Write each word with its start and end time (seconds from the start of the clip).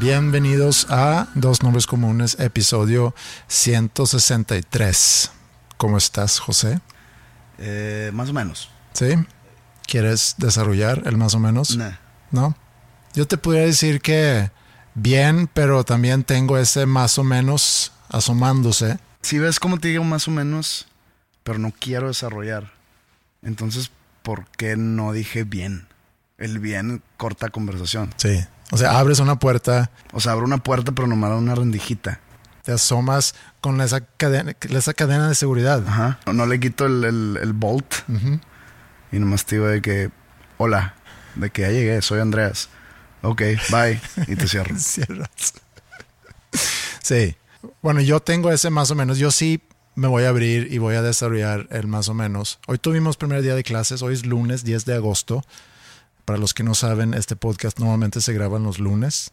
Bienvenidos 0.00 0.86
a 0.88 1.28
Dos 1.34 1.62
Nombres 1.62 1.86
Comunes, 1.86 2.40
episodio 2.40 3.14
163. 3.48 5.30
¿Cómo 5.76 5.98
estás, 5.98 6.38
José? 6.38 6.80
Eh, 7.58 8.10
más 8.14 8.30
o 8.30 8.32
menos. 8.32 8.70
¿Sí? 8.94 9.08
¿Quieres 9.86 10.36
desarrollar 10.38 11.02
el 11.04 11.18
más 11.18 11.34
o 11.34 11.38
menos? 11.38 11.76
Nah. 11.76 11.98
¿No? 12.30 12.56
Yo 13.12 13.28
te 13.28 13.36
podría 13.36 13.64
decir 13.64 14.00
que 14.00 14.50
bien, 14.94 15.50
pero 15.52 15.84
también 15.84 16.24
tengo 16.24 16.56
ese 16.56 16.86
más 16.86 17.18
o 17.18 17.22
menos 17.22 17.92
asomándose. 18.08 18.98
Si 19.20 19.38
ves 19.38 19.60
cómo 19.60 19.78
te 19.78 19.88
digo 19.88 20.02
más 20.02 20.28
o 20.28 20.30
menos, 20.30 20.86
pero 21.42 21.58
no 21.58 21.74
quiero 21.78 22.08
desarrollar. 22.08 22.72
Entonces, 23.42 23.90
¿por 24.22 24.46
qué 24.56 24.78
no 24.78 25.12
dije 25.12 25.44
bien? 25.44 25.88
El 26.38 26.58
bien 26.58 27.02
corta 27.18 27.50
conversación. 27.50 28.14
Sí. 28.16 28.46
O 28.70 28.76
sea, 28.76 28.98
abres 28.98 29.18
una 29.18 29.38
puerta, 29.38 29.90
O 30.12 30.20
sea, 30.20 30.32
abro 30.32 30.44
una 30.46 30.58
puerta, 30.58 30.92
pero 30.92 31.08
nomás 31.08 31.32
una 31.32 31.54
rendijita. 31.54 32.20
te 32.62 32.72
asomas 32.72 33.34
con 33.60 33.80
esa 33.80 34.00
cadena, 34.02 34.54
esa 34.68 34.94
cadena 34.94 35.28
de 35.28 35.34
seguridad. 35.34 35.82
Ajá. 35.86 36.18
No, 36.26 36.32
no 36.34 36.46
le 36.46 36.60
quito 36.60 36.86
el, 36.86 37.04
el- 37.04 37.38
el 37.42 37.52
bolt. 37.52 37.94
Y 39.12 39.18
nomás 39.18 39.44
te 39.44 39.56
digo 39.56 39.66
de 39.66 39.80
que, 39.82 40.10
hola, 40.58 40.94
de 41.34 41.50
que 41.50 41.62
ya 41.62 41.70
llegué, 41.70 42.00
soy 42.02 42.20
Andreas. 42.20 42.68
Ok, 43.22 43.42
bye. 43.70 44.00
Y 44.28 44.36
te 44.36 44.46
cierro. 44.46 44.74
Cierras. 44.78 45.28
Sí. 47.02 47.36
Bueno, 47.82 48.00
yo 48.00 48.20
tengo 48.20 48.50
ese 48.52 48.70
más 48.70 48.90
o 48.90 48.94
menos. 48.94 49.18
Yo 49.18 49.30
sí 49.30 49.60
me 49.94 50.08
voy 50.08 50.24
a 50.24 50.28
abrir 50.30 50.72
y 50.72 50.78
voy 50.78 50.94
a 50.94 51.02
desarrollar 51.02 51.66
el 51.70 51.86
más 51.86 52.08
o 52.08 52.14
menos. 52.14 52.58
Hoy 52.66 52.78
tuvimos 52.78 53.16
primer 53.16 53.42
día 53.42 53.54
de 53.54 53.62
clases. 53.64 54.02
Hoy 54.02 54.14
es 54.14 54.24
lunes 54.24 54.64
10 54.64 54.84
de 54.86 54.94
agosto. 54.94 55.44
Para 56.30 56.38
los 56.38 56.54
que 56.54 56.62
no 56.62 56.74
saben, 56.76 57.12
este 57.12 57.34
podcast 57.34 57.80
normalmente 57.80 58.20
se 58.20 58.32
graba 58.32 58.58
en 58.58 58.62
los 58.62 58.78
lunes. 58.78 59.32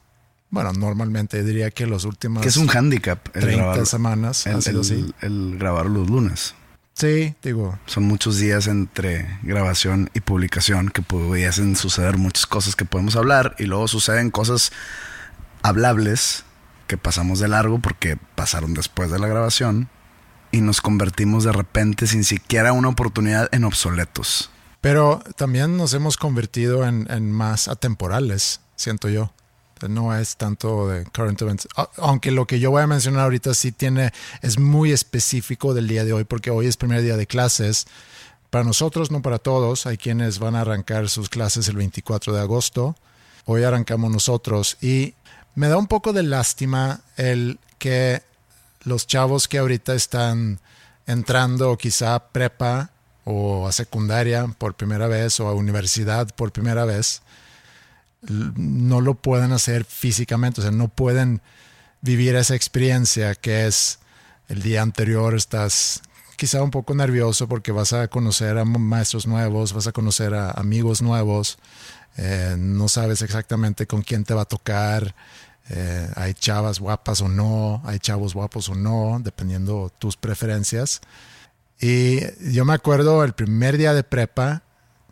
Bueno, 0.49 0.73
normalmente 0.73 1.43
diría 1.43 1.69
que 1.69 1.85
los 1.85 2.05
últimos 2.05 2.41
Que 2.41 2.49
es 2.49 2.57
un 2.57 2.75
handicap 2.75 3.19
el 3.35 3.41
30 3.43 3.55
grabar, 3.65 3.85
semanas 3.85 4.47
el, 4.47 4.55
ha 4.55 4.61
sido 4.61 4.81
el- 4.81 4.81
así. 4.81 5.13
el 5.21 5.57
grabar 5.59 5.85
los 5.85 6.09
lunes. 6.09 6.55
Sí, 6.93 7.35
digo, 7.43 7.77
Son 7.85 8.05
muchos 8.05 8.39
días 8.39 8.65
entre 8.65 9.37
grabación 9.43 10.09
y 10.15 10.21
publicación 10.21 10.89
que 10.89 11.03
pudiesen 11.03 11.75
suceder 11.75 12.17
muchas 12.17 12.47
cosas 12.47 12.75
que 12.75 12.83
podemos 12.83 13.15
hablar 13.15 13.53
y 13.59 13.65
luego 13.65 13.87
suceden 13.87 14.31
cosas 14.31 14.71
hablables 15.61 16.45
que 16.87 16.97
pasamos 16.97 17.37
de 17.39 17.47
largo 17.47 17.77
porque 17.77 18.17
pasaron 18.33 18.73
después 18.73 19.11
de 19.11 19.19
la 19.19 19.27
grabación 19.27 19.87
y 20.51 20.61
nos 20.61 20.81
convertimos 20.81 21.43
de 21.43 21.51
repente 21.51 22.07
sin 22.07 22.23
siquiera 22.23 22.73
una 22.73 22.89
oportunidad 22.89 23.49
en 23.51 23.65
obsoletos. 23.65 24.49
Pero 24.87 25.21
también 25.35 25.75
nos 25.75 25.93
hemos 25.93 26.15
convertido 26.15 26.87
en, 26.87 27.29
más 27.29 27.67
atemporales, 27.67 28.61
siento 28.77 29.09
yo. 29.09 29.33
No 29.89 30.15
es 30.15 30.37
tanto 30.37 30.87
de 30.87 31.03
current 31.03 31.41
events. 31.41 31.67
Aunque 31.97 32.31
lo 32.31 32.47
que 32.47 32.61
yo 32.61 32.71
voy 32.71 32.83
a 32.83 32.87
mencionar 32.87 33.23
ahorita 33.23 33.53
sí 33.53 33.73
tiene, 33.73 34.13
es 34.41 34.57
muy 34.57 34.93
específico 34.93 35.73
del 35.73 35.89
día 35.89 36.05
de 36.05 36.13
hoy, 36.13 36.23
porque 36.23 36.51
hoy 36.51 36.67
es 36.67 36.77
primer 36.77 37.01
día 37.01 37.17
de 37.17 37.27
clases. 37.27 37.85
Para 38.49 38.63
nosotros, 38.63 39.11
no 39.11 39.21
para 39.21 39.39
todos. 39.39 39.85
Hay 39.87 39.97
quienes 39.97 40.39
van 40.39 40.55
a 40.55 40.61
arrancar 40.61 41.09
sus 41.09 41.27
clases 41.27 41.67
el 41.67 41.75
24 41.75 42.31
de 42.31 42.39
agosto. 42.39 42.95
Hoy 43.43 43.63
arrancamos 43.63 44.09
nosotros. 44.09 44.77
Y 44.79 45.15
me 45.53 45.67
da 45.67 45.75
un 45.75 45.87
poco 45.87 46.13
de 46.13 46.23
lástima 46.23 47.01
el 47.17 47.59
que 47.77 48.23
los 48.85 49.05
chavos 49.05 49.49
que 49.49 49.57
ahorita 49.57 49.95
están 49.95 50.61
entrando 51.07 51.77
quizá 51.77 52.29
prepa 52.29 52.91
o 53.29 53.67
a 53.67 53.73
secundaria 53.73 54.47
por 54.57 54.75
primera 54.75 55.07
vez 55.07 55.39
o 55.41 55.49
a 55.49 55.53
universidad 55.53 56.33
por 56.33 56.53
primera 56.53 56.85
vez, 56.85 57.21
no 58.21 59.01
lo 59.01 59.15
pueden 59.15 59.51
hacer 59.51 59.83
físicamente, 59.83 60.61
o 60.61 60.63
sea, 60.63 60.71
no 60.71 60.87
pueden 60.87 61.41
vivir 62.01 62.35
esa 62.35 62.55
experiencia 62.55 63.35
que 63.35 63.67
es 63.67 63.99
el 64.47 64.61
día 64.61 64.81
anterior 64.81 65.35
estás 65.35 66.01
quizá 66.37 66.63
un 66.63 66.71
poco 66.71 66.95
nervioso 66.95 67.49
porque 67.49 67.73
vas 67.73 67.91
a 67.91 68.07
conocer 68.07 68.57
a 68.57 68.63
ma- 68.63 68.79
maestros 68.79 69.27
nuevos, 69.27 69.73
vas 69.73 69.87
a 69.87 69.91
conocer 69.91 70.33
a 70.33 70.51
amigos 70.51 71.01
nuevos, 71.01 71.57
eh, 72.15 72.55
no 72.57 72.87
sabes 72.87 73.21
exactamente 73.21 73.87
con 73.87 74.03
quién 74.03 74.23
te 74.23 74.33
va 74.33 74.43
a 74.43 74.45
tocar, 74.45 75.13
eh, 75.69 76.09
hay 76.15 76.33
chavas 76.33 76.79
guapas 76.79 77.19
o 77.19 77.27
no, 77.27 77.81
hay 77.85 77.99
chavos 77.99 78.33
guapos 78.33 78.69
o 78.69 78.75
no, 78.75 79.19
dependiendo 79.21 79.91
tus 79.99 80.15
preferencias. 80.15 81.01
Y 81.79 82.21
yo 82.51 82.65
me 82.65 82.73
acuerdo 82.73 83.23
el 83.23 83.33
primer 83.33 83.77
día 83.77 83.93
de 83.93 84.03
prepa, 84.03 84.63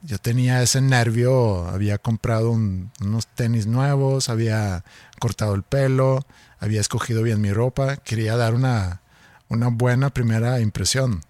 yo 0.02 0.18
tenía 0.20 0.62
ese 0.62 0.82
nervio, 0.82 1.68
había 1.68 1.98
comprado 1.98 2.52
un- 2.52 2.92
unos 3.02 3.28
tenis 3.28 3.68
nuevos, 3.68 4.30
había 4.30 4.84
cortado 5.20 5.54
el 5.56 5.64
pelo, 5.64 6.26
había 6.60 6.82
escogido 6.82 7.22
bien 7.24 7.42
mi 7.42 7.52
ropa, 7.54 7.98
quería 7.98 8.36
dar 8.38 8.54
una, 8.54 9.02
una 9.48 9.68
buena 9.70 10.10
primera 10.12 10.60
impresión. 10.60 11.22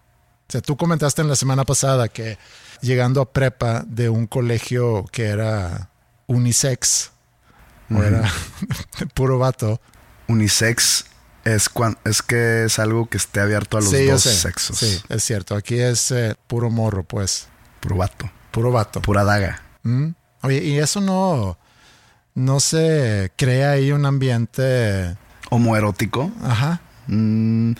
O 0.48 0.52
sea, 0.52 0.62
tú 0.62 0.78
comentaste 0.78 1.22
en 1.22 1.28
la 1.30 1.36
semana 1.36 1.66
pasada 1.66 2.08
que 2.08 2.38
llegando 2.82 3.22
a 3.22 3.32
prepa 3.32 3.84
de 3.88 4.10
un 4.10 4.28
colegio 4.28 5.06
que 5.12 5.26
era 5.26 5.90
unisex, 6.28 7.12
o 7.94 8.02
era 8.04 8.24
puro 9.14 9.38
vato, 9.40 9.80
Unisex 10.28 11.06
es, 11.46 11.70
cuan- 11.70 11.98
es 12.04 12.22
que 12.22 12.66
es 12.66 12.78
algo 12.80 13.08
que 13.10 13.18
esté 13.18 13.40
abierto 13.40 13.78
a 13.78 13.82
los 13.82 13.90
Sí, 13.92 14.06
dos 14.08 14.22
sexos. 14.24 14.78
Sí, 14.78 15.00
es 15.10 15.24
cierto. 15.24 15.56
Aquí 15.56 15.80
es 15.80 16.12
eh, 16.12 16.36
puro 16.48 16.70
morro, 16.70 17.04
pues. 17.04 17.48
Puro 17.80 17.96
vato, 17.98 18.30
Puro 18.52 18.72
vato. 18.72 19.02
pura 19.02 19.24
daga. 19.24 19.62
¿Mm? 19.84 20.10
Oye, 20.42 20.64
y 20.64 20.80
eso 20.80 21.00
no, 21.02 21.58
no 22.34 22.60
se 22.60 23.32
crea 23.38 23.72
ahí 23.72 23.92
un 23.92 24.06
ambiente. 24.06 25.16
Homoerótico. 25.50 26.32
Ajá. 26.44 26.82
Mm, 27.08 27.74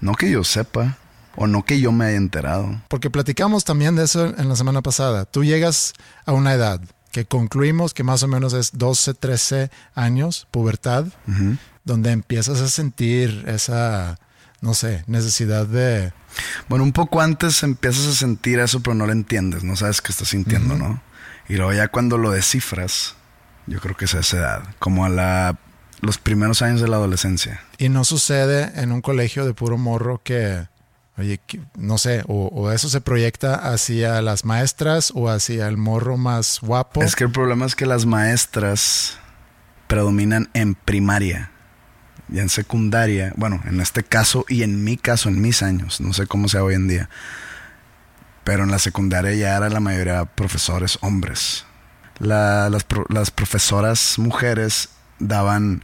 no 0.00 0.14
que 0.14 0.30
yo 0.30 0.44
sepa. 0.44 0.98
O 1.38 1.46
no 1.46 1.64
que 1.66 1.80
yo 1.80 1.92
me 1.92 2.06
haya 2.06 2.16
enterado. 2.16 2.80
Porque 2.88 3.10
platicamos 3.10 3.64
también 3.64 3.94
de 3.96 4.04
eso 4.04 4.26
en 4.38 4.48
la 4.48 4.56
semana 4.56 4.80
pasada. 4.80 5.26
Tú 5.26 5.44
llegas 5.44 5.92
a 6.24 6.32
una 6.32 6.54
edad 6.54 6.80
que 7.12 7.26
concluimos 7.26 7.92
que 7.92 8.02
más 8.04 8.22
o 8.22 8.28
menos 8.28 8.52
es 8.54 8.70
12, 8.72 9.12
13 9.14 9.70
años, 9.94 10.46
pubertad. 10.50 11.06
Donde 11.86 12.10
empiezas 12.10 12.60
a 12.60 12.68
sentir 12.68 13.44
esa, 13.46 14.18
no 14.60 14.74
sé, 14.74 15.04
necesidad 15.06 15.66
de... 15.66 16.12
Bueno, 16.68 16.84
un 16.84 16.92
poco 16.92 17.22
antes 17.22 17.62
empiezas 17.62 18.08
a 18.08 18.12
sentir 18.12 18.58
eso, 18.58 18.80
pero 18.80 18.94
no 18.94 19.06
lo 19.06 19.12
entiendes, 19.12 19.64
no 19.64 19.76
sabes 19.76 20.02
qué 20.02 20.12
estás 20.12 20.28
sintiendo, 20.28 20.76
¿no? 20.76 21.00
Y 21.48 21.54
luego 21.54 21.72
ya 21.72 21.88
cuando 21.88 22.18
lo 22.18 22.32
descifras, 22.32 23.14
yo 23.66 23.80
creo 23.80 23.96
que 23.96 24.04
es 24.04 24.14
a 24.14 24.18
esa 24.18 24.36
edad, 24.36 24.62
como 24.80 25.06
a 25.06 25.08
la, 25.08 25.58
los 26.00 26.18
primeros 26.18 26.60
años 26.60 26.80
de 26.80 26.88
la 26.88 26.96
adolescencia. 26.96 27.62
Y 27.78 27.88
no 27.88 28.04
sucede 28.04 28.72
en 28.74 28.90
un 28.90 29.00
colegio 29.00 29.46
de 29.46 29.54
puro 29.54 29.78
morro 29.78 30.20
que 30.22 30.66
Oye, 31.18 31.40
no 31.78 31.96
sé, 31.96 32.22
o, 32.28 32.70
eso 32.72 32.90
se 32.90 33.00
proyecta 33.00 33.54
hacia 33.72 34.20
las 34.20 34.44
maestras 34.44 35.12
o 35.14 35.30
hacia 35.30 35.66
el 35.66 35.78
morro 35.78 36.18
más 36.18 36.60
guapo. 36.60 37.02
Es 37.02 37.16
que 37.16 37.24
el 37.24 37.32
problema 37.32 37.64
es 37.64 37.74
que 37.74 37.86
las 37.86 38.04
maestras 38.04 39.16
predominan 39.86 40.50
en 40.52 40.74
primaria 40.74 41.52
y 42.28 42.38
en 42.38 42.48
secundaria. 42.48 43.32
Bueno, 43.36 43.60
en 43.66 43.80
este 43.80 44.02
caso 44.02 44.44
y 44.48 44.62
en 44.62 44.84
mi 44.84 44.96
caso, 44.96 45.28
en 45.28 45.40
mis 45.40 45.62
años, 45.62 46.00
no 46.00 46.12
sé 46.12 46.26
cómo 46.26 46.48
sea 46.48 46.64
hoy 46.64 46.74
en 46.74 46.88
día. 46.88 47.08
Pero 48.44 48.64
en 48.64 48.70
la 48.70 48.78
secundaria 48.78 49.34
ya 49.34 49.56
era 49.56 49.68
la 49.68 49.80
mayoría 49.80 50.24
profesores 50.24 50.98
hombres. 51.02 51.66
las, 52.18 52.86
las 53.08 53.30
profesoras 53.30 54.18
mujeres 54.18 54.90
daban 55.18 55.82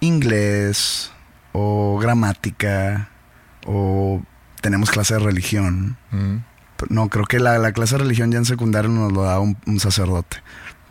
inglés 0.00 1.10
o 1.52 1.98
gramática 1.98 3.08
o 3.66 4.22
tenemos 4.60 4.90
clase 4.90 5.14
de 5.14 5.20
religión. 5.20 5.96
Mm. 6.10 6.36
No, 6.88 7.08
creo 7.08 7.24
que 7.24 7.38
la, 7.38 7.72
clase 7.72 7.96
de 7.96 8.02
religión 8.02 8.32
ya 8.32 8.38
en 8.38 8.44
secundaria 8.44 8.90
nos 8.90 9.12
lo 9.12 9.22
da 9.22 9.38
un, 9.40 9.56
sacerdote. 9.78 10.38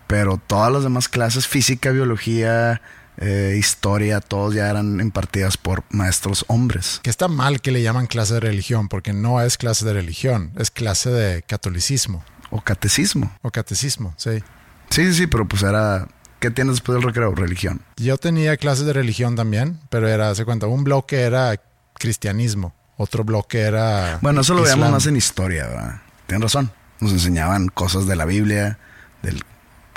Pero 0.07 0.37
todas 0.37 0.71
las 0.71 0.83
demás 0.83 1.09
clases, 1.09 1.47
física, 1.47 1.91
biología, 1.91 2.81
eh, 3.17 3.55
historia, 3.57 4.19
todos 4.21 4.53
ya 4.53 4.69
eran 4.69 4.99
impartidas 4.99 5.57
por 5.57 5.83
maestros 5.89 6.45
hombres. 6.47 6.99
Que 7.03 7.09
está 7.09 7.27
mal 7.27 7.61
que 7.61 7.71
le 7.71 7.81
llaman 7.81 8.07
clase 8.07 8.35
de 8.35 8.39
religión, 8.39 8.89
porque 8.89 9.13
no 9.13 9.41
es 9.41 9.57
clase 9.57 9.85
de 9.85 9.93
religión, 9.93 10.51
es 10.57 10.71
clase 10.71 11.09
de 11.09 11.41
catolicismo. 11.43 12.23
O 12.49 12.61
catecismo. 12.61 13.31
O 13.41 13.51
catecismo, 13.51 14.13
sí. 14.17 14.43
Sí, 14.89 15.05
sí, 15.05 15.13
sí, 15.13 15.27
pero 15.27 15.47
pues 15.47 15.63
era 15.63 16.07
¿Qué 16.43 16.51
tienes 16.51 16.73
después 16.73 16.97
del 16.97 17.03
recreo? 17.03 17.33
Religión. 17.33 17.79
Yo 17.95 18.17
tenía 18.17 18.57
clases 18.57 18.85
de 18.85 18.91
religión 18.91 19.37
también, 19.37 19.79
pero 19.89 20.09
era, 20.09 20.35
se 20.35 20.43
cuenta, 20.43 20.67
un 20.67 20.83
bloque 20.83 21.21
era 21.21 21.55
cristianismo, 21.93 22.75
otro 22.97 23.23
bloque 23.23 23.61
era. 23.61 24.19
Bueno, 24.21 24.41
eso 24.41 24.53
lo 24.53 24.63
veíamos 24.63 24.91
más 24.91 25.07
en 25.07 25.15
historia, 25.15 25.67
¿verdad? 25.67 26.01
Tienes 26.27 26.43
razón. 26.43 26.69
Nos 26.99 27.13
enseñaban 27.13 27.69
cosas 27.69 28.07
de 28.07 28.17
la 28.17 28.25
Biblia, 28.25 28.77
del 29.21 29.41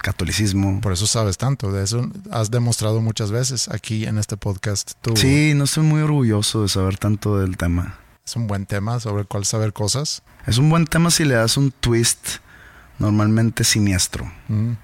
catolicismo. 0.07 0.81
Por 0.81 0.93
eso 0.93 1.05
sabes 1.05 1.37
tanto, 1.37 1.73
de 1.73 1.83
eso 1.83 2.09
has 2.31 2.53
demostrado 2.53 3.01
muchas 3.01 3.33
veces 3.33 3.69
aquí 3.69 4.07
en 4.07 4.19
este 4.19 4.37
podcast. 4.37 4.93
Tú. 5.01 5.17
Sí, 5.17 5.53
no 5.55 5.65
estoy 5.65 5.83
muy 5.83 6.01
orgulloso 6.01 6.63
de 6.63 6.69
saber 6.69 6.97
tanto 6.97 7.41
del 7.41 7.57
tema. 7.57 7.99
Es 8.25 8.37
un 8.37 8.47
buen 8.47 8.67
tema 8.67 9.01
sobre 9.01 9.23
el 9.23 9.27
cual 9.27 9.45
saber 9.45 9.73
cosas. 9.73 10.23
Es 10.47 10.59
un 10.59 10.71
buen 10.71 10.87
tema 10.87 11.11
si 11.11 11.25
le 11.25 11.35
das 11.35 11.57
un 11.57 11.73
twist 11.73 12.39
normalmente 13.01 13.65
siniestro. 13.65 14.31
Mm. 14.47 14.75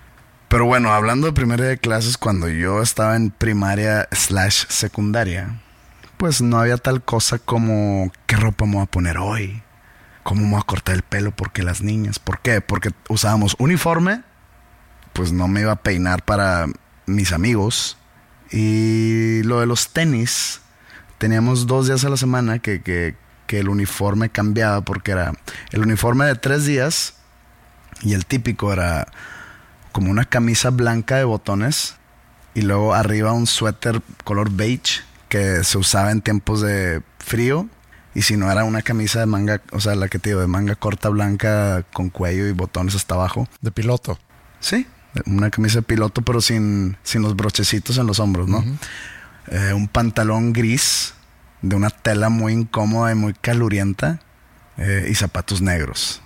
Pero 0.48 0.66
bueno, 0.66 0.92
hablando 0.92 1.28
de 1.28 1.32
primer 1.32 1.60
día 1.60 1.70
de 1.70 1.78
clases, 1.78 2.18
cuando 2.18 2.48
yo 2.48 2.82
estaba 2.82 3.14
en 3.14 3.30
primaria 3.30 4.08
slash 4.10 4.66
secundaria, 4.68 5.60
pues 6.16 6.42
no 6.42 6.58
había 6.58 6.78
tal 6.78 7.00
cosa 7.00 7.38
como 7.38 8.10
qué 8.26 8.34
ropa 8.34 8.66
me 8.66 8.74
voy 8.74 8.82
a 8.82 8.86
poner 8.86 9.18
hoy, 9.18 9.62
cómo 10.24 10.42
me 10.42 10.50
voy 10.50 10.60
a 10.60 10.64
cortar 10.64 10.96
el 10.96 11.02
pelo, 11.02 11.30
porque 11.30 11.62
las 11.62 11.80
niñas, 11.80 12.18
¿por 12.18 12.40
qué? 12.40 12.60
Porque 12.60 12.90
usábamos 13.08 13.54
uniforme, 13.60 14.24
pues 15.12 15.32
no 15.32 15.48
me 15.48 15.62
iba 15.62 15.72
a 15.72 15.76
peinar 15.76 16.24
para 16.24 16.66
mis 17.06 17.32
amigos. 17.32 17.96
Y 18.50 19.42
lo 19.44 19.60
de 19.60 19.66
los 19.66 19.92
tenis, 19.92 20.60
teníamos 21.18 21.66
dos 21.66 21.86
días 21.86 22.04
a 22.04 22.08
la 22.08 22.16
semana 22.16 22.58
que, 22.58 22.82
que, 22.82 23.14
que 23.46 23.60
el 23.60 23.68
uniforme 23.68 24.30
cambiaba 24.30 24.82
porque 24.82 25.12
era 25.12 25.32
el 25.70 25.82
uniforme 25.82 26.26
de 26.26 26.34
tres 26.34 26.66
días 26.66 27.14
y 28.02 28.14
el 28.14 28.26
típico 28.26 28.72
era 28.72 29.06
como 29.92 30.10
una 30.10 30.24
camisa 30.24 30.70
blanca 30.70 31.16
de 31.16 31.24
botones 31.24 31.96
y 32.54 32.62
luego 32.62 32.94
arriba 32.94 33.32
un 33.32 33.46
suéter 33.46 34.02
color 34.24 34.50
beige 34.50 35.02
que 35.28 35.64
se 35.64 35.78
usaba 35.78 36.10
en 36.10 36.20
tiempos 36.20 36.60
de 36.60 37.02
frío 37.18 37.68
y 38.14 38.22
si 38.22 38.36
no 38.36 38.50
era 38.50 38.64
una 38.64 38.82
camisa 38.82 39.20
de 39.20 39.26
manga, 39.26 39.62
o 39.70 39.80
sea, 39.80 39.94
la 39.94 40.08
que 40.08 40.18
te 40.18 40.30
digo, 40.30 40.40
de 40.40 40.46
manga 40.46 40.74
corta 40.74 41.08
blanca 41.08 41.84
con 41.92 42.10
cuello 42.10 42.46
y 42.46 42.52
botones 42.52 42.94
hasta 42.94 43.14
abajo. 43.14 43.48
De 43.62 43.70
piloto. 43.70 44.18
Sí, 44.60 44.86
una 45.26 45.50
camisa 45.50 45.78
de 45.78 45.82
piloto 45.82 46.22
pero 46.22 46.40
sin, 46.40 46.96
sin 47.02 47.22
los 47.22 47.36
brochecitos 47.36 47.98
en 47.98 48.06
los 48.06 48.18
hombros, 48.20 48.48
¿no? 48.48 48.64
Eh, 49.48 49.72
un 49.72 49.88
pantalón 49.88 50.52
gris 50.52 51.14
de 51.60 51.76
una 51.76 51.90
tela 51.90 52.28
muy 52.28 52.52
incómoda 52.52 53.12
y 53.12 53.14
muy 53.14 53.34
calurienta 53.34 54.20
eh, 54.76 55.08
y 55.10 55.14
zapatos 55.14 55.60
negros. 55.60 56.22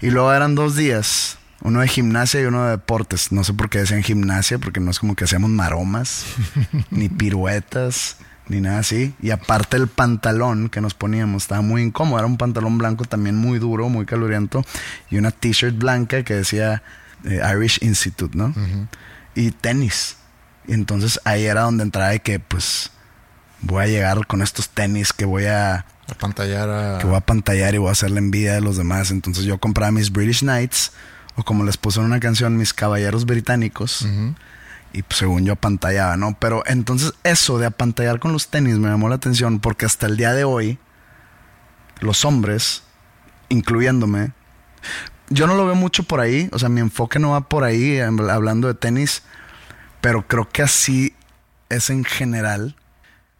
Y 0.00 0.10
luego 0.10 0.32
eran 0.32 0.54
dos 0.54 0.76
días 0.76 1.38
uno 1.62 1.80
de 1.80 1.88
gimnasia 1.88 2.40
y 2.40 2.44
uno 2.44 2.64
de 2.64 2.70
deportes. 2.72 3.32
No 3.32 3.44
sé 3.44 3.52
por 3.52 3.68
qué 3.68 3.78
decían 3.78 4.02
gimnasia, 4.02 4.58
porque 4.58 4.80
no 4.80 4.90
es 4.90 4.98
como 4.98 5.14
que 5.14 5.24
hacíamos 5.24 5.50
maromas, 5.50 6.24
ni 6.90 7.08
piruetas, 7.08 8.16
ni 8.48 8.60
nada 8.60 8.78
así. 8.78 9.14
Y 9.20 9.30
aparte 9.30 9.76
el 9.76 9.88
pantalón 9.88 10.68
que 10.68 10.80
nos 10.80 10.94
poníamos 10.94 11.44
estaba 11.44 11.60
muy 11.60 11.82
incómodo. 11.82 12.18
Era 12.18 12.26
un 12.26 12.38
pantalón 12.38 12.78
blanco 12.78 13.04
también 13.04 13.36
muy 13.36 13.58
duro, 13.58 13.88
muy 13.88 14.06
caluriento. 14.06 14.64
Y 15.10 15.18
una 15.18 15.30
t-shirt 15.30 15.76
blanca 15.76 16.22
que 16.22 16.34
decía 16.34 16.82
eh, 17.24 17.40
Irish 17.54 17.78
Institute, 17.82 18.36
¿no? 18.36 18.54
Y 19.34 19.50
tenis. 19.50 20.16
Y 20.66 20.74
entonces 20.74 21.20
ahí 21.24 21.46
era 21.46 21.62
donde 21.62 21.82
entraba 21.82 22.14
y 22.14 22.20
que 22.20 22.38
pues 22.38 22.90
voy 23.62 23.84
a 23.84 23.86
llegar 23.86 24.26
con 24.26 24.42
estos 24.42 24.68
tenis 24.68 25.12
que 25.12 25.24
voy 25.24 25.46
a... 25.46 25.86
A 26.08 26.14
pantallar 26.18 26.98
Que 26.98 27.06
voy 27.06 27.16
a 27.16 27.20
pantallar 27.20 27.74
y 27.74 27.78
voy 27.78 27.88
a 27.88 27.92
hacer 27.92 28.10
la 28.10 28.18
envidia 28.18 28.54
de 28.54 28.60
los 28.60 28.76
demás. 28.76 29.10
Entonces 29.10 29.44
yo 29.44 29.58
compraba 29.58 29.92
mis 29.92 30.10
British 30.10 30.40
Knights 30.40 30.92
o 31.36 31.44
como 31.44 31.64
les 31.64 31.76
puso 31.76 32.00
en 32.00 32.06
una 32.06 32.20
canción, 32.20 32.56
mis 32.56 32.74
caballeros 32.74 33.26
británicos. 33.26 34.06
Y 34.92 35.02
pues, 35.02 35.18
según 35.18 35.44
yo 35.44 35.52
apantallaba, 35.52 36.16
¿no? 36.16 36.36
Pero 36.38 36.64
entonces 36.66 37.12
eso 37.22 37.58
de 37.58 37.66
apantallar 37.66 38.18
con 38.18 38.32
los 38.32 38.48
tenis 38.48 38.78
me 38.78 38.88
llamó 38.88 39.08
la 39.08 39.14
atención 39.14 39.60
porque 39.60 39.86
hasta 39.86 40.06
el 40.06 40.16
día 40.16 40.32
de 40.32 40.44
hoy, 40.44 40.78
los 42.00 42.24
hombres, 42.24 42.82
incluyéndome, 43.48 44.32
yo 45.30 45.46
no 45.46 45.54
lo 45.54 45.64
veo 45.64 45.74
mucho 45.74 46.02
por 46.02 46.20
ahí, 46.20 46.48
o 46.52 46.58
sea, 46.58 46.68
mi 46.68 46.80
enfoque 46.80 47.18
no 47.18 47.30
va 47.30 47.48
por 47.48 47.64
ahí 47.64 47.98
hablando 48.00 48.68
de 48.68 48.74
tenis, 48.74 49.22
pero 50.00 50.26
creo 50.26 50.48
que 50.48 50.62
así 50.62 51.14
es 51.68 51.88
en 51.88 52.04
general. 52.04 52.76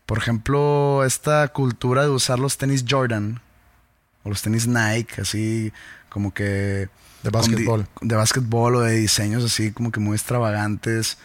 Por 0.06 0.18
ejemplo, 0.18 1.04
esta 1.04 1.46
cultura 1.48 2.02
de 2.02 2.08
usar 2.08 2.38
los 2.38 2.56
tenis 2.56 2.84
Jordan 2.88 3.40
o 4.22 4.30
los 4.30 4.42
tenis 4.42 4.66
Nike, 4.66 5.20
así 5.20 5.72
como 6.08 6.32
que 6.32 6.88
de 7.22 7.30
básquetbol. 7.30 7.86
De 8.00 8.16
básquetbol 8.16 8.76
o 8.76 8.80
de 8.80 8.96
diseños 8.96 9.44
así 9.44 9.72
como 9.72 9.90
que 9.92 10.00
muy 10.00 10.14
extravagantes 10.14 11.18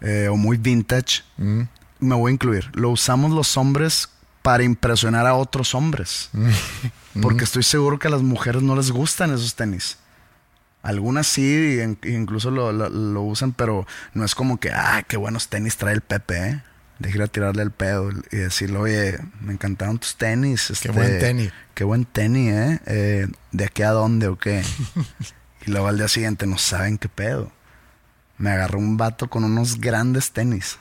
eh, 0.00 0.28
o 0.30 0.36
muy 0.36 0.56
vintage. 0.56 1.22
Mm. 1.36 1.62
Me 2.00 2.14
voy 2.14 2.30
a 2.30 2.34
incluir. 2.34 2.70
Lo 2.74 2.90
usamos 2.90 3.30
los 3.30 3.56
hombres 3.56 4.08
para 4.42 4.64
impresionar 4.64 5.26
a 5.26 5.34
otros 5.34 5.74
hombres. 5.74 6.30
Mm. 7.14 7.20
Porque 7.20 7.44
estoy 7.44 7.62
seguro 7.62 7.98
que 7.98 8.08
a 8.08 8.10
las 8.10 8.22
mujeres 8.22 8.62
no 8.62 8.74
les 8.74 8.90
gustan 8.90 9.34
esos 9.34 9.54
tenis. 9.54 9.98
Algunas 10.82 11.28
sí, 11.28 11.80
incluso 12.04 12.50
lo, 12.50 12.72
lo, 12.72 13.22
usan, 13.22 13.52
pero 13.52 13.86
no 14.14 14.24
es 14.24 14.34
como 14.34 14.58
que, 14.58 14.70
ah, 14.70 15.04
qué 15.06 15.16
buenos 15.16 15.48
tenis 15.48 15.76
trae 15.76 15.94
el 15.94 16.00
Pepe, 16.00 16.48
¿eh? 16.48 16.62
de 17.02 17.10
ir 17.10 17.20
a 17.20 17.26
tirarle 17.26 17.62
el 17.62 17.70
pedo 17.70 18.10
y 18.30 18.36
decirle, 18.36 18.78
oye, 18.78 19.18
me 19.40 19.52
encantaron 19.52 19.98
tus 19.98 20.16
tenis. 20.16 20.70
Este, 20.70 20.88
qué 20.88 20.94
buen 20.94 21.18
tenis. 21.18 21.52
Qué 21.74 21.84
buen 21.84 22.04
tenis, 22.04 22.52
¿eh? 22.52 22.80
¿eh? 22.86 23.26
de 23.50 23.64
aquí 23.64 23.82
a 23.82 23.90
dónde 23.90 24.28
o 24.28 24.38
qué? 24.38 24.62
y 25.66 25.70
luego 25.70 25.88
al 25.88 25.98
día 25.98 26.08
siguiente 26.08 26.46
no 26.46 26.58
saben 26.58 26.98
qué 26.98 27.08
pedo. 27.08 27.50
Me 28.38 28.50
agarró 28.50 28.78
un 28.78 28.96
vato 28.96 29.28
con 29.28 29.44
unos 29.44 29.80
grandes 29.80 30.30
tenis. 30.30 30.78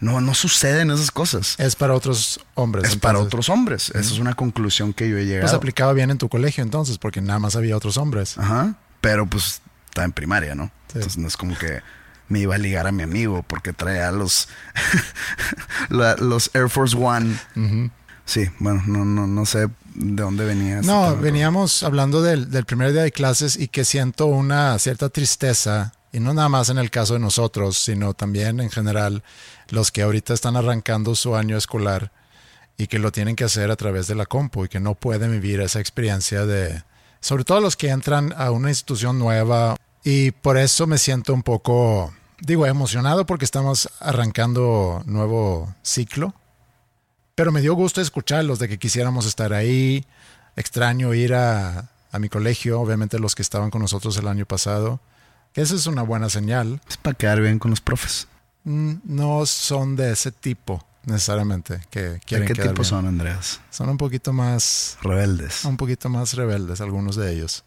No, 0.00 0.20
no 0.20 0.34
suceden 0.34 0.90
esas 0.90 1.10
cosas. 1.10 1.56
Es 1.58 1.74
para 1.74 1.94
otros 1.94 2.40
hombres. 2.54 2.88
Es 2.88 2.96
para 2.96 3.18
otros 3.18 3.48
hombres. 3.48 3.90
Esa 3.90 4.00
es 4.00 4.18
una 4.18 4.34
conclusión 4.34 4.92
que 4.92 5.08
yo 5.08 5.18
he 5.18 5.24
llegado. 5.24 5.42
Pues 5.42 5.54
aplicaba 5.54 5.92
bien 5.92 6.10
en 6.10 6.18
tu 6.18 6.28
colegio 6.28 6.62
entonces, 6.62 6.98
porque 6.98 7.20
nada 7.20 7.40
más 7.40 7.56
había 7.56 7.76
otros 7.76 7.96
hombres. 7.96 8.38
Ajá. 8.38 8.76
Pero 9.08 9.24
pues 9.24 9.62
está 9.86 10.04
en 10.04 10.12
primaria, 10.12 10.54
¿no? 10.54 10.70
Entonces 10.88 11.16
no 11.16 11.28
es 11.28 11.38
como 11.38 11.56
que 11.56 11.80
me 12.28 12.40
iba 12.40 12.56
a 12.56 12.58
ligar 12.58 12.86
a 12.86 12.92
mi 12.92 13.02
amigo 13.02 13.42
porque 13.42 13.72
traía 13.72 14.12
los, 14.12 14.50
los 15.88 16.50
Air 16.52 16.68
Force 16.68 16.94
One. 16.94 17.38
Sí, 18.26 18.50
bueno, 18.58 18.82
no, 18.86 19.06
no, 19.06 19.26
no 19.26 19.46
sé 19.46 19.60
de 19.94 20.22
dónde 20.22 20.44
venía. 20.44 20.82
No, 20.82 21.16
veníamos 21.16 21.82
hablando 21.84 22.20
del, 22.20 22.50
del, 22.50 22.66
primer 22.66 22.92
día 22.92 23.00
de 23.00 23.10
clases 23.10 23.56
y 23.56 23.68
que 23.68 23.86
siento 23.86 24.26
una 24.26 24.78
cierta 24.78 25.08
tristeza, 25.08 25.94
y 26.12 26.20
no 26.20 26.34
nada 26.34 26.50
más 26.50 26.68
en 26.68 26.76
el 26.76 26.90
caso 26.90 27.14
de 27.14 27.20
nosotros, 27.20 27.78
sino 27.78 28.12
también 28.12 28.60
en 28.60 28.68
general 28.68 29.22
los 29.70 29.90
que 29.90 30.02
ahorita 30.02 30.34
están 30.34 30.54
arrancando 30.54 31.14
su 31.14 31.34
año 31.34 31.56
escolar 31.56 32.12
y 32.76 32.88
que 32.88 32.98
lo 32.98 33.10
tienen 33.10 33.36
que 33.36 33.44
hacer 33.44 33.70
a 33.70 33.76
través 33.76 34.06
de 34.06 34.16
la 34.16 34.26
compu 34.26 34.66
y 34.66 34.68
que 34.68 34.80
no 34.80 34.94
pueden 34.94 35.30
vivir 35.32 35.62
esa 35.62 35.80
experiencia 35.80 36.44
de, 36.44 36.82
sobre 37.20 37.44
todo 37.44 37.60
los 37.60 37.76
que 37.76 37.90
entran 37.90 38.34
a 38.36 38.50
una 38.50 38.68
institución 38.68 39.18
nueva. 39.18 39.76
Y 40.04 40.30
por 40.30 40.56
eso 40.56 40.86
me 40.86 40.98
siento 40.98 41.34
un 41.34 41.42
poco 41.42 42.12
digo, 42.40 42.66
emocionado 42.66 43.26
porque 43.26 43.44
estamos 43.44 43.88
arrancando 44.00 45.02
nuevo 45.06 45.74
ciclo, 45.82 46.34
pero 47.34 47.52
me 47.52 47.60
dio 47.60 47.74
gusto 47.74 48.00
escucharlos 48.00 48.58
de 48.58 48.68
que 48.68 48.78
quisiéramos 48.78 49.26
estar 49.26 49.52
ahí. 49.52 50.04
Extraño 50.56 51.14
ir 51.14 51.34
a, 51.34 51.90
a 52.10 52.18
mi 52.18 52.28
colegio, 52.28 52.80
obviamente 52.80 53.18
los 53.18 53.34
que 53.34 53.42
estaban 53.42 53.70
con 53.70 53.80
nosotros 53.82 54.16
el 54.16 54.26
año 54.26 54.44
pasado, 54.44 55.00
esa 55.54 55.74
es 55.74 55.86
una 55.86 56.02
buena 56.02 56.28
señal. 56.30 56.80
Es 56.88 56.96
para 56.96 57.16
quedar 57.16 57.40
bien 57.40 57.58
con 57.58 57.70
los 57.70 57.80
profes. 57.80 58.26
Mm, 58.64 58.94
no 59.04 59.46
son 59.46 59.94
de 59.96 60.12
ese 60.12 60.32
tipo. 60.32 60.84
Necesariamente 61.08 61.80
que 61.90 62.00
¿De 62.02 62.20
quieren 62.20 62.46
qué 62.46 62.54
quedar 62.54 62.68
tipo 62.68 62.82
bien. 62.82 62.88
son, 62.90 63.06
Andreas? 63.06 63.60
Son 63.70 63.88
un 63.88 63.96
poquito 63.96 64.32
más 64.32 64.96
Rebeldes. 65.02 65.64
un 65.64 65.76
poquito 65.76 66.08
más 66.08 66.34
rebeldes 66.34 66.80
algunos 66.80 67.16
de 67.16 67.32
ellos, 67.32 67.64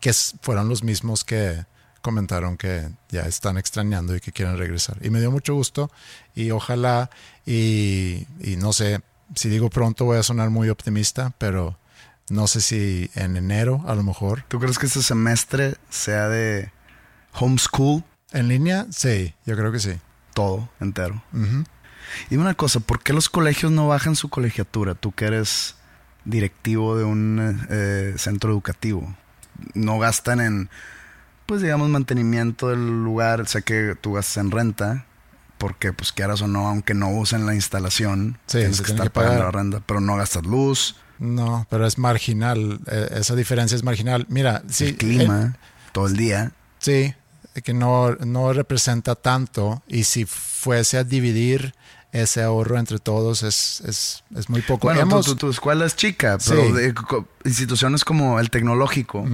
que 0.00 0.12
fueron 0.12 0.68
los 0.68 0.82
mismos 0.84 1.24
que 1.24 1.64
comentaron 2.00 2.56
que 2.56 2.88
ya 3.10 3.22
están 3.22 3.58
extrañando 3.58 4.14
y 4.16 4.20
que 4.20 4.32
quieren 4.32 4.56
regresar. 4.58 4.98
Y 5.02 5.10
me 5.10 5.20
dio 5.20 5.30
mucho 5.30 5.54
gusto 5.54 5.90
y 6.34 6.50
ojalá, 6.50 7.10
y, 7.46 8.26
y 8.40 8.56
no 8.56 8.72
sé, 8.72 9.00
si 9.34 9.48
digo 9.48 9.70
pronto 9.70 10.04
voy 10.04 10.18
a 10.18 10.22
sonar 10.22 10.50
muy 10.50 10.68
optimista, 10.68 11.32
pero 11.38 11.78
no 12.28 12.46
sé 12.48 12.60
si 12.60 13.10
en 13.14 13.36
enero 13.36 13.84
a 13.86 13.94
lo 13.94 14.02
mejor. 14.02 14.44
¿Tú 14.48 14.58
crees 14.58 14.78
que 14.78 14.86
este 14.86 15.02
semestre 15.02 15.76
sea 15.90 16.28
de 16.28 16.72
homeschool? 17.34 18.02
En 18.32 18.48
línea, 18.48 18.86
sí, 18.90 19.34
yo 19.46 19.56
creo 19.56 19.70
que 19.70 19.78
sí. 19.78 19.92
Todo 20.34 20.68
entero. 20.80 21.22
Dime 22.30 22.42
una 22.42 22.54
cosa, 22.54 22.80
¿por 22.80 23.02
qué 23.02 23.12
los 23.12 23.28
colegios 23.28 23.72
no 23.72 23.88
bajan 23.88 24.16
su 24.16 24.28
colegiatura? 24.28 24.94
Tú 24.94 25.12
que 25.12 25.26
eres 25.26 25.76
directivo 26.24 26.96
de 26.96 27.04
un 27.04 27.66
eh, 27.70 28.14
centro 28.16 28.50
educativo. 28.50 29.14
No 29.74 29.98
gastan 29.98 30.40
en, 30.40 30.70
pues 31.46 31.62
digamos, 31.62 31.88
mantenimiento 31.88 32.68
del 32.68 33.04
lugar. 33.04 33.46
Sé 33.48 33.62
que 33.62 33.96
tú 34.00 34.14
gastas 34.14 34.38
en 34.38 34.50
renta, 34.50 35.04
porque 35.58 35.92
pues 35.92 36.12
quieras 36.12 36.42
o 36.42 36.48
no, 36.48 36.68
aunque 36.68 36.94
no 36.94 37.10
usen 37.10 37.46
la 37.46 37.54
instalación, 37.54 38.38
Sí, 38.46 38.58
tienes 38.58 38.80
que 38.80 38.90
estar 38.90 39.06
que 39.06 39.10
pagando 39.10 39.44
la 39.44 39.50
renta, 39.50 39.82
pero 39.86 40.00
no 40.00 40.16
gastas 40.16 40.44
luz, 40.44 40.96
No, 41.18 41.66
pero 41.70 41.86
es 41.86 41.98
marginal, 41.98 42.80
eh, 42.90 43.08
esa 43.12 43.36
diferencia 43.36 43.76
es 43.76 43.84
marginal. 43.84 44.26
Mira, 44.28 44.62
sí, 44.68 44.86
el 44.86 44.96
clima, 44.96 45.56
todo 45.92 46.08
el 46.08 46.16
día. 46.16 46.50
Sí, 46.78 47.14
que 47.62 47.74
no, 47.74 48.16
no 48.16 48.52
representa 48.52 49.14
tanto 49.14 49.82
y 49.86 50.04
si 50.04 50.24
fuese 50.24 50.98
a 50.98 51.04
dividir 51.04 51.74
ese 52.12 52.42
ahorro 52.42 52.78
entre 52.78 52.98
todos 52.98 53.42
es, 53.42 53.80
es, 53.86 54.22
es 54.36 54.48
muy 54.50 54.60
poco. 54.62 54.86
Bueno, 54.86 55.00
tu- 55.00 55.06
Hemos- 55.06 55.26
tu, 55.26 55.34
tu 55.36 55.50
escuela 55.50 55.86
es 55.86 55.96
chica, 55.96 56.38
pero 56.46 56.62
Sí. 56.66 56.72
de 56.72 56.94
co- 56.94 57.26
instituciones 57.44 58.04
como 58.04 58.38
el 58.38 58.50
tecnológico. 58.50 59.24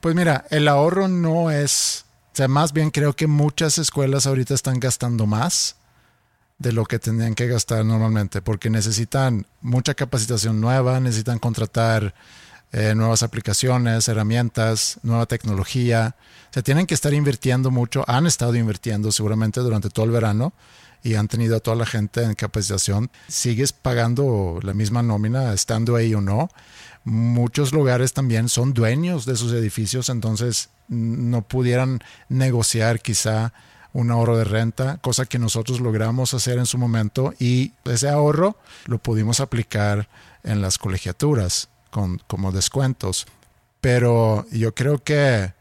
Pues 0.00 0.14
mira, 0.14 0.46
el 0.50 0.68
ahorro 0.68 1.08
no 1.08 1.50
es, 1.50 2.04
o 2.32 2.36
sea, 2.36 2.48
más 2.48 2.72
bien 2.72 2.90
creo 2.90 3.14
que 3.14 3.26
muchas 3.26 3.78
escuelas 3.78 4.26
ahorita 4.26 4.54
están 4.54 4.80
gastando 4.80 5.26
más 5.26 5.76
de 6.58 6.72
lo 6.72 6.86
que 6.86 6.98
tendrían 6.98 7.34
que 7.34 7.46
gastar 7.46 7.84
normalmente, 7.84 8.40
porque 8.40 8.70
necesitan 8.70 9.46
mucha 9.60 9.92
capacitación 9.94 10.60
nueva, 10.60 10.98
necesitan 11.00 11.38
contratar 11.38 12.14
eh, 12.72 12.94
nuevas 12.94 13.22
aplicaciones, 13.22 14.08
herramientas, 14.08 14.98
nueva 15.02 15.26
tecnología. 15.26 16.16
O 16.50 16.52
sea, 16.52 16.62
tienen 16.62 16.86
que 16.86 16.94
estar 16.94 17.12
invirtiendo 17.14 17.70
mucho, 17.70 18.04
han 18.08 18.26
estado 18.26 18.54
invirtiendo 18.56 19.12
seguramente 19.12 19.60
durante 19.60 19.88
todo 19.90 20.04
el 20.06 20.10
verano 20.12 20.52
y 21.06 21.14
han 21.14 21.28
tenido 21.28 21.56
a 21.56 21.60
toda 21.60 21.76
la 21.76 21.86
gente 21.86 22.24
en 22.24 22.34
capacitación. 22.34 23.10
Sigues 23.28 23.72
pagando 23.72 24.58
la 24.62 24.74
misma 24.74 25.04
nómina 25.04 25.52
estando 25.52 25.94
ahí 25.94 26.12
o 26.14 26.20
no. 26.20 26.50
Muchos 27.04 27.72
lugares 27.72 28.12
también 28.12 28.48
son 28.48 28.74
dueños 28.74 29.24
de 29.24 29.36
sus 29.36 29.52
edificios, 29.52 30.08
entonces 30.08 30.70
mm, 30.88 31.30
no 31.30 31.42
pudieran 31.42 32.00
negociar 32.28 33.00
quizá 33.00 33.52
un 33.92 34.10
ahorro 34.10 34.36
de 34.36 34.44
renta, 34.44 34.98
cosa 34.98 35.26
que 35.26 35.38
nosotros 35.38 35.80
logramos 35.80 36.34
hacer 36.34 36.58
en 36.58 36.66
su 36.66 36.76
momento 36.76 37.32
y 37.38 37.72
ese 37.84 38.08
ahorro 38.08 38.56
lo 38.86 38.98
pudimos 38.98 39.38
aplicar 39.38 40.08
en 40.42 40.60
las 40.60 40.76
colegiaturas 40.76 41.68
con, 41.92 42.20
como 42.26 42.50
descuentos. 42.50 43.28
Pero 43.80 44.44
yo 44.50 44.74
creo 44.74 44.98
que, 45.04 45.52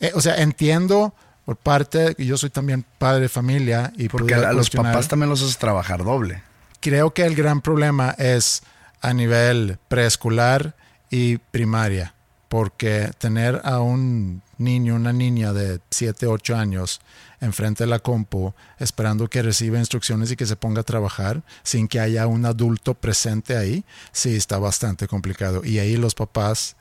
eh, 0.00 0.12
o 0.14 0.20
sea, 0.20 0.36
entiendo 0.36 1.14
por 1.44 1.56
parte, 1.56 2.14
yo 2.18 2.36
soy 2.36 2.50
también 2.50 2.84
padre 2.98 3.22
de 3.22 3.28
familia 3.28 3.92
y 3.96 4.08
porque 4.08 4.34
a 4.34 4.52
los 4.52 4.70
papás 4.70 5.08
también 5.08 5.28
los 5.28 5.42
haces 5.42 5.58
trabajar 5.58 6.04
doble. 6.04 6.42
creo 6.80 7.12
que 7.12 7.24
el 7.24 7.34
gran 7.34 7.60
problema 7.60 8.10
es 8.18 8.62
a 9.00 9.12
nivel 9.12 9.78
preescolar 9.88 10.74
y 11.10 11.38
primaria, 11.38 12.14
porque 12.48 13.10
tener 13.18 13.60
a 13.64 13.80
un 13.80 14.42
niño, 14.58 14.94
una 14.94 15.12
niña 15.12 15.52
de 15.52 15.80
7, 15.90 16.26
8 16.26 16.56
años 16.56 17.00
enfrente 17.40 17.82
de 17.82 17.90
la 17.90 17.98
compu 17.98 18.54
esperando 18.78 19.28
que 19.28 19.42
reciba 19.42 19.78
instrucciones 19.78 20.30
y 20.30 20.36
que 20.36 20.46
se 20.46 20.54
ponga 20.54 20.82
a 20.82 20.84
trabajar 20.84 21.42
sin 21.64 21.88
que 21.88 21.98
haya 21.98 22.28
un 22.28 22.46
adulto 22.46 22.94
presente 22.94 23.56
ahí, 23.56 23.84
sí 24.12 24.36
está 24.36 24.58
bastante 24.58 25.08
complicado. 25.08 25.62
Y 25.64 25.80
ahí 25.80 25.96
los 25.96 26.14
papás, 26.14 26.76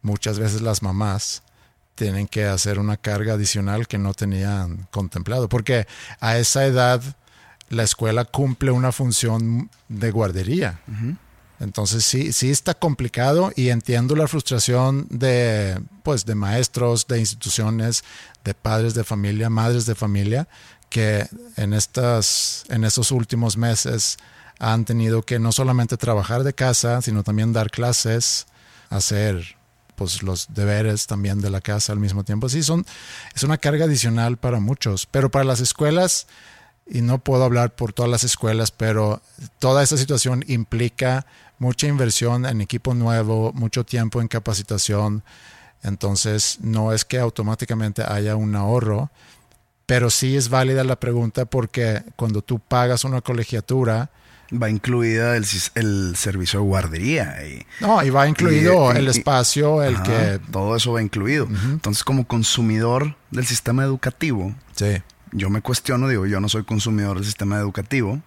muchas 0.00 0.38
veces 0.38 0.62
las 0.62 0.82
mamás, 0.82 1.42
tienen 2.00 2.28
que 2.28 2.46
hacer 2.46 2.78
una 2.78 2.96
carga 2.96 3.34
adicional 3.34 3.86
que 3.86 3.98
no 3.98 4.14
tenían 4.14 4.88
contemplado, 4.90 5.50
porque 5.50 5.86
a 6.18 6.38
esa 6.38 6.64
edad 6.64 7.02
la 7.68 7.82
escuela 7.82 8.24
cumple 8.24 8.70
una 8.70 8.90
función 8.90 9.68
de 9.88 10.10
guardería. 10.10 10.80
Entonces 11.58 12.02
sí, 12.02 12.32
sí 12.32 12.50
está 12.50 12.72
complicado 12.72 13.52
y 13.54 13.68
entiendo 13.68 14.16
la 14.16 14.28
frustración 14.28 15.08
de, 15.10 15.78
pues, 16.02 16.24
de 16.24 16.34
maestros, 16.34 17.06
de 17.06 17.18
instituciones, 17.18 18.02
de 18.44 18.54
padres 18.54 18.94
de 18.94 19.04
familia, 19.04 19.50
madres 19.50 19.84
de 19.84 19.94
familia, 19.94 20.48
que 20.88 21.28
en, 21.58 21.74
estas, 21.74 22.64
en 22.70 22.84
estos 22.84 23.12
últimos 23.12 23.58
meses 23.58 24.16
han 24.58 24.86
tenido 24.86 25.20
que 25.20 25.38
no 25.38 25.52
solamente 25.52 25.98
trabajar 25.98 26.44
de 26.44 26.54
casa, 26.54 27.02
sino 27.02 27.22
también 27.24 27.52
dar 27.52 27.70
clases, 27.70 28.46
hacer 28.88 29.59
pues 30.00 30.22
los 30.22 30.46
deberes 30.54 31.06
también 31.06 31.42
de 31.42 31.50
la 31.50 31.60
casa 31.60 31.92
al 31.92 31.98
mismo 31.98 32.24
tiempo. 32.24 32.48
Sí, 32.48 32.62
son, 32.62 32.86
es 33.36 33.42
una 33.42 33.58
carga 33.58 33.84
adicional 33.84 34.38
para 34.38 34.58
muchos, 34.58 35.04
pero 35.04 35.30
para 35.30 35.44
las 35.44 35.60
escuelas, 35.60 36.26
y 36.86 37.02
no 37.02 37.18
puedo 37.18 37.44
hablar 37.44 37.74
por 37.74 37.92
todas 37.92 38.10
las 38.10 38.24
escuelas, 38.24 38.70
pero 38.70 39.20
toda 39.58 39.82
esta 39.82 39.98
situación 39.98 40.42
implica 40.48 41.26
mucha 41.58 41.86
inversión 41.86 42.46
en 42.46 42.62
equipo 42.62 42.94
nuevo, 42.94 43.52
mucho 43.52 43.84
tiempo 43.84 44.22
en 44.22 44.28
capacitación, 44.28 45.22
entonces 45.82 46.56
no 46.62 46.94
es 46.94 47.04
que 47.04 47.18
automáticamente 47.18 48.02
haya 48.02 48.36
un 48.36 48.56
ahorro, 48.56 49.10
pero 49.84 50.08
sí 50.08 50.34
es 50.34 50.48
válida 50.48 50.82
la 50.82 50.98
pregunta 50.98 51.44
porque 51.44 52.04
cuando 52.16 52.40
tú 52.40 52.58
pagas 52.58 53.04
una 53.04 53.20
colegiatura, 53.20 54.08
Va 54.52 54.68
incluida 54.68 55.36
el, 55.36 55.44
servicio 56.16 56.58
de 56.60 56.66
guardería. 56.66 57.36
Y, 57.46 57.64
no, 57.80 58.02
y 58.02 58.10
va 58.10 58.26
incluido 58.28 58.92
Y- 58.92 58.96
el 58.96 59.04
y- 59.04 59.10
espacio, 59.10 59.82
el 59.84 59.94
Ajá, 59.96 60.02
que... 60.02 60.40
Todo 60.50 60.74
eso 60.76 60.92
va 60.92 61.02
incluido. 61.02 61.46
Entonces, 61.46 62.02
como 62.02 62.26
consumidor 62.26 63.14
del 63.30 63.46
sistema 63.46 63.84
educativo, 63.84 64.54
Sí. 64.74 65.02
yo 65.32 65.50
me 65.50 65.60
cuestiono, 65.62 66.08
digo, 66.08 66.26
yo 66.26 66.40
no 66.40 66.48
soy 66.48 66.64
consumidor 66.64 67.16
del 67.16 67.24
sistema 67.26 67.58
educativo, 67.58 68.20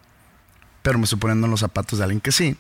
pero 0.82 0.98
me 0.98 1.04
estoy 1.04 1.20
poniendo 1.20 1.46
en 1.48 1.52
los 1.52 1.60
zapatos 1.60 2.00
de 2.00 2.06
alguien 2.06 2.22
que 2.22 2.32
sí. 2.32 2.56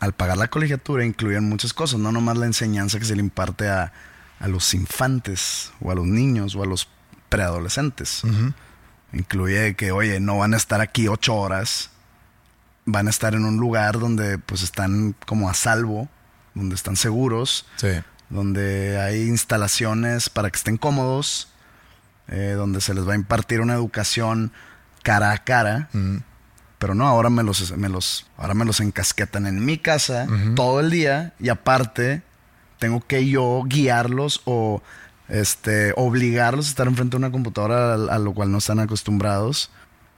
Al 0.00 0.12
pagar 0.14 0.36
la 0.38 0.48
colegiatura 0.48 1.04
incluyen 1.04 1.44
muchas 1.48 1.72
cosas, 1.74 1.98
no 2.00 2.12
nomás 2.12 2.36
la 2.38 2.46
enseñanza 2.46 2.98
que 2.98 3.04
se 3.04 3.14
le 3.16 3.20
imparte 3.20 3.68
a, 3.68 3.92
a 4.40 4.48
los 4.48 4.72
infantes 4.74 5.72
o 5.80 5.90
a 5.90 5.94
los 5.94 6.06
niños 6.06 6.54
o 6.54 6.62
a 6.62 6.66
los 6.66 6.88
preadolescentes. 7.28 8.22
Incluye 9.12 9.74
que, 9.76 9.92
oye, 9.92 10.20
no 10.20 10.38
van 10.38 10.54
a 10.54 10.56
estar 10.56 10.80
aquí 10.80 11.08
ocho 11.08 11.34
horas, 11.34 11.90
van 12.86 13.06
a 13.08 13.10
estar 13.10 13.34
en 13.34 13.44
un 13.44 13.56
lugar 13.58 13.98
donde 13.98 14.38
pues 14.38 14.62
están 14.62 15.14
como 15.26 15.50
a 15.50 15.54
salvo, 15.54 16.08
donde 16.54 16.74
están 16.74 16.96
seguros, 16.96 17.66
Sí. 17.76 17.88
donde 18.30 18.98
hay 19.00 19.22
instalaciones 19.28 20.30
para 20.30 20.50
que 20.50 20.56
estén 20.56 20.76
cómodos, 20.78 21.48
eh, 22.28 22.54
donde 22.56 22.80
se 22.80 22.94
les 22.94 23.06
va 23.06 23.12
a 23.12 23.16
impartir 23.16 23.60
una 23.60 23.74
educación 23.74 24.52
cara 25.02 25.32
a 25.32 25.38
cara. 25.44 25.88
Pero 26.78 26.94
no, 26.94 27.06
ahora 27.06 27.30
me 27.30 27.42
los, 27.42 27.76
me 27.76 27.88
los, 27.88 28.26
ahora 28.36 28.54
me 28.54 28.64
los 28.64 28.80
encasquetan 28.80 29.46
en 29.46 29.64
mi 29.64 29.78
casa 29.78 30.26
todo 30.54 30.80
el 30.80 30.90
día 30.90 31.32
y 31.40 31.48
aparte 31.48 32.22
tengo 32.78 33.00
que 33.06 33.26
yo 33.28 33.62
guiarlos 33.66 34.42
o 34.44 34.82
este, 35.28 35.92
obligarlos 35.96 36.66
a 36.66 36.68
estar 36.68 36.86
enfrente 36.86 37.12
de 37.12 37.16
una 37.18 37.32
computadora 37.32 37.94
a, 37.94 38.14
a 38.14 38.18
lo 38.18 38.34
cual 38.34 38.52
no 38.52 38.58
están 38.58 38.78
acostumbrados. 38.80 39.70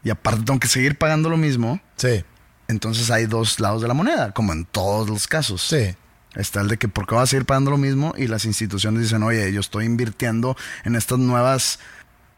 Y 0.03 0.11
aparte 0.11 0.43
tengo 0.45 0.59
que 0.61 0.69
seguir 0.69 0.99
pagando 0.99 1.29
lo 1.31 1.37
mismo. 1.37 1.81
Sí. 1.97 2.25
Entonces 2.69 3.11
hay 3.11 3.25
dos 3.25 3.61
lados 3.61 3.81
de 3.81 3.89
la 3.89 3.95
moneda, 3.95 4.33
como 4.33 4.53
en 4.53 4.67
todos 4.67 5.09
los 5.09 5.27
casos. 5.27 5.63
Sí. 5.63 5.95
Está 6.35 6.61
el 6.61 6.69
de 6.69 6.77
que 6.77 6.87
por 6.87 7.07
qué 7.07 7.15
vas 7.15 7.25
a 7.25 7.27
seguir 7.29 7.47
pagando 7.47 7.71
lo 7.71 7.79
mismo 7.79 8.15
y 8.17 8.27
las 8.27 8.45
instituciones 8.45 9.03
dicen, 9.03 9.23
oye, 9.23 9.51
yo 9.53 9.61
estoy 9.61 9.87
invirtiendo 9.87 10.55
en 10.85 10.95
estas 10.95 11.19
nuevas, 11.19 11.79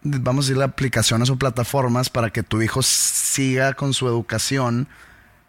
vamos 0.02 0.44
a 0.44 0.46
decirle, 0.46 0.64
aplicaciones 0.64 1.30
o 1.30 1.36
plataformas 1.36 2.08
para 2.08 2.30
que 2.30 2.44
tu 2.44 2.62
hijo 2.62 2.80
siga 2.82 3.74
con 3.74 3.92
su 3.92 4.06
educación 4.06 4.86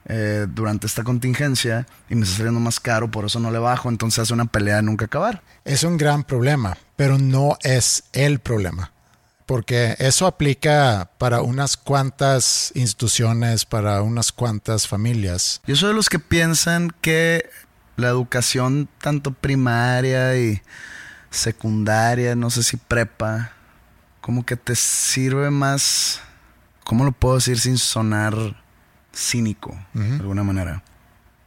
eh, 0.05 0.47
durante 0.49 0.87
esta 0.87 1.03
contingencia 1.03 1.85
y 2.09 2.15
me 2.15 2.23
está 2.23 2.37
saliendo 2.37 2.59
más 2.59 2.79
caro, 2.79 3.11
por 3.11 3.25
eso 3.25 3.39
no 3.39 3.51
le 3.51 3.59
bajo, 3.59 3.87
entonces 3.87 4.17
hace 4.17 4.33
una 4.33 4.45
pelea 4.45 4.77
de 4.77 4.81
nunca 4.81 5.05
acabar. 5.05 5.43
Es 5.63 5.83
un 5.83 5.97
gran 5.97 6.23
problema, 6.23 6.75
pero 6.95 7.19
no 7.19 7.57
es 7.61 8.05
el 8.13 8.39
problema. 8.39 8.91
Porque 9.51 9.97
eso 9.99 10.27
aplica 10.27 11.11
para 11.17 11.41
unas 11.41 11.75
cuantas 11.75 12.71
instituciones, 12.73 13.65
para 13.65 14.01
unas 14.01 14.31
cuantas 14.31 14.87
familias. 14.87 15.59
Yo 15.67 15.75
soy 15.75 15.89
de 15.89 15.95
los 15.95 16.07
que 16.07 16.19
piensan 16.19 16.89
que 17.01 17.49
la 17.97 18.07
educación, 18.07 18.87
tanto 19.01 19.33
primaria 19.33 20.37
y 20.37 20.61
secundaria, 21.31 22.33
no 22.33 22.49
sé 22.49 22.63
si 22.63 22.77
prepa, 22.77 23.51
como 24.21 24.45
que 24.45 24.55
te 24.55 24.73
sirve 24.73 25.51
más, 25.51 26.21
¿cómo 26.85 27.03
lo 27.03 27.11
puedo 27.11 27.35
decir 27.35 27.59
sin 27.59 27.77
sonar 27.77 28.33
cínico, 29.13 29.77
de 29.93 30.15
alguna 30.15 30.43
manera. 30.45 30.81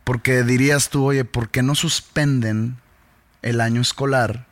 Porque 0.04 0.42
dirías 0.42 0.90
tú, 0.90 1.06
oye, 1.06 1.24
¿por 1.24 1.48
qué 1.48 1.62
no 1.62 1.74
suspenden 1.74 2.76
el 3.40 3.62
año 3.62 3.80
escolar 3.80 4.46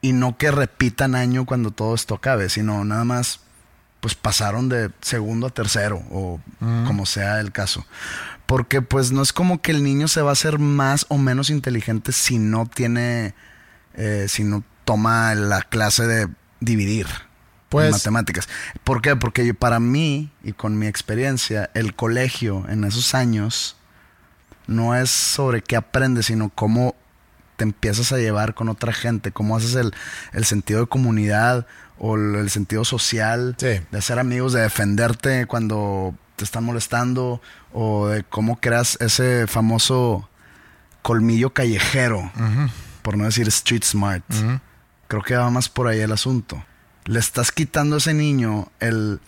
y 0.00 0.12
no 0.12 0.36
que 0.36 0.50
repitan 0.50 1.14
año 1.14 1.44
cuando 1.44 1.70
todo 1.70 1.94
esto 1.94 2.14
acabe, 2.14 2.48
sino 2.48 2.84
nada 2.84 3.04
más 3.04 3.40
pues 4.00 4.14
pasaron 4.14 4.68
de 4.68 4.90
segundo 5.00 5.48
a 5.48 5.50
tercero 5.50 6.02
o 6.10 6.40
como 6.86 7.04
sea 7.04 7.40
el 7.40 7.52
caso. 7.52 7.84
Porque 8.46 8.80
pues 8.80 9.10
no 9.10 9.22
es 9.22 9.32
como 9.32 9.60
que 9.60 9.72
el 9.72 9.82
niño 9.82 10.08
se 10.08 10.22
va 10.22 10.30
a 10.30 10.32
hacer 10.32 10.58
más 10.58 11.06
o 11.08 11.18
menos 11.18 11.50
inteligente 11.50 12.12
si 12.12 12.38
no 12.38 12.66
tiene, 12.66 13.34
eh, 13.94 14.26
si 14.28 14.44
no 14.44 14.62
toma 14.84 15.34
la 15.34 15.62
clase 15.62 16.06
de 16.06 16.28
dividir. 16.60 17.06
Pues, 17.68 17.90
matemáticas. 17.90 18.48
¿Por 18.82 19.02
qué? 19.02 19.14
Porque 19.14 19.52
para 19.52 19.78
mí 19.78 20.30
y 20.42 20.52
con 20.52 20.78
mi 20.78 20.86
experiencia, 20.86 21.68
el 21.74 21.94
colegio 21.94 22.64
en 22.70 22.84
esos 22.84 23.14
años 23.14 23.76
no 24.66 24.94
es 24.94 25.10
sobre 25.10 25.60
qué 25.60 25.76
aprendes, 25.76 26.26
sino 26.26 26.48
cómo 26.48 26.94
te 27.58 27.64
empiezas 27.64 28.12
a 28.12 28.18
llevar 28.18 28.54
con 28.54 28.68
otra 28.68 28.92
gente, 28.92 29.32
cómo 29.32 29.56
haces 29.56 29.74
el, 29.74 30.44
sentido 30.44 30.80
de 30.80 30.86
comunidad 30.86 31.66
o 31.98 32.14
el, 32.14 32.48
sentido 32.50 32.84
social, 32.84 33.56
de 33.58 33.82
hacer 33.92 34.20
amigos, 34.20 34.52
de 34.52 34.60
defenderte 34.60 35.44
cuando 35.46 36.14
te 36.36 36.44
están 36.44 36.62
molestando 36.62 37.42
o 37.72 38.06
de 38.06 38.22
cómo 38.22 38.60
creas 38.60 38.96
ese 39.00 39.48
famoso 39.48 40.30
colmillo 41.02 41.50
callejero, 41.50 42.30
por 43.02 43.16
no 43.16 43.24
decir 43.24 43.48
street 43.48 43.82
smart. 43.82 44.24
Creo 45.08 45.22
que 45.22 45.34
va 45.34 45.50
más 45.50 45.68
por 45.68 45.88
ahí 45.88 45.98
el 45.98 46.12
asunto. 46.12 46.64
Le 47.06 47.18
estás 47.18 47.50
quitando 47.50 47.96
a 47.96 47.98
ese 47.98 48.14
niño 48.14 48.70
el 48.78 49.20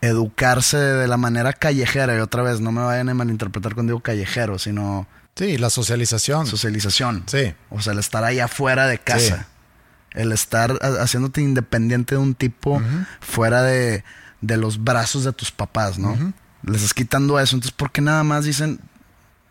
educarse 0.00 0.76
de 0.76 1.06
la 1.06 1.18
manera 1.18 1.52
callejera 1.52 2.16
y 2.16 2.18
otra 2.18 2.42
vez 2.42 2.60
no 2.60 2.72
me 2.72 2.82
vayan 2.82 3.10
a 3.10 3.14
malinterpretar 3.14 3.74
cuando 3.74 3.92
digo 3.92 4.00
callejero, 4.00 4.58
sino 4.58 5.06
Sí, 5.36 5.58
la 5.58 5.70
socialización. 5.70 6.46
Socialización. 6.46 7.24
Sí. 7.26 7.54
O 7.70 7.80
sea, 7.80 7.92
el 7.92 7.98
estar 7.98 8.24
ahí 8.24 8.40
afuera 8.40 8.86
de 8.86 8.98
casa. 8.98 9.48
El 10.12 10.32
estar 10.32 10.72
haciéndote 11.00 11.40
independiente 11.40 12.16
de 12.16 12.20
un 12.20 12.34
tipo 12.34 12.82
fuera 13.20 13.62
de, 13.62 14.04
los 14.40 14.82
brazos 14.82 15.24
de 15.24 15.32
tus 15.32 15.52
papás, 15.52 15.98
¿no? 15.98 16.34
Les 16.62 16.76
estás 16.76 16.94
quitando 16.94 17.38
eso. 17.38 17.56
Entonces, 17.56 17.72
¿por 17.72 17.92
qué 17.92 18.00
nada 18.00 18.22
más 18.22 18.44
dicen, 18.44 18.80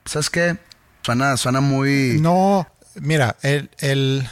¿sabes 0.05 0.29
qué? 0.29 0.57
Suena, 1.01 1.37
suena 1.37 1.61
muy... 1.61 2.19
No, 2.19 2.67
mira, 2.95 3.37
el, 3.41 3.71
el, 3.79 4.27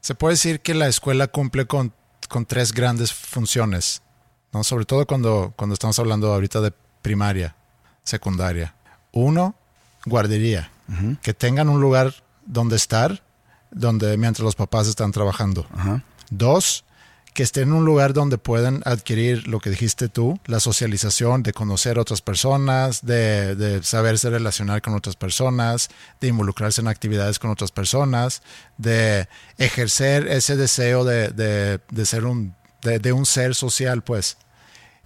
se 0.00 0.14
puede 0.14 0.32
decir 0.34 0.60
que 0.60 0.74
la 0.74 0.88
escuela 0.88 1.28
cumple 1.28 1.66
con, 1.66 1.92
con 2.28 2.46
tres 2.46 2.72
grandes 2.72 3.12
funciones, 3.12 4.02
¿no? 4.52 4.64
Sobre 4.64 4.84
todo 4.84 5.06
cuando, 5.06 5.52
cuando 5.56 5.74
estamos 5.74 5.98
hablando 5.98 6.32
ahorita 6.32 6.60
de 6.60 6.72
primaria, 7.02 7.56
secundaria. 8.02 8.74
Uno, 9.12 9.54
guardería, 10.06 10.70
que 11.22 11.34
tengan 11.34 11.68
un 11.68 11.80
lugar 11.80 12.14
donde 12.46 12.76
estar, 12.76 13.22
donde 13.70 14.16
mientras 14.16 14.44
los 14.44 14.54
papás 14.54 14.86
están 14.86 15.12
trabajando. 15.12 15.66
Dos, 16.30 16.84
que 17.36 17.42
estén 17.42 17.64
en 17.64 17.74
un 17.74 17.84
lugar 17.84 18.14
donde 18.14 18.38
puedan 18.38 18.80
adquirir 18.86 19.46
lo 19.46 19.60
que 19.60 19.68
dijiste 19.68 20.08
tú, 20.08 20.40
la 20.46 20.58
socialización, 20.58 21.42
de 21.42 21.52
conocer 21.52 21.98
otras 21.98 22.22
personas, 22.22 23.04
de, 23.04 23.80
saberse 23.82 24.30
relacionar 24.30 24.80
con 24.80 24.94
otras 24.94 25.16
personas, 25.16 25.90
de 26.18 26.28
involucrarse 26.28 26.80
en 26.80 26.88
actividades 26.88 27.38
con 27.38 27.50
otras 27.50 27.72
personas, 27.72 28.40
de 28.78 29.28
ejercer 29.58 30.28
ese 30.28 30.56
deseo 30.56 31.04
de, 31.04 31.78
ser 32.04 32.24
un, 32.24 32.54
de, 32.82 33.12
un 33.12 33.26
ser 33.26 33.54
social, 33.54 34.02
pues. 34.02 34.38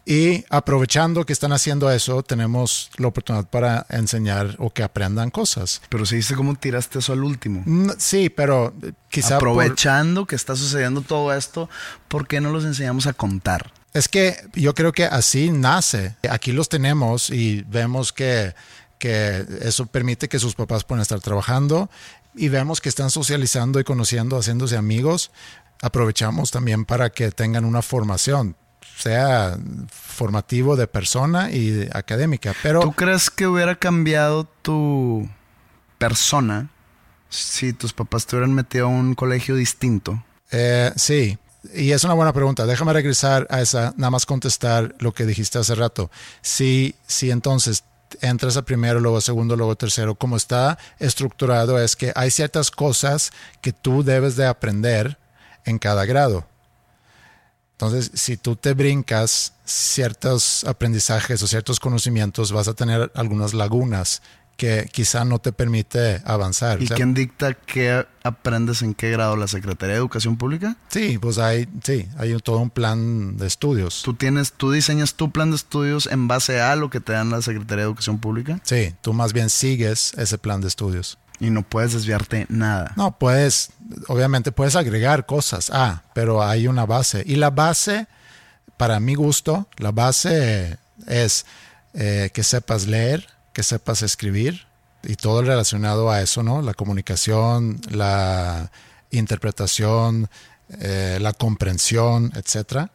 Y 0.04 0.44
aprovechando 0.48 1.24
que 1.24 1.32
están 1.32 1.52
haciendo 1.52 1.90
eso, 1.90 2.22
tenemos 2.22 2.90
la 2.96 3.08
oportunidad 3.08 3.48
para 3.48 3.86
enseñar 3.90 4.56
o 4.58 4.70
que 4.70 4.82
aprendan 4.82 5.30
cosas. 5.30 5.82
Pero 5.88 6.06
se 6.06 6.16
dice 6.16 6.34
cómo 6.34 6.54
tiraste 6.54 6.98
eso 6.98 7.12
al 7.12 7.22
último. 7.22 7.62
Mm, 7.66 7.90
sí, 7.98 8.30
pero 8.30 8.74
quizá. 9.08 9.36
Aprovechando 9.36 10.26
que 10.26 10.36
está 10.36 10.56
sucediendo 10.56 11.02
todo 11.02 11.34
esto, 11.34 11.68
¿por 12.08 12.26
qué 12.26 12.40
no 12.40 12.50
los 12.50 12.64
enseñamos 12.64 13.06
a 13.06 13.12
contar? 13.12 13.72
Es 13.92 14.08
que 14.08 14.36
yo 14.54 14.74
creo 14.74 14.92
que 14.92 15.04
así 15.04 15.50
nace. 15.50 16.16
Aquí 16.30 16.52
los 16.52 16.68
tenemos 16.68 17.30
y 17.30 17.62
vemos 17.68 18.12
que, 18.12 18.54
que 18.98 19.44
eso 19.62 19.86
permite 19.86 20.28
que 20.28 20.38
sus 20.38 20.54
papás 20.54 20.84
puedan 20.84 21.02
estar 21.02 21.20
trabajando 21.20 21.90
y 22.34 22.48
vemos 22.48 22.80
que 22.80 22.88
están 22.88 23.10
socializando 23.10 23.80
y 23.80 23.84
conociendo, 23.84 24.38
haciéndose 24.38 24.76
amigos. 24.76 25.30
Aprovechamos 25.82 26.50
también 26.50 26.84
para 26.84 27.10
que 27.10 27.30
tengan 27.32 27.64
una 27.64 27.82
formación 27.82 28.56
sea 29.00 29.58
formativo 29.90 30.76
de 30.76 30.86
persona 30.86 31.50
y 31.50 31.88
académica. 31.92 32.54
Pero 32.62 32.80
¿Tú 32.80 32.92
crees 32.92 33.30
que 33.30 33.46
hubiera 33.46 33.74
cambiado 33.74 34.44
tu 34.62 35.28
persona 35.98 36.70
si 37.28 37.72
tus 37.72 37.92
papás 37.92 38.26
te 38.26 38.36
hubieran 38.36 38.54
metido 38.54 38.86
a 38.86 38.88
un 38.88 39.14
colegio 39.14 39.54
distinto? 39.54 40.22
Eh, 40.50 40.92
sí, 40.96 41.38
y 41.74 41.92
es 41.92 42.04
una 42.04 42.14
buena 42.14 42.32
pregunta. 42.32 42.66
Déjame 42.66 42.92
regresar 42.92 43.46
a 43.50 43.60
esa, 43.60 43.94
nada 43.96 44.10
más 44.10 44.26
contestar 44.26 44.94
lo 44.98 45.12
que 45.12 45.26
dijiste 45.26 45.58
hace 45.58 45.74
rato. 45.74 46.10
Si, 46.42 46.94
si 47.06 47.30
entonces 47.30 47.84
entras 48.20 48.56
a 48.56 48.62
primero, 48.62 49.00
luego 49.00 49.18
a 49.18 49.20
segundo, 49.20 49.56
luego 49.56 49.72
a 49.72 49.76
tercero, 49.76 50.14
como 50.14 50.36
está 50.36 50.78
estructurado 50.98 51.80
es 51.80 51.96
que 51.96 52.12
hay 52.16 52.30
ciertas 52.30 52.70
cosas 52.70 53.30
que 53.60 53.72
tú 53.72 54.02
debes 54.02 54.36
de 54.36 54.46
aprender 54.46 55.18
en 55.64 55.78
cada 55.78 56.04
grado. 56.06 56.46
Entonces, 57.80 58.10
si 58.12 58.36
tú 58.36 58.56
te 58.56 58.74
brincas 58.74 59.54
ciertos 59.64 60.64
aprendizajes 60.64 61.42
o 61.42 61.46
ciertos 61.46 61.80
conocimientos, 61.80 62.52
vas 62.52 62.68
a 62.68 62.74
tener 62.74 63.10
algunas 63.14 63.54
lagunas 63.54 64.20
que 64.58 64.86
quizá 64.92 65.24
no 65.24 65.38
te 65.38 65.50
permite 65.50 66.20
avanzar. 66.26 66.82
¿Y 66.82 66.88
quién 66.88 67.14
dicta 67.14 67.54
qué 67.54 68.06
aprendes 68.22 68.82
en 68.82 68.92
qué 68.92 69.10
grado? 69.10 69.34
¿La 69.34 69.48
Secretaría 69.48 69.94
de 69.94 69.98
Educación 70.00 70.36
Pública? 70.36 70.76
Sí, 70.90 71.16
pues 71.16 71.38
hay, 71.38 71.66
sí, 71.82 72.06
hay 72.18 72.36
todo 72.40 72.58
un 72.58 72.68
plan 72.68 73.38
de 73.38 73.46
estudios. 73.46 74.02
¿Tú 74.02 74.12
tienes, 74.12 74.52
tú 74.52 74.70
diseñas 74.70 75.14
tu 75.14 75.30
plan 75.30 75.48
de 75.48 75.56
estudios 75.56 76.06
en 76.06 76.28
base 76.28 76.60
a 76.60 76.76
lo 76.76 76.90
que 76.90 77.00
te 77.00 77.14
dan 77.14 77.30
la 77.30 77.40
Secretaría 77.40 77.84
de 77.84 77.88
Educación 77.88 78.18
Pública? 78.18 78.60
Sí, 78.62 78.94
tú 79.00 79.14
más 79.14 79.32
bien 79.32 79.48
sigues 79.48 80.12
ese 80.18 80.36
plan 80.36 80.60
de 80.60 80.68
estudios. 80.68 81.16
Y 81.40 81.48
no 81.48 81.62
puedes 81.62 81.94
desviarte 81.94 82.46
nada. 82.50 82.92
No, 82.96 83.18
puedes, 83.18 83.70
obviamente 84.08 84.52
puedes 84.52 84.76
agregar 84.76 85.24
cosas, 85.24 85.70
ah, 85.72 86.02
pero 86.12 86.42
hay 86.42 86.66
una 86.66 86.84
base. 86.84 87.22
Y 87.26 87.36
la 87.36 87.48
base, 87.48 88.06
para 88.76 89.00
mi 89.00 89.14
gusto, 89.14 89.66
la 89.78 89.90
base 89.90 90.78
es 91.06 91.46
eh, 91.94 92.30
que 92.34 92.44
sepas 92.44 92.86
leer, 92.86 93.26
que 93.54 93.62
sepas 93.62 94.02
escribir 94.02 94.66
y 95.02 95.16
todo 95.16 95.40
relacionado 95.40 96.10
a 96.10 96.20
eso, 96.20 96.42
¿no? 96.42 96.60
La 96.60 96.74
comunicación, 96.74 97.80
la 97.88 98.70
interpretación, 99.10 100.28
eh, 100.78 101.18
la 101.22 101.32
comprensión, 101.32 102.32
etcétera, 102.34 102.90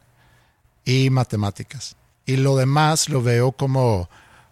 y 0.86 1.10
matemáticas. 1.10 1.96
Y 2.28 2.38
lo 2.38 2.56
demás 2.56 3.10
lo 3.10 3.24
veo 3.24 3.54
como 3.54 4.08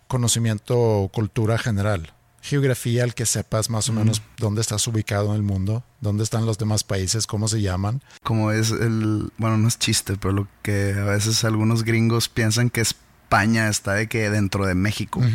conocimiento, 0.08 1.12
cultura 1.14 1.60
general 1.60 2.12
geografía, 2.44 3.06
el 3.06 3.16
que 3.16 3.26
sepas 3.26 3.70
más 3.70 3.88
o 3.88 3.94
menos 3.94 4.22
dónde 4.38 4.60
estás 4.60 4.86
ubicado 4.88 5.30
en 5.30 5.36
el 5.36 5.44
mundo, 5.44 5.82
dónde 6.02 6.26
están 6.26 6.46
los 6.46 6.58
demás 6.58 6.84
países, 6.84 7.26
cómo 7.26 7.48
se 7.48 7.62
llaman. 7.62 8.04
Como 8.22 8.52
es 8.52 8.70
el, 8.72 9.32
bueno, 9.38 9.58
no 9.58 9.70
es 9.70 9.80
chiste, 9.80 10.18
pero 10.18 10.34
lo 10.34 10.48
que 10.62 10.94
a 10.94 11.06
veces 11.06 11.46
algunos 11.46 11.84
gringos 11.84 12.28
piensan 12.28 12.70
que 12.70 12.82
España 12.82 13.70
está 13.70 13.94
de 13.94 14.08
que 14.08 14.30
dentro 14.30 14.66
de 14.66 14.76
México. 14.76 15.22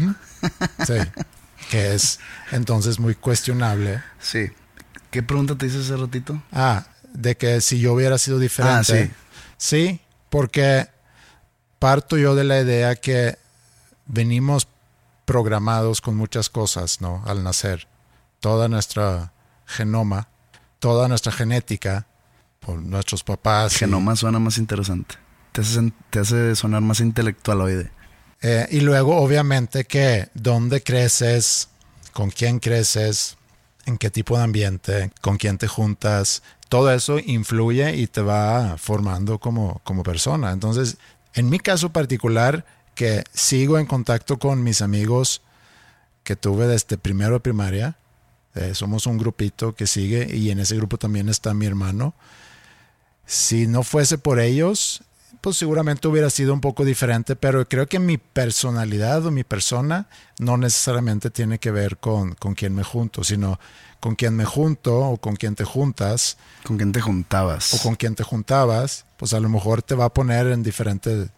Sí, 0.86 0.94
que 1.68 1.94
es 1.94 2.20
entonces 2.52 3.00
muy 3.00 3.16
cuestionable. 3.16 4.00
Sí. 4.20 4.50
¿Qué 5.10 5.24
pregunta 5.24 5.58
te 5.58 5.66
hice 5.66 5.80
hace 5.80 5.96
ratito? 5.96 6.40
Ah, 6.52 6.86
de 7.12 7.36
que 7.36 7.60
si 7.60 7.80
yo 7.80 7.94
hubiera 7.94 8.18
sido 8.18 8.38
diferente. 8.38 8.78
Ah, 8.78 8.84
sí. 8.84 9.10
Sí, 9.56 10.00
porque 10.30 10.86
parto 11.80 12.16
yo 12.16 12.36
de 12.36 12.44
la 12.44 12.60
idea 12.60 12.94
que 12.94 13.36
venimos 14.06 14.68
programados 15.28 16.00
con 16.00 16.16
muchas 16.16 16.48
cosas, 16.48 17.02
¿no? 17.02 17.22
Al 17.26 17.44
nacer. 17.44 17.86
Toda 18.40 18.66
nuestra 18.66 19.34
genoma, 19.66 20.28
toda 20.78 21.06
nuestra 21.06 21.32
genética, 21.32 22.06
por 22.60 22.78
nuestros 22.78 23.22
papás. 23.24 23.76
Genoma 23.76 24.16
suena 24.16 24.38
más 24.38 24.56
interesante. 24.56 25.16
Te 25.52 25.60
hace, 25.60 25.92
te 26.08 26.20
hace 26.20 26.56
sonar 26.56 26.80
más 26.80 27.00
intelectual 27.00 27.60
hoy. 27.60 27.86
Eh, 28.40 28.68
y 28.70 28.80
luego, 28.80 29.18
obviamente, 29.18 29.84
que 29.84 30.30
dónde 30.32 30.82
creces, 30.82 31.68
con 32.14 32.30
quién 32.30 32.58
creces, 32.58 33.36
en 33.84 33.98
qué 33.98 34.08
tipo 34.08 34.38
de 34.38 34.44
ambiente, 34.44 35.10
con 35.20 35.36
quién 35.36 35.58
te 35.58 35.68
juntas, 35.68 36.42
todo 36.70 36.90
eso 36.90 37.18
influye 37.18 37.96
y 37.96 38.06
te 38.06 38.22
va 38.22 38.78
formando 38.78 39.38
como, 39.38 39.82
como 39.84 40.02
persona. 40.02 40.52
Entonces, 40.52 40.96
en 41.34 41.50
mi 41.50 41.58
caso 41.58 41.90
particular, 41.90 42.64
que 42.98 43.22
sigo 43.32 43.78
en 43.78 43.86
contacto 43.86 44.40
con 44.40 44.64
mis 44.64 44.82
amigos 44.82 45.40
que 46.24 46.34
tuve 46.34 46.66
desde 46.66 46.98
primero 46.98 47.34
de 47.34 47.40
primaria. 47.40 47.96
Eh, 48.56 48.74
somos 48.74 49.06
un 49.06 49.18
grupito 49.18 49.76
que 49.76 49.86
sigue 49.86 50.34
y 50.36 50.50
en 50.50 50.58
ese 50.58 50.74
grupo 50.74 50.98
también 50.98 51.28
está 51.28 51.54
mi 51.54 51.64
hermano. 51.64 52.12
Si 53.24 53.68
no 53.68 53.84
fuese 53.84 54.18
por 54.18 54.40
ellos, 54.40 55.04
pues 55.40 55.56
seguramente 55.56 56.08
hubiera 56.08 56.28
sido 56.28 56.52
un 56.52 56.60
poco 56.60 56.84
diferente, 56.84 57.36
pero 57.36 57.68
creo 57.68 57.86
que 57.86 58.00
mi 58.00 58.18
personalidad 58.18 59.24
o 59.26 59.30
mi 59.30 59.44
persona 59.44 60.08
no 60.40 60.56
necesariamente 60.56 61.30
tiene 61.30 61.60
que 61.60 61.70
ver 61.70 61.98
con, 61.98 62.34
con 62.34 62.54
quién 62.56 62.74
me 62.74 62.82
junto, 62.82 63.22
sino 63.22 63.60
con 64.00 64.16
quién 64.16 64.34
me 64.34 64.44
junto 64.44 64.98
o 64.98 65.18
con 65.18 65.36
quién 65.36 65.54
te 65.54 65.62
juntas. 65.62 66.36
¿Con 66.64 66.76
quién 66.78 66.90
te 66.90 67.00
juntabas? 67.00 67.74
O 67.74 67.78
con 67.78 67.94
quién 67.94 68.16
te 68.16 68.24
juntabas, 68.24 69.04
pues 69.18 69.34
a 69.34 69.38
lo 69.38 69.48
mejor 69.48 69.82
te 69.82 69.94
va 69.94 70.06
a 70.06 70.12
poner 70.12 70.48
en 70.48 70.64
diferentes 70.64 71.30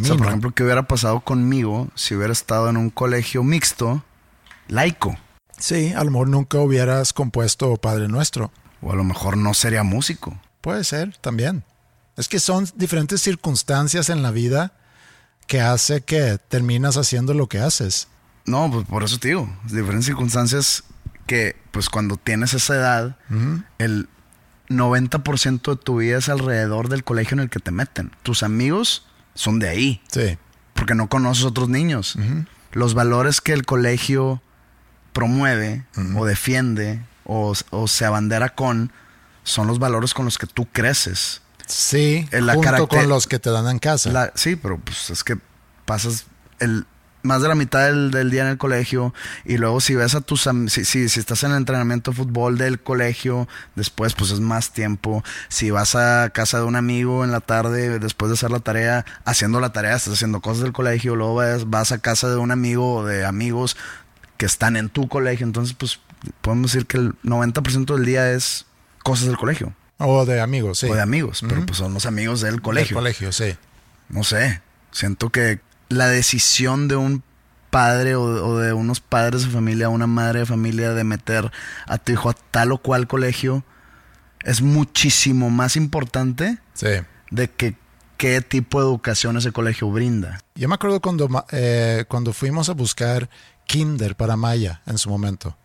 O 0.00 0.04
sea, 0.04 0.16
por 0.16 0.26
ejemplo, 0.26 0.52
¿qué 0.52 0.62
hubiera 0.62 0.86
pasado 0.86 1.20
conmigo 1.20 1.88
si 1.94 2.14
hubiera 2.14 2.32
estado 2.32 2.68
en 2.68 2.76
un 2.76 2.90
colegio 2.90 3.42
mixto, 3.42 4.04
laico? 4.68 5.16
Sí, 5.58 5.92
a 5.92 6.04
lo 6.04 6.10
mejor 6.10 6.28
nunca 6.28 6.58
hubieras 6.58 7.12
compuesto 7.12 7.76
Padre 7.76 8.08
Nuestro. 8.08 8.50
O 8.80 8.92
a 8.92 8.96
lo 8.96 9.04
mejor 9.04 9.36
no 9.36 9.54
sería 9.54 9.82
músico. 9.82 10.38
Puede 10.60 10.84
ser, 10.84 11.16
también. 11.18 11.64
Es 12.16 12.28
que 12.28 12.40
son 12.40 12.68
diferentes 12.74 13.22
circunstancias 13.22 14.10
en 14.10 14.22
la 14.22 14.30
vida 14.30 14.72
que 15.46 15.60
hace 15.60 16.02
que 16.02 16.38
terminas 16.48 16.96
haciendo 16.96 17.34
lo 17.34 17.48
que 17.48 17.60
haces. 17.60 18.08
No, 18.44 18.70
pues 18.70 18.86
por 18.86 19.04
eso 19.04 19.18
te 19.18 19.28
digo, 19.28 19.48
diferentes 19.64 20.06
circunstancias 20.06 20.84
que 21.26 21.56
pues 21.70 21.88
cuando 21.88 22.16
tienes 22.16 22.54
esa 22.54 22.74
edad, 22.74 23.16
el 23.78 24.08
90% 24.68 25.70
de 25.70 25.76
tu 25.76 25.96
vida 25.98 26.18
es 26.18 26.28
alrededor 26.28 26.88
del 26.88 27.04
colegio 27.04 27.34
en 27.34 27.40
el 27.40 27.50
que 27.50 27.60
te 27.60 27.70
meten. 27.70 28.10
Tus 28.22 28.42
amigos 28.42 29.06
son 29.34 29.58
de 29.58 29.68
ahí. 29.68 30.02
Sí. 30.10 30.38
Porque 30.74 30.94
no 30.94 31.08
conoces 31.08 31.44
otros 31.44 31.68
niños. 31.68 32.16
Los 32.72 32.94
valores 32.94 33.40
que 33.40 33.52
el 33.52 33.64
colegio 33.64 34.42
promueve 35.12 35.84
o 36.16 36.24
defiende 36.24 37.02
o, 37.24 37.54
se 37.54 38.04
abandera 38.04 38.54
con 38.54 38.92
son 39.44 39.66
los 39.66 39.78
valores 39.78 40.14
con 40.14 40.24
los 40.24 40.38
que 40.38 40.46
tú 40.46 40.66
creces. 40.72 41.42
Sí, 41.66 42.28
la 42.32 42.54
junto 42.54 42.88
con 42.88 43.08
los 43.08 43.26
que 43.26 43.38
te 43.38 43.50
dan 43.50 43.68
en 43.68 43.78
casa. 43.78 44.32
sí, 44.34 44.56
pero 44.56 44.78
pues 44.78 45.10
es 45.10 45.24
que 45.24 45.38
pasas 45.84 46.26
el 46.58 46.86
más 47.22 47.42
de 47.42 47.48
la 47.48 47.54
mitad 47.54 47.90
del, 47.90 48.30
día 48.30 48.42
en 48.42 48.48
el 48.48 48.58
colegio 48.58 49.14
y 49.44 49.56
luego 49.56 49.80
si 49.80 49.94
ves 49.94 50.14
a 50.14 50.20
tus 50.20 50.48
si, 50.68 50.84
si, 50.84 51.08
si, 51.08 51.20
estás 51.20 51.42
en 51.44 51.52
el 51.52 51.58
entrenamiento 51.58 52.10
de 52.10 52.16
fútbol 52.16 52.58
del 52.58 52.80
colegio, 52.80 53.48
después 53.74 54.14
pues 54.14 54.30
es 54.30 54.40
más 54.40 54.72
tiempo. 54.72 55.22
Si 55.48 55.70
vas 55.70 55.94
a 55.94 56.30
casa 56.30 56.58
de 56.58 56.64
un 56.64 56.76
amigo 56.76 57.24
en 57.24 57.30
la 57.30 57.40
tarde 57.40 57.98
después 57.98 58.30
de 58.30 58.34
hacer 58.34 58.50
la 58.50 58.60
tarea, 58.60 59.04
haciendo 59.24 59.60
la 59.60 59.72
tarea, 59.72 59.96
estás 59.96 60.14
haciendo 60.14 60.40
cosas 60.40 60.62
del 60.62 60.72
colegio, 60.72 61.16
luego 61.16 61.34
vas, 61.36 61.68
vas 61.68 61.92
a 61.92 61.98
casa 61.98 62.28
de 62.28 62.36
un 62.36 62.50
amigo 62.50 62.96
o 62.96 63.04
de 63.04 63.24
amigos 63.24 63.76
que 64.36 64.46
están 64.46 64.76
en 64.76 64.88
tu 64.88 65.08
colegio, 65.08 65.46
entonces 65.46 65.74
pues 65.74 66.00
podemos 66.40 66.72
decir 66.72 66.86
que 66.86 66.96
el 66.96 67.14
90% 67.22 67.94
del 67.94 68.04
día 68.04 68.32
es 68.32 68.66
cosas 69.02 69.26
del 69.26 69.36
colegio. 69.36 69.72
O 69.98 70.24
de 70.26 70.40
amigos, 70.40 70.78
sí. 70.78 70.88
O 70.88 70.94
de 70.94 71.00
amigos, 71.00 71.44
pero 71.48 71.64
pues 71.64 71.78
son 71.78 71.94
los 71.94 72.06
amigos 72.06 72.40
del 72.40 72.60
colegio. 72.60 72.96
Del 72.96 73.02
colegio, 73.02 73.32
sí. 73.32 73.56
No 74.08 74.24
sé, 74.24 74.60
siento 74.90 75.30
que 75.30 75.60
la 75.92 76.08
decisión 76.08 76.88
de 76.88 76.96
un 76.96 77.22
padre 77.70 78.16
o, 78.16 78.58
de 78.58 78.72
unos 78.72 79.00
padres 79.00 79.44
de 79.44 79.50
familia, 79.50 79.88
una 79.88 80.06
madre 80.06 80.40
de 80.40 80.46
familia 80.46 80.92
de 80.92 81.04
meter 81.04 81.50
a 81.86 81.98
tu 81.98 82.12
hijo 82.12 82.28
a 82.28 82.34
tal 82.34 82.72
o 82.72 82.78
cual 82.78 83.06
colegio 83.06 83.64
es 84.44 84.60
muchísimo 84.60 85.48
más 85.50 85.76
importante 85.76 86.58
de 87.30 87.50
que 87.50 87.76
qué 88.18 88.40
tipo 88.40 88.80
de 88.80 88.86
educación 88.86 89.36
ese 89.36 89.52
colegio 89.52 89.90
brinda. 89.90 90.40
Yo 90.54 90.68
me 90.68 90.74
acuerdo 90.74 91.00
cuando, 91.00 91.28
eh, 91.50 92.04
cuando 92.08 92.32
fuimos 92.32 92.68
a 92.68 92.74
buscar 92.74 93.30
kinder 93.66 94.16
para 94.16 94.36
Maya 94.36 94.82
en 94.86 94.98
su 94.98 95.08
momento. 95.08 95.56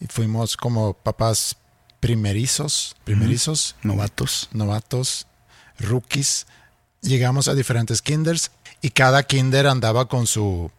Y 0.00 0.06
fuimos 0.06 0.56
como 0.56 0.92
papás 0.92 1.56
primerizos, 2.00 2.94
primerizos, 3.04 3.74
novatos, 3.82 4.48
novatos, 4.52 5.26
rookies. 5.78 6.46
Llegamos 7.00 7.48
a 7.48 7.54
diferentes 7.54 8.02
kinders 8.02 8.50
y 8.82 8.90
cada 8.90 9.22
kinder 9.22 9.66
andaba 9.66 10.08
con 10.08 10.26
su 10.26 10.70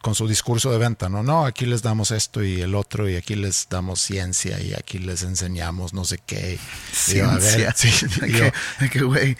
con 0.00 0.14
su 0.14 0.28
discurso 0.28 0.70
de 0.70 0.78
venta, 0.78 1.08
¿no? 1.08 1.22
No, 1.22 1.44
aquí 1.44 1.66
les 1.66 1.82
damos 1.82 2.12
esto 2.12 2.42
y 2.42 2.60
el 2.60 2.74
otro 2.74 3.08
y 3.08 3.16
aquí 3.16 3.34
les 3.34 3.66
damos 3.68 4.00
ciencia 4.00 4.60
y 4.60 4.72
aquí 4.74 4.98
les 4.98 5.22
enseñamos 5.22 5.92
no 5.92 6.04
sé 6.04 6.18
qué. 6.24 6.58
Ciencia. 6.92 7.74
qué 8.92 9.00
güey. 9.02 9.36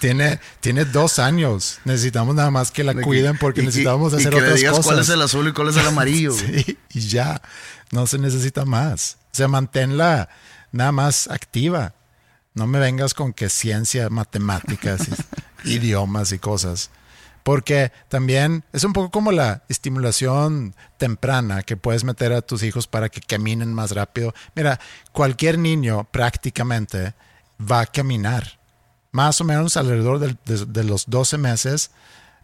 tiene, 0.00 0.40
tiene 0.60 0.84
dos 0.84 1.18
años. 1.18 1.80
Necesitamos 1.84 2.34
nada 2.34 2.50
más 2.50 2.70
que 2.70 2.84
la 2.84 2.94
cuiden 2.94 3.36
porque 3.36 3.62
necesitamos 3.62 4.14
hacer 4.14 4.32
y 4.32 4.36
que 4.36 4.42
le 4.42 4.54
digas 4.54 4.80
cuál 4.80 5.00
es 5.00 5.08
el 5.08 5.20
azul 5.20 5.48
y 5.48 5.52
cuál 5.52 5.68
es 5.68 5.76
el 5.76 5.86
amarillo. 5.86 6.32
sí, 6.36 6.78
y 6.90 7.00
ya. 7.00 7.42
No 7.90 8.06
se 8.06 8.18
necesita 8.18 8.64
más. 8.64 9.18
O 9.32 9.34
sea, 9.34 9.48
manténla 9.48 10.28
nada 10.72 10.92
más 10.92 11.28
activa. 11.28 11.94
No 12.54 12.66
me 12.66 12.78
vengas 12.78 13.14
con 13.14 13.32
que 13.32 13.48
ciencia, 13.48 14.08
matemáticas, 14.08 15.02
idiomas 15.64 16.32
y 16.32 16.38
cosas. 16.38 16.90
Porque 17.42 17.90
también 18.08 18.64
es 18.72 18.84
un 18.84 18.92
poco 18.92 19.10
como 19.10 19.32
la 19.32 19.62
estimulación 19.68 20.74
temprana 20.98 21.62
que 21.62 21.76
puedes 21.76 22.04
meter 22.04 22.32
a 22.32 22.42
tus 22.42 22.62
hijos 22.62 22.86
para 22.86 23.08
que 23.08 23.20
caminen 23.20 23.72
más 23.72 23.92
rápido. 23.92 24.34
Mira, 24.54 24.78
cualquier 25.12 25.58
niño 25.58 26.06
prácticamente 26.10 27.14
va 27.60 27.80
a 27.80 27.86
caminar. 27.86 28.58
Más 29.12 29.40
o 29.40 29.44
menos 29.44 29.76
alrededor 29.76 30.18
de, 30.18 30.36
de 30.44 30.84
los 30.84 31.08
12 31.08 31.38
meses 31.38 31.90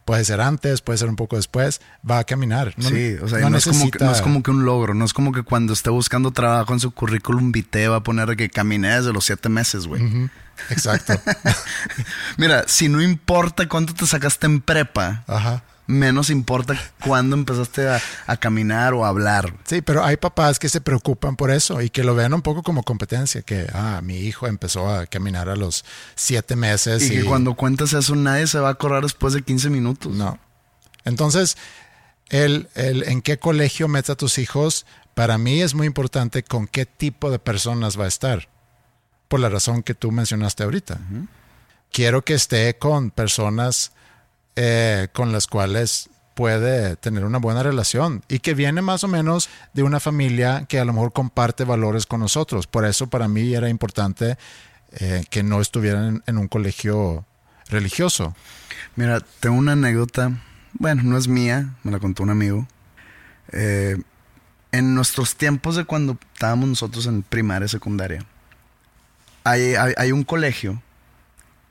Puede 0.06 0.24
ser 0.24 0.40
antes, 0.40 0.80
puede 0.80 0.98
ser 0.98 1.10
un 1.10 1.16
poco 1.16 1.36
después, 1.36 1.82
va 2.08 2.20
a 2.20 2.24
caminar. 2.24 2.74
sí, 2.78 3.16
o 3.20 3.28
sea, 3.28 3.50
no, 3.50 3.58
es 3.58 3.66
como 3.66 3.90
que, 3.90 4.02
no, 4.02 4.12
es 4.12 4.22
como 4.22 4.42
que, 4.42 4.50
un 4.50 4.64
logro, 4.64 4.94
no 4.94 5.04
es 5.04 5.12
como 5.12 5.32
que 5.32 5.42
cuando 5.42 5.74
esté 5.74 5.90
buscando 5.90 6.30
trabajo 6.30 6.72
en 6.72 6.80
su 6.80 6.92
currículum 6.92 7.52
vitae 7.52 7.88
va 7.88 7.96
a 7.96 8.02
poner 8.02 8.36
que 8.36 8.48
caminé 8.48 8.96
desde 8.96 9.12
los 9.12 9.24
siete 9.24 9.48
meses, 9.48 9.86
güey. 9.86 10.30
Exacto. 10.70 11.12
Mira, 12.38 12.64
si 12.66 12.88
no 12.88 13.02
importa 13.02 13.68
cuánto 13.68 13.92
te 13.92 14.06
sacaste 14.06 14.46
en 14.46 14.62
prepa, 14.62 15.24
Ajá 15.26 15.62
menos 15.86 16.30
importa 16.30 16.78
cuándo 17.04 17.36
empezaste 17.36 17.88
a, 17.88 18.36
caminar 18.38 18.94
o 18.94 19.04
a 19.04 19.08
hablar. 19.08 19.54
Sí, 19.64 19.82
pero 19.82 20.04
hay 20.04 20.16
papás 20.16 20.58
que 20.58 20.68
se 20.68 20.80
preocupan 20.80 21.36
por 21.36 21.50
eso 21.50 21.80
y 21.80 21.90
que 21.90 22.04
lo 22.04 22.14
ven 22.14 22.34
un 22.34 22.42
poco 22.42 22.62
como 22.62 22.82
competencia, 22.82 23.42
que, 23.42 23.66
ah, 23.72 24.00
mi 24.02 24.18
hijo 24.18 24.46
empezó 24.46 24.88
a 24.88 25.06
caminar 25.06 25.48
a 25.48 25.56
los 25.56 25.84
siete 26.14 26.56
meses. 26.56 27.10
Y, 27.10 27.10
que 27.10 27.24
cuando 27.24 27.54
cuentas 27.54 27.92
eso 27.92 28.14
nadie 28.14 28.46
se 28.46 28.58
va 28.58 28.70
a 28.70 28.74
correr 28.74 29.02
después 29.02 29.34
de 29.34 29.42
15 29.42 29.70
minutos. 29.70 30.14
No. 30.14 30.38
Entonces, 31.04 31.56
el, 32.28 32.68
el 32.74 33.04
en 33.04 33.22
qué 33.22 33.38
colegio 33.38 33.88
metes 33.88 34.10
a 34.10 34.16
tus 34.16 34.38
hijos, 34.38 34.86
para 35.14 35.38
mí 35.38 35.62
es 35.62 35.74
muy 35.74 35.86
importante 35.86 36.42
con 36.42 36.66
qué 36.66 36.84
tipo 36.84 37.30
de 37.30 37.38
personas 37.38 37.98
va 37.98 38.04
a 38.04 38.08
estar, 38.08 38.48
por 39.28 39.40
la 39.40 39.48
razón 39.48 39.82
que 39.82 39.94
tú 39.94 40.12
mencionaste 40.12 40.64
ahorita. 40.64 41.00
Quiero 41.90 42.22
que 42.22 42.34
esté 42.34 42.76
con 42.76 43.10
personas 43.10 43.92
eh, 44.56 45.08
con 45.12 45.32
las 45.32 45.46
cuales 45.46 46.08
puede 46.36 46.96
tener 46.96 47.24
una 47.24 47.38
buena 47.38 47.62
relación 47.62 48.22
y 48.28 48.40
que 48.40 48.52
viene 48.54 48.82
más 48.82 49.04
o 49.04 49.08
menos 49.08 49.48
de 49.72 49.82
una 49.82 50.00
familia 50.00 50.66
que 50.68 50.78
a 50.78 50.84
lo 50.84 50.92
mejor 50.92 51.14
comparte 51.14 51.64
valores 51.64 52.04
con 52.04 52.20
nosotros. 52.20 52.66
Por 52.66 52.84
eso 52.84 53.06
para 53.06 53.26
mí 53.26 53.54
era 53.54 53.70
importante 53.70 54.36
eh, 54.92 55.24
que 55.30 55.42
no 55.42 55.60
estuvieran 55.62 56.22
en, 56.26 56.38
un 56.38 56.48
colegio 56.48 57.24
religioso. 57.68 58.34
Mira, 58.96 59.20
tengo 59.40 59.56
una 59.56 59.72
anécdota, 59.72 60.32
bueno, 60.74 61.02
no 61.04 61.16
es 61.16 61.26
mía, 61.26 61.74
me 61.82 61.90
la 61.90 61.98
contó 61.98 62.22
un 62.22 62.30
amigo. 62.30 62.68
Eh, 63.52 63.96
en 64.72 64.94
nuestros 64.94 65.36
tiempos 65.36 65.76
de 65.76 65.84
cuando 65.84 66.18
estábamos 66.34 66.68
nosotros 66.68 67.06
en 67.06 67.22
primaria, 67.22 67.68
secundaria, 67.68 68.24
hay, 69.44 69.74
hay 69.74 70.12
un 70.12 70.24
colegio 70.24 70.82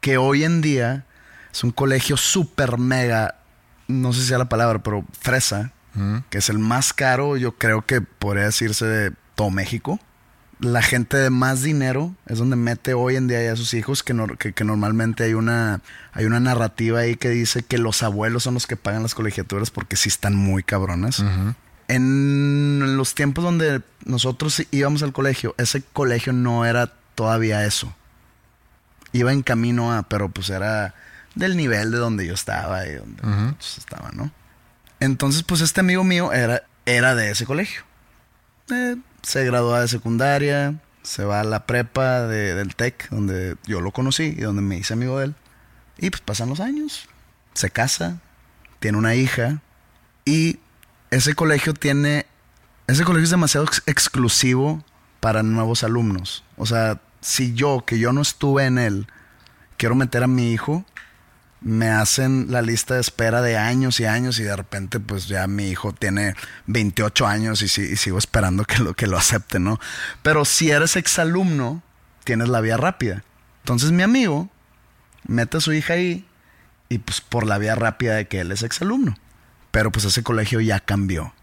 que 0.02 0.18
hoy 0.18 0.44
en 0.44 0.62
día 0.62 1.06
es 1.56 1.64
un 1.64 1.72
colegio 1.72 2.18
súper 2.18 2.78
mega, 2.78 3.36
no 3.88 4.12
sé 4.12 4.20
si 4.20 4.28
sea 4.28 4.38
la 4.38 4.50
palabra, 4.50 4.84
pero 4.84 5.06
fresa, 5.18 5.72
que 6.30 6.40
es 6.40 6.50
el 6.50 6.60
más 6.60 6.92
caro, 6.92 7.38
yo 7.38 7.54
creo 7.54 7.86
que 7.86 8.02
podría 8.02 8.44
decirse 8.44 8.86
de 8.86 9.14
todo 9.36 9.50
México. 9.52 9.98
La 10.60 10.82
gente 10.82 11.16
de 11.16 11.30
más 11.30 11.62
dinero 11.62 12.14
es 12.26 12.40
donde 12.40 12.58
mete 12.58 12.94
hoy 12.94 13.16
en 13.16 13.30
día 13.30 13.54
a 13.54 13.56
sus 13.56 13.74
hijos, 13.74 14.04
que, 14.04 14.14
que, 14.54 14.64
normalmente 14.66 15.24
hay 15.24 15.34
una, 15.34 15.80
hay 16.12 16.26
una 16.26 16.42
narrativa 16.42 17.00
ahí 17.00 17.16
que 17.16 17.30
dice 17.30 17.64
que 17.64 17.78
los 17.78 18.04
abuelos 18.04 18.44
son 18.44 18.56
los 18.56 18.68
que 18.68 18.76
pagan 18.76 19.04
las 19.04 19.16
colegiaturas 19.16 19.72
porque 19.72 19.96
sí 19.96 20.10
están 20.10 20.36
muy 20.36 20.62
cabronas. 20.62 21.24
En 21.88 22.98
los 22.98 23.16
tiempos 23.16 23.46
donde 23.46 23.82
nosotros 24.04 24.62
íbamos 24.72 25.04
al 25.04 25.14
colegio, 25.14 25.56
ese 25.58 25.84
colegio 25.94 26.34
no 26.34 26.66
era 26.66 26.92
todavía 27.16 27.66
eso. 27.66 27.96
Iba 29.14 29.32
en 29.32 29.42
camino 29.42 29.94
a, 29.94 30.04
pero 30.04 30.28
pues 30.28 30.50
era 30.50 30.94
del 31.36 31.58
nivel 31.58 31.92
de 31.92 31.98
donde 31.98 32.26
yo 32.26 32.34
estaba 32.34 32.88
y 32.88 32.96
donde 32.96 33.56
estaba, 33.60 34.12
¿no? 34.14 34.32
Entonces, 35.00 35.44
pues 35.44 35.62
este 35.62 35.82
amigo 35.82 36.04
mío 36.04 36.32
era, 36.34 36.64
era 36.86 37.16
de 37.16 37.32
ese 37.32 37.46
colegio. 37.46 37.84
Eh, 38.72 38.96
se 39.22 39.46
graduó 39.46 39.80
de 39.80 39.88
secundaria, 39.88 40.80
se 41.04 41.24
va 41.24 41.42
a 41.42 41.44
la 41.44 41.66
prepa 41.66 42.22
del 42.22 42.76
TEC, 42.76 43.10
donde 43.10 43.58
yo 43.66 43.82
lo 43.82 43.92
conocí 43.92 44.24
y 44.38 44.42
donde 44.42 44.62
me 44.62 44.78
hice 44.78 44.94
amigo 44.94 45.20
de 45.20 45.26
él. 45.26 45.36
Y 45.98 46.10
pues 46.10 46.22
pasan 46.22 46.50
los 46.50 46.60
años, 46.60 47.08
se 47.54 47.70
casa, 47.70 48.20
tiene 48.80 48.98
una 48.98 49.16
hija 49.16 49.62
y 50.26 50.60
ese 51.12 51.36
colegio 51.36 51.74
tiene, 51.74 52.26
ese 52.88 53.04
colegio 53.04 53.26
es 53.26 53.30
demasiado 53.30 53.68
exclusivo 53.86 54.84
para 55.20 55.44
nuevos 55.44 55.84
alumnos. 55.84 56.44
O 56.58 56.66
sea, 56.66 57.00
si 57.22 57.54
yo, 57.54 57.84
que 57.86 58.00
yo 58.00 58.12
no 58.12 58.22
estuve 58.22 58.66
en 58.66 58.78
él, 58.78 59.08
quiero 59.78 59.96
meter 59.96 60.24
a 60.24 60.28
mi 60.28 60.52
hijo, 60.52 60.86
me 61.62 61.90
hacen 61.90 62.48
la 62.50 62.62
lista 62.62 62.96
de 62.96 63.02
espera 63.02 63.42
de 63.42 63.58
años 63.58 64.00
y 64.00 64.06
años 64.06 64.40
y 64.40 64.44
de 64.44 64.56
repente 64.56 65.00
pues 65.00 65.28
ya 65.28 65.48
mi 65.48 65.70
hijo 65.70 65.94
tiene 65.94 66.36
28 66.68 67.26
años 67.26 67.62
y, 67.62 67.66
y 67.66 67.96
sigo 67.96 68.18
esperando 68.18 68.66
que 68.66 68.80
lo, 68.80 68.94
que 68.94 69.08
lo 69.08 69.18
acepte, 69.18 69.60
¿no? 69.60 69.80
Pero 70.22 70.46
si 70.46 70.70
eres 70.70 70.96
exalumno, 70.96 71.82
tienes 72.24 72.50
la 72.50 72.62
vía 72.62 72.78
rápida. 72.78 73.24
Entonces 73.64 73.92
mi 73.92 74.04
amigo 74.04 74.50
mete 75.28 75.58
a 75.58 75.62
su 75.62 75.74
hija 75.74 75.94
ahí 75.94 76.26
y 76.90 77.00
pues 77.00 77.22
por 77.22 77.46
la 77.48 77.58
vía 77.58 77.76
rápida 77.76 78.16
de 78.16 78.28
que 78.28 78.42
él 78.42 78.52
es 78.52 78.64
exalumno. 78.64 79.18
Pero 79.72 79.92
pues 79.92 80.06
ese 80.06 80.24
colegio 80.24 80.62
ya 80.62 80.80
cambió. 80.80 81.34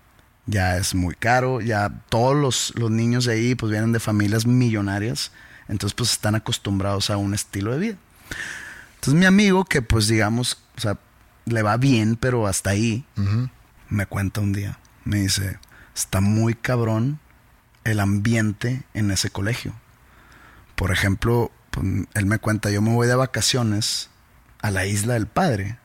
Ya 0.47 0.77
es 0.77 0.95
muy 0.95 1.15
caro, 1.15 1.61
ya 1.61 1.91
todos 2.09 2.37
los, 2.37 2.73
los 2.77 2.91
niños 2.91 3.25
de 3.25 3.35
ahí 3.35 3.55
pues 3.55 3.71
vienen 3.71 3.93
de 3.93 4.01
familias 4.01 4.45
millonarias, 4.45 5.31
entonces 5.69 5.95
pues 5.95 6.11
están 6.11 6.35
acostumbrados 6.35 7.11
a 7.11 7.17
un 7.17 7.33
estilo 7.33 7.73
de 7.73 7.79
vida. 7.79 7.97
Entonces 9.03 9.19
mi 9.19 9.27
amigo, 9.27 9.65
que 9.65 9.83
pues 9.83 10.07
digamos, 10.07 10.63
o 10.77 10.81
sea, 10.81 10.97
le 11.45 11.63
va 11.63 11.77
bien, 11.77 12.15
pero 12.15 12.47
hasta 12.47 12.71
ahí, 12.71 13.05
me 13.89 14.07
cuenta 14.07 14.41
un 14.41 14.53
día, 14.53 14.79
me 15.05 15.23
dice, 15.23 15.59
está 15.93 16.21
muy 16.21 16.55
cabrón 16.55 17.19
el 17.83 17.99
ambiente 17.99 18.85
en 18.95 19.11
ese 19.11 19.29
colegio. 19.29 19.75
Por 20.77 20.93
ejemplo, 20.93 21.51
pues, 21.73 21.85
él 22.15 22.27
me 22.27 22.39
cuenta, 22.39 22.71
yo 22.71 22.81
me 22.81 22.95
voy 22.95 23.09
de 23.09 23.17
vacaciones 23.17 24.09
a 24.61 24.71
la 24.71 24.87
isla 24.87 25.15
del 25.15 25.27
padre. 25.27 25.79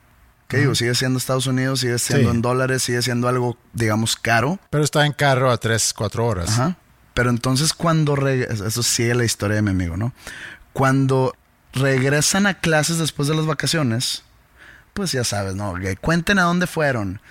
¿Qué 0.47 0.59
digo? 0.59 0.75
Sigue 0.75 0.93
siendo 0.93 1.17
Estados 1.17 1.47
Unidos, 1.47 1.79
sigue 1.79 1.97
siendo 1.97 2.29
en 2.29 2.43
dólares, 2.43 2.83
sigue 2.83 3.01
siendo 3.01 3.27
algo, 3.27 3.57
digamos, 3.73 4.15
caro. 4.15 4.59
Pero 4.69 4.83
está 4.83 5.07
en 5.07 5.13
carro 5.13 5.49
a 5.49 5.57
3, 5.57 5.91
4 5.97 6.23
horas. 6.23 6.49
Ajá. 6.51 6.77
Pero 7.15 7.31
entonces 7.31 7.73
cuando 7.73 8.15
regresa, 8.15 8.67
eso 8.67 8.83
sigue 8.83 9.15
la 9.15 9.25
historia 9.25 9.55
de 9.55 9.63
mi 9.63 9.71
amigo, 9.71 9.97
¿no? 9.97 10.13
Cuando 10.71 11.35
regresan 11.79 12.47
a 12.47 12.55
clases 12.55 12.97
después 12.97 13.27
de 13.27 13.35
las 13.35 13.45
vacaciones, 13.45 14.23
pues 14.93 15.11
ya 15.11 15.23
sabes, 15.23 15.55
¿no? 15.55 15.75
Que 15.75 15.95
cuenten 15.95 16.39
a 16.39 16.43
dónde 16.43 16.67
fueron. 16.67 17.21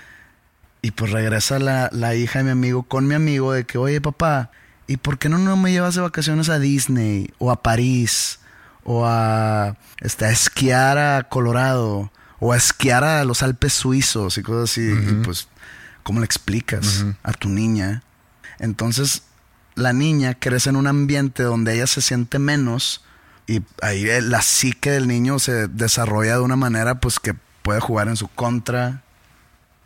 Y 0.82 0.92
pues 0.92 1.11
regresa 1.11 1.59
la, 1.59 1.88
la, 1.92 2.14
hija 2.14 2.38
de 2.38 2.44
mi 2.44 2.50
amigo 2.50 2.85
con 2.85 3.06
mi 3.06 3.14
amigo 3.14 3.52
de 3.52 3.64
que, 3.64 3.78
oye 3.78 4.00
papá, 4.00 4.50
¿y 4.87 4.98
por 4.98 5.18
qué 5.18 5.28
no, 5.28 5.38
no 5.38 5.56
me 5.56 5.72
llevas 5.72 5.94
de 5.96 6.00
vacaciones 6.00 6.48
a 6.48 6.59
Disney 6.59 7.32
o 7.38 7.50
a 7.50 7.62
París 7.62 8.38
o 8.85 9.04
a, 9.04 9.76
este, 10.00 10.26
a 10.26 10.30
esquiar 10.30 10.98
a 10.98 11.28
Colorado 11.28 12.12
o 12.38 12.52
a 12.52 12.56
esquiar 12.56 13.02
a 13.02 13.24
los 13.24 13.42
Alpes 13.42 13.72
suizos 13.72 14.38
y 14.38 14.42
cosas 14.42 14.70
así? 14.70 14.82
Y 14.82 15.24
pues, 15.24 15.48
¿cómo 16.02 16.20
le 16.20 16.26
explicas 16.26 17.04
a 17.24 17.32
tu 17.32 17.48
niña? 17.48 18.02
Entonces, 18.61 19.22
la 19.74 19.92
niña 19.92 20.35
crece 20.35 20.70
en 20.70 20.76
un 20.76 20.87
ambiente 20.87 21.42
donde 21.42 21.74
ella 21.74 21.87
se 21.87 22.00
siente 22.00 22.38
menos 22.38 23.02
y 23.46 23.62
ahí 23.80 24.06
la 24.22 24.42
psique 24.42 24.90
del 24.90 25.06
niño 25.06 25.38
se 25.38 25.68
desarrolla 25.68 26.35
de 26.35 26.40
una 26.40 26.56
manera 26.56 27.00
pues 27.00 27.20
que 27.20 27.35
puede 27.62 27.80
jugar 27.80 28.09
en 28.09 28.16
su 28.16 28.28
contra 28.28 29.02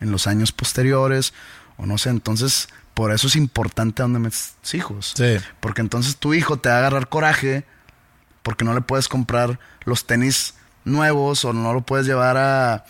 en 0.00 0.10
los 0.10 0.26
años 0.26 0.52
posteriores 0.52 1.34
o 1.76 1.86
no 1.86 1.98
sé, 1.98 2.10
entonces 2.10 2.68
por 2.94 3.12
eso 3.12 3.28
es 3.28 3.36
importante 3.36 4.02
donde 4.02 4.18
metes 4.18 4.54
hijos. 4.72 5.14
Sí. 5.16 5.36
Porque 5.60 5.80
entonces 5.80 6.16
tu 6.16 6.34
hijo 6.34 6.58
te 6.58 6.68
va 6.68 6.76
a 6.76 6.78
agarrar 6.78 7.08
coraje 7.08 7.64
porque 8.42 8.64
no 8.64 8.74
le 8.74 8.80
puedes 8.80 9.08
comprar 9.08 9.58
los 9.84 10.06
tenis 10.06 10.54
nuevos 10.84 11.44
o 11.44 11.52
no 11.52 11.72
lo 11.72 11.82
puedes 11.82 12.06
llevar 12.06 12.36
a 12.36 12.84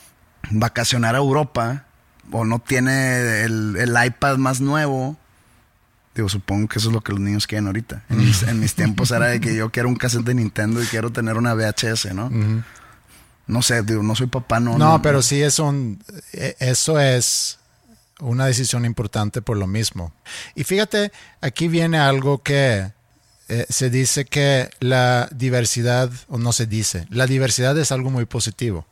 vacacionar 0.51 1.15
a 1.15 1.19
Europa 1.19 1.85
o 2.33 2.45
no 2.45 2.61
tiene 2.61 3.43
el, 3.43 3.77
el 3.77 3.97
iPad 4.05 4.37
más 4.37 4.61
nuevo 4.61 5.17
Digo, 6.15 6.29
supongo 6.29 6.69
que 6.69 6.79
eso 6.79 6.89
es 6.89 6.95
lo 6.95 7.01
que 7.03 7.13
los 7.13 7.21
niños 7.21 7.47
quieren 7.47 7.67
ahorita. 7.67 8.05
En 8.09 8.61
mis, 8.61 8.75
tiempos 8.75 9.11
era 9.13 9.27
de 9.27 9.41
que 9.41 9.55
yo 9.55 9.71
quiero 9.71 9.89
un 9.89 9.97
cassette 9.97 10.25
de 10.25 10.35
Nintendo 10.35 10.83
y 10.83 10.87
quiero 10.87 11.11
tener 11.11 11.37
una 11.37 11.55
VHS, 11.55 12.15
¿no? 12.15 12.31
No 13.47 13.63
sé, 13.63 13.83
digo, 13.83 14.03
no 14.03 14.15
soy 14.15 14.27
papá, 14.29 14.61
no. 14.61 14.79
No, 14.79 15.03
pero 15.03 15.23
sí 15.23 15.43
es 15.43 15.59
un. 15.59 16.03
E, 16.33 16.57
eso 16.61 17.01
es 17.01 17.59
una 18.21 18.47
decisión 18.47 18.85
importante 18.85 19.43
por 19.43 19.57
lo 19.57 19.67
mismo. 19.67 20.13
Y 20.55 20.65
fíjate, 20.65 21.11
aquí 21.41 21.69
viene 21.69 21.99
algo 21.99 22.43
que 22.43 22.93
eh, 23.49 23.67
se 23.69 23.91
dice 23.91 24.25
que 24.25 24.71
la 24.79 25.29
diversidad, 25.33 26.11
o 26.29 26.39
no 26.39 26.53
se 26.53 26.67
dice, 26.67 27.07
la 27.11 27.27
diversidad 27.27 27.77
es 27.79 27.91
algo 27.91 28.11
muy 28.11 28.25
positivo. 28.25 28.87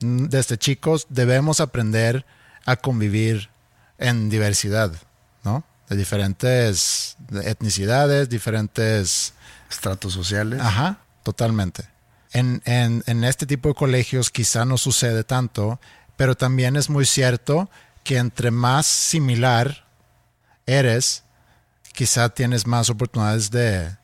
Mm, 0.00 0.26
desde 0.26 0.58
chicos 0.58 1.06
debemos 1.08 1.60
aprender 1.60 2.24
a 2.66 2.76
convivir 2.76 3.50
en 3.98 4.30
diversidad, 4.30 4.92
¿no? 5.42 5.64
De 5.90 5.96
diferentes 5.96 7.16
etnicidades, 7.44 8.28
diferentes 8.28 9.34
estratos 9.68 10.12
sociales. 10.12 10.60
Ajá, 10.60 11.00
totalmente. 11.24 11.84
En, 12.32 12.62
en, 12.64 13.02
en, 13.06 13.24
este 13.24 13.44
tipo 13.44 13.70
de 13.70 13.74
colegios 13.74 14.30
quizá 14.30 14.64
no 14.64 14.78
sucede 14.78 15.24
tanto, 15.24 15.80
pero 16.16 16.36
también 16.36 16.76
es 16.76 16.88
muy 16.88 17.04
cierto 17.04 17.68
que 18.04 18.18
entre 18.18 18.52
más 18.52 18.86
similar 18.86 19.84
eres, 20.64 21.24
quizá 21.92 22.28
tienes 22.28 22.68
más 22.68 22.88
oportunidades 22.88 23.50
de, 23.50 23.96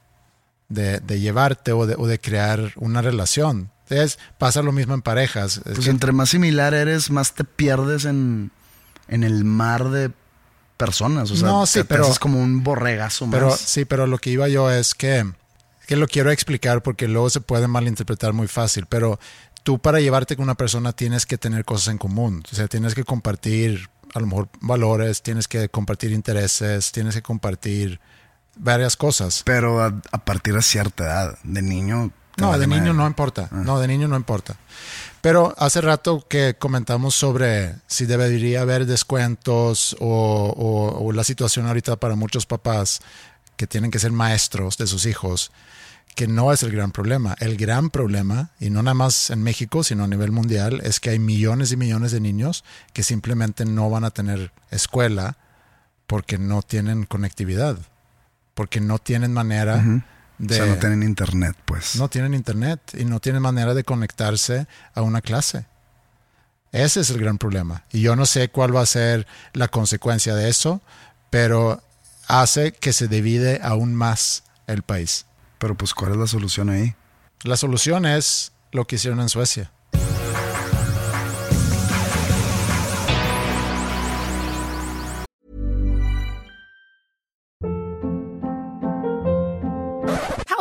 de, 0.68 0.98
de 0.98 1.20
llevarte 1.20 1.70
o 1.70 1.86
de, 1.86 1.94
o 1.96 2.08
de, 2.08 2.18
crear 2.18 2.72
una 2.74 3.00
relación. 3.00 3.70
Entonces, 3.84 4.18
pasa 4.38 4.60
lo 4.62 4.72
mismo 4.72 4.94
en 4.94 5.02
parejas. 5.02 5.60
Pues 5.62 5.86
entre 5.86 6.10
más 6.10 6.30
similar 6.30 6.74
eres, 6.74 7.12
más 7.12 7.34
te 7.34 7.44
pierdes 7.44 8.04
en, 8.04 8.50
en 9.06 9.22
el 9.22 9.44
mar 9.44 9.90
de 9.90 10.10
personas. 10.76 11.30
O 11.30 11.36
sea, 11.36 11.48
no, 11.48 11.66
sí, 11.66 11.82
pero 11.86 12.06
es 12.06 12.18
como 12.18 12.40
un 12.40 12.62
borregazo 12.62 13.28
pero, 13.30 13.48
más. 13.48 13.60
Sí, 13.60 13.84
pero 13.84 14.06
lo 14.06 14.18
que 14.18 14.30
iba 14.30 14.48
yo 14.48 14.70
es 14.70 14.94
que, 14.94 15.26
que 15.86 15.96
lo 15.96 16.06
quiero 16.06 16.30
explicar 16.30 16.82
porque 16.82 17.08
luego 17.08 17.30
se 17.30 17.40
puede 17.40 17.68
malinterpretar 17.68 18.32
muy 18.32 18.48
fácil. 18.48 18.86
Pero 18.86 19.18
tú 19.62 19.78
para 19.78 20.00
llevarte 20.00 20.36
con 20.36 20.44
una 20.44 20.54
persona 20.54 20.92
tienes 20.92 21.26
que 21.26 21.38
tener 21.38 21.64
cosas 21.64 21.88
en 21.88 21.98
común. 21.98 22.42
O 22.50 22.54
sea, 22.54 22.68
tienes 22.68 22.94
que 22.94 23.04
compartir 23.04 23.88
a 24.14 24.20
lo 24.20 24.26
mejor 24.26 24.48
valores, 24.60 25.22
tienes 25.22 25.48
que 25.48 25.68
compartir 25.68 26.12
intereses, 26.12 26.92
tienes 26.92 27.14
que 27.14 27.22
compartir 27.22 28.00
varias 28.56 28.96
cosas. 28.96 29.42
Pero 29.44 29.82
a, 29.82 29.86
a 30.12 30.24
partir 30.24 30.54
de 30.54 30.62
cierta 30.62 31.04
edad, 31.04 31.38
de 31.42 31.62
niño. 31.62 32.10
No, 32.38 32.48
vale 32.48 32.66
de 32.66 32.66
niño 32.66 32.92
no 32.92 33.06
importa. 33.06 33.48
Ah. 33.50 33.62
No, 33.64 33.78
de 33.80 33.88
niño 33.88 34.08
no 34.08 34.16
importa. 34.16 34.56
Pero 35.26 35.52
hace 35.58 35.80
rato 35.80 36.24
que 36.28 36.54
comentamos 36.56 37.16
sobre 37.16 37.74
si 37.88 38.06
debería 38.06 38.60
haber 38.60 38.86
descuentos 38.86 39.96
o, 39.98 41.10
la 41.12 41.24
situación 41.24 41.66
ahorita 41.66 41.96
para 41.96 42.14
muchos 42.14 42.46
papás 42.46 43.00
que 43.56 43.66
tienen 43.66 43.90
que 43.90 43.98
ser 43.98 44.12
maestros 44.12 44.78
de 44.78 44.86
sus 44.86 45.04
hijos, 45.04 45.50
que 46.14 46.28
no 46.28 46.52
es 46.52 46.62
el 46.62 46.70
gran 46.70 46.92
problema. 46.92 47.34
El 47.40 47.56
gran 47.56 47.90
problema, 47.90 48.50
y 48.60 48.70
no 48.70 48.84
nada 48.84 48.94
más 48.94 49.30
en 49.30 49.42
México, 49.42 49.82
sino 49.82 50.04
a 50.04 50.06
nivel 50.06 50.30
mundial, 50.30 50.80
es 50.84 51.00
que 51.00 51.10
hay 51.10 51.18
millones 51.18 51.72
y 51.72 51.76
millones 51.76 52.12
de 52.12 52.20
niños 52.20 52.62
que 52.92 53.02
simplemente 53.02 53.64
no 53.64 53.90
van 53.90 54.04
a 54.04 54.12
tener 54.12 54.52
escuela 54.70 55.38
porque 56.06 56.38
no 56.38 56.62
tienen 56.62 57.02
conectividad, 57.02 57.76
porque 58.54 58.80
no 58.80 59.00
tienen 59.00 59.32
manera... 59.32 60.04
De, 60.38 60.54
o 60.54 60.64
sea, 60.64 60.66
no 60.66 60.78
tienen 60.78 61.02
internet, 61.02 61.56
pues. 61.64 61.96
No 61.96 62.08
tienen 62.08 62.34
internet 62.34 62.80
y 62.98 63.04
no 63.04 63.20
tienen 63.20 63.42
manera 63.42 63.74
de 63.74 63.84
conectarse 63.84 64.66
a 64.94 65.02
una 65.02 65.22
clase. 65.22 65.66
Ese 66.72 67.00
es 67.00 67.10
el 67.10 67.18
gran 67.18 67.38
problema. 67.38 67.84
Y 67.90 68.02
yo 68.02 68.16
no 68.16 68.26
sé 68.26 68.50
cuál 68.50 68.76
va 68.76 68.82
a 68.82 68.86
ser 68.86 69.26
la 69.54 69.68
consecuencia 69.68 70.34
de 70.34 70.48
eso, 70.48 70.82
pero 71.30 71.82
hace 72.28 72.72
que 72.72 72.92
se 72.92 73.08
divide 73.08 73.60
aún 73.62 73.94
más 73.94 74.44
el 74.66 74.82
país. 74.82 75.26
Pero 75.58 75.74
pues, 75.74 75.94
¿cuál 75.94 76.12
es 76.12 76.18
la 76.18 76.26
solución 76.26 76.68
ahí? 76.68 76.94
La 77.42 77.56
solución 77.56 78.04
es 78.04 78.52
lo 78.72 78.86
que 78.86 78.96
hicieron 78.96 79.20
en 79.20 79.28
Suecia. 79.28 79.70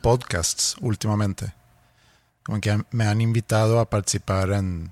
podcasts 0.00 0.76
últimamente. 0.80 1.52
Como 2.42 2.60
que 2.60 2.82
me 2.90 3.06
han 3.06 3.20
invitado 3.20 3.78
a 3.80 3.90
participar 3.90 4.52
en, 4.52 4.90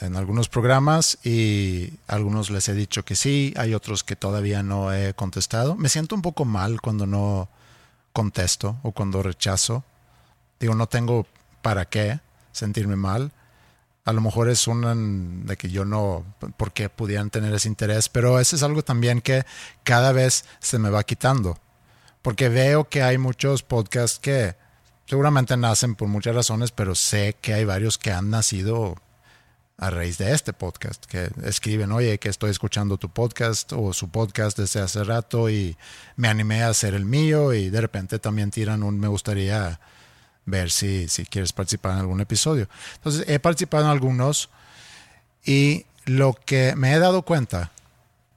en 0.00 0.16
algunos 0.16 0.48
programas 0.48 1.18
y 1.24 1.92
algunos 2.06 2.50
les 2.50 2.68
he 2.68 2.74
dicho 2.74 3.04
que 3.04 3.14
sí, 3.14 3.54
hay 3.56 3.74
otros 3.74 4.04
que 4.04 4.16
todavía 4.16 4.62
no 4.62 4.92
he 4.92 5.14
contestado. 5.14 5.76
Me 5.76 5.88
siento 5.88 6.14
un 6.14 6.22
poco 6.22 6.44
mal 6.44 6.80
cuando 6.80 7.06
no 7.06 7.48
contesto 8.12 8.78
o 8.82 8.92
cuando 8.92 9.22
rechazo. 9.22 9.84
Digo, 10.58 10.74
no 10.74 10.88
tengo 10.88 11.26
para 11.62 11.86
qué 11.86 12.20
sentirme 12.52 12.96
mal. 12.96 13.32
A 14.04 14.12
lo 14.12 14.20
mejor 14.20 14.48
es 14.48 14.66
una 14.66 14.94
de 14.94 15.56
que 15.56 15.70
yo 15.70 15.84
no, 15.84 16.24
porque 16.56 16.88
pudieran 16.88 17.30
tener 17.30 17.54
ese 17.54 17.68
interés, 17.68 18.08
pero 18.08 18.40
eso 18.40 18.56
es 18.56 18.62
algo 18.62 18.82
también 18.82 19.20
que 19.20 19.44
cada 19.84 20.12
vez 20.12 20.44
se 20.58 20.78
me 20.78 20.90
va 20.90 21.04
quitando 21.04 21.58
porque 22.22 22.48
veo 22.48 22.88
que 22.88 23.02
hay 23.02 23.18
muchos 23.18 23.62
podcasts 23.62 24.18
que 24.18 24.54
seguramente 25.06 25.56
nacen 25.56 25.94
por 25.94 26.08
muchas 26.08 26.34
razones, 26.34 26.70
pero 26.70 26.94
sé 26.94 27.36
que 27.40 27.54
hay 27.54 27.64
varios 27.64 27.98
que 27.98 28.12
han 28.12 28.30
nacido 28.30 28.96
a 29.76 29.88
raíz 29.88 30.18
de 30.18 30.32
este 30.32 30.52
podcast, 30.52 31.06
que 31.06 31.30
escriben, 31.42 31.90
oye, 31.90 32.18
que 32.18 32.28
estoy 32.28 32.50
escuchando 32.50 32.98
tu 32.98 33.08
podcast 33.08 33.72
o 33.72 33.94
su 33.94 34.10
podcast 34.10 34.58
desde 34.58 34.80
hace 34.80 35.02
rato 35.04 35.48
y 35.48 35.76
me 36.16 36.28
animé 36.28 36.62
a 36.62 36.68
hacer 36.68 36.92
el 36.92 37.06
mío 37.06 37.54
y 37.54 37.70
de 37.70 37.80
repente 37.80 38.18
también 38.18 38.50
tiran 38.50 38.82
un 38.82 39.00
me 39.00 39.08
gustaría 39.08 39.80
ver 40.44 40.70
si, 40.70 41.08
si 41.08 41.24
quieres 41.24 41.54
participar 41.54 41.92
en 41.92 42.00
algún 42.00 42.20
episodio. 42.20 42.68
Entonces, 42.96 43.24
he 43.26 43.38
participado 43.38 43.84
en 43.84 43.90
algunos 43.90 44.50
y 45.46 45.86
lo 46.04 46.34
que 46.34 46.74
me 46.76 46.92
he 46.92 46.98
dado 46.98 47.22
cuenta 47.22 47.72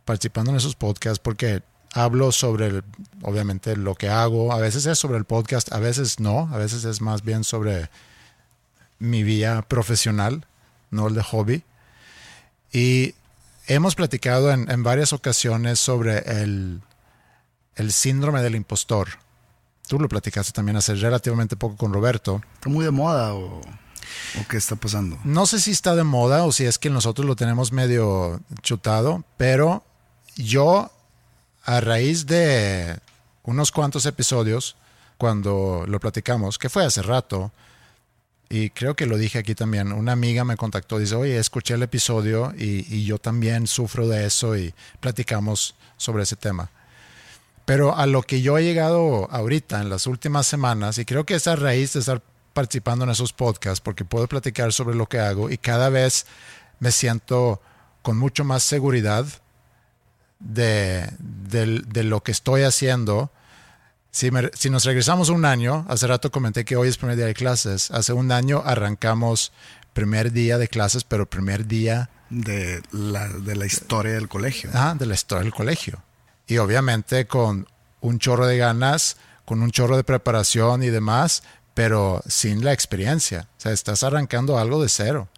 participando 0.05 0.51
en 0.51 0.57
esos 0.57 0.75
podcasts, 0.75 1.19
porque 1.19 1.61
hablo 1.93 2.31
sobre, 2.31 2.81
obviamente, 3.21 3.77
lo 3.77 3.95
que 3.95 4.09
hago. 4.09 4.51
A 4.51 4.57
veces 4.57 4.85
es 4.85 4.97
sobre 4.97 5.17
el 5.17 5.25
podcast, 5.25 5.71
a 5.71 5.79
veces 5.79 6.19
no. 6.19 6.49
A 6.51 6.57
veces 6.57 6.83
es 6.83 7.01
más 7.01 7.23
bien 7.23 7.43
sobre 7.43 7.89
mi 8.99 9.23
vida 9.23 9.61
profesional, 9.61 10.45
no 10.89 11.07
el 11.07 11.13
de 11.13 11.23
hobby. 11.23 11.63
Y 12.71 13.13
hemos 13.67 13.95
platicado 13.95 14.51
en, 14.51 14.69
en 14.71 14.81
varias 14.81 15.13
ocasiones 15.13 15.79
sobre 15.79 16.19
el, 16.41 16.81
el, 17.75 17.91
síndrome 17.91 18.41
del 18.41 18.55
impostor. 18.55 19.09
Tú 19.87 19.99
lo 19.99 20.09
platicaste 20.09 20.51
también 20.51 20.77
hace 20.77 20.95
relativamente 20.95 21.55
poco 21.55 21.77
con 21.77 21.93
Roberto. 21.93 22.41
¿Está 22.55 22.69
muy 22.69 22.85
de 22.85 22.91
moda 22.91 23.35
o, 23.35 23.59
o 23.59 24.47
qué 24.49 24.57
está 24.57 24.75
pasando? 24.75 25.19
No 25.23 25.45
sé 25.45 25.59
si 25.59 25.71
está 25.71 25.95
de 25.95 26.03
moda 26.03 26.43
o 26.45 26.51
si 26.51 26.65
es 26.65 26.79
que 26.79 26.89
nosotros 26.89 27.27
lo 27.27 27.35
tenemos 27.35 27.71
medio 27.71 28.41
chutado, 28.63 29.23
pero 29.37 29.83
yo 30.35 30.89
a 31.63 31.79
raíz 31.79 32.25
de 32.25 32.97
unos 33.43 33.71
cuantos 33.71 34.05
episodios, 34.05 34.75
cuando 35.17 35.85
lo 35.87 35.99
platicamos, 35.99 36.57
que 36.57 36.69
fue 36.69 36.85
hace 36.85 37.01
rato, 37.01 37.51
y 38.49 38.69
creo 38.69 38.95
que 38.95 39.05
lo 39.05 39.17
dije 39.17 39.39
aquí 39.39 39.55
también, 39.55 39.91
una 39.91 40.11
amiga 40.11 40.43
me 40.43 40.57
contactó, 40.57 40.99
dice, 40.99 41.15
oye, 41.15 41.37
escuché 41.37 41.73
el 41.73 41.83
episodio 41.83 42.53
y, 42.57 42.85
y 42.93 43.05
yo 43.05 43.17
también 43.17 43.67
sufro 43.67 44.07
de 44.07 44.25
eso 44.25 44.55
y 44.57 44.73
platicamos 44.99 45.75
sobre 45.97 46.23
ese 46.23 46.35
tema. 46.35 46.69
Pero 47.65 47.95
a 47.95 48.05
lo 48.05 48.21
que 48.23 48.41
yo 48.41 48.57
he 48.57 48.63
llegado 48.63 49.29
ahorita, 49.31 49.81
en 49.81 49.89
las 49.89 50.05
últimas 50.05 50.45
semanas, 50.45 50.97
y 50.97 51.05
creo 51.05 51.25
que 51.25 51.35
es 51.35 51.47
a 51.47 51.55
raíz 51.55 51.93
de 51.93 52.01
estar 52.01 52.21
participando 52.53 53.05
en 53.05 53.11
esos 53.11 53.33
podcasts, 53.33 53.81
porque 53.81 54.05
puedo 54.05 54.27
platicar 54.27 54.73
sobre 54.73 54.95
lo 54.95 55.07
que 55.07 55.19
hago 55.19 55.49
y 55.49 55.57
cada 55.57 55.89
vez 55.89 56.25
me 56.79 56.91
siento 56.91 57.61
con 58.01 58.17
mucho 58.17 58.43
más 58.43 58.63
seguridad 58.63 59.25
de, 60.43 61.09
de, 61.19 61.81
de 61.87 62.03
lo 62.03 62.21
que 62.21 62.31
estoy 62.31 62.63
haciendo. 62.63 63.31
Si, 64.11 64.29
me, 64.29 64.51
si, 64.53 64.69
nos 64.69 64.83
regresamos 64.85 65.29
un 65.29 65.45
año, 65.45 65.85
hace 65.89 66.05
rato 66.05 66.31
comenté 66.31 66.65
que 66.65 66.75
hoy 66.75 66.89
es 66.89 66.97
primer 66.97 67.15
día 67.15 67.25
de 67.25 67.33
clases. 67.33 67.89
Hace 67.91 68.13
un 68.13 68.31
año 68.31 68.61
arrancamos 68.65 69.51
primer 69.93 70.31
día 70.31 70.57
de 70.57 70.67
clases, 70.67 71.03
pero 71.03 71.27
primer 71.27 71.65
día 71.65 72.09
de 72.29 72.81
la, 72.91 73.27
de 73.27 73.55
la 73.55 73.65
historia 73.65 74.13
del 74.13 74.27
colegio. 74.27 74.69
Ah, 74.73 74.95
de 74.97 75.05
la 75.05 75.15
historia 75.15 75.43
del 75.43 75.53
colegio. 75.53 76.03
Y 76.45 76.57
obviamente 76.57 77.25
con 77.25 77.67
un 78.01 78.19
chorro 78.19 78.45
de 78.45 78.57
ganas, 78.57 79.17
con 79.45 79.61
un 79.61 79.71
chorro 79.71 79.95
de 79.97 80.03
preparación 80.03 80.83
y 80.83 80.89
demás, 80.89 81.43
pero 81.73 82.21
sin 82.27 82.63
la 82.63 82.73
experiencia. 82.73 83.47
O 83.57 83.61
sea, 83.61 83.71
estás 83.71 84.03
arrancando 84.03 84.59
algo 84.59 84.81
de 84.81 84.89
cero 84.89 85.29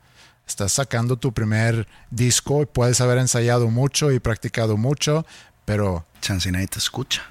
estás 0.47 0.73
sacando 0.73 1.17
tu 1.17 1.33
primer 1.33 1.87
disco 2.09 2.61
y 2.61 2.65
puedes 2.65 3.01
haber 3.01 3.17
ensayado 3.17 3.69
mucho 3.69 4.11
y 4.11 4.19
practicado 4.19 4.77
mucho, 4.77 5.25
pero... 5.65 6.05
Chance 6.21 6.51
nadie 6.51 6.67
te 6.67 6.79
escucha. 6.79 7.23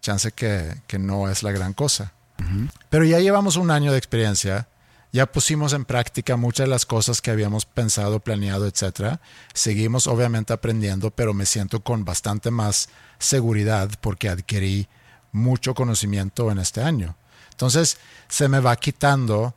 Chance 0.00 0.32
que, 0.32 0.82
que 0.86 0.98
no 0.98 1.28
es 1.28 1.42
la 1.42 1.52
gran 1.52 1.72
cosa. 1.72 2.12
Uh 2.38 2.42
-huh. 2.42 2.70
Pero 2.90 3.04
ya 3.04 3.18
llevamos 3.18 3.56
un 3.56 3.70
año 3.70 3.92
de 3.92 3.98
experiencia, 3.98 4.68
ya 5.12 5.26
pusimos 5.26 5.72
en 5.72 5.84
práctica 5.84 6.36
muchas 6.36 6.66
de 6.66 6.70
las 6.70 6.84
cosas 6.84 7.22
que 7.22 7.30
habíamos 7.30 7.64
pensado, 7.64 8.20
planeado, 8.20 8.66
etc. 8.66 9.18
Seguimos 9.54 10.06
obviamente 10.06 10.52
aprendiendo, 10.52 11.10
pero 11.10 11.32
me 11.32 11.46
siento 11.46 11.80
con 11.80 12.04
bastante 12.04 12.50
más 12.50 12.88
seguridad 13.18 13.90
porque 14.00 14.28
adquirí 14.28 14.88
mucho 15.32 15.74
conocimiento 15.74 16.50
en 16.50 16.58
este 16.58 16.82
año. 16.82 17.16
Entonces 17.50 17.98
se 18.28 18.48
me 18.48 18.60
va 18.60 18.76
quitando 18.76 19.54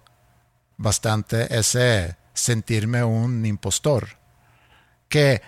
bastante 0.77 1.53
ese 1.57 2.15
sentirme 2.39 3.03
un 3.03 3.45
impostor. 3.45 4.17
Que 5.07 5.41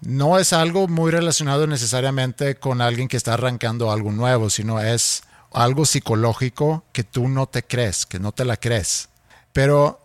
no 0.00 0.38
es 0.38 0.52
algo 0.52 0.88
muy 0.88 1.10
relacionado 1.10 1.66
necesariamente 1.66 2.56
con 2.56 2.80
alguien 2.80 3.08
que 3.08 3.16
está 3.16 3.34
arrancando 3.34 3.90
algo 3.90 4.12
nuevo, 4.12 4.50
sino 4.50 4.80
es 4.80 5.22
algo 5.52 5.86
psicológico 5.86 6.84
que 6.92 7.04
tú 7.04 7.28
no 7.28 7.46
te 7.46 7.64
crees, 7.64 8.06
que 8.06 8.18
no 8.18 8.32
te 8.32 8.44
la 8.44 8.56
crees. 8.56 9.08
Pero 9.52 10.00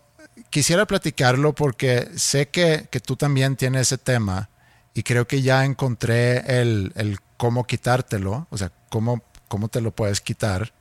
quisiera 0.50 0.88
platicarlo 0.88 1.54
porque 1.54 2.10
sé 2.16 2.50
que, 2.50 2.88
que 2.90 3.00
tú 3.00 3.16
también 3.16 3.56
tienes 3.56 3.82
ese 3.84 3.98
tema 3.98 4.50
y 4.94 5.04
creo 5.04 5.28
que 5.28 5.42
ya 5.42 5.66
encontré 5.66 6.62
el, 6.62 6.92
el 6.96 7.20
cómo 7.38 7.66
quitártelo, 7.66 8.48
o 8.50 8.58
sea, 8.58 8.72
cómo, 8.90 9.24
cómo 9.48 9.68
te 9.68 9.82
lo 9.82 9.92
puedes 9.92 10.22
quitar. 10.22 10.74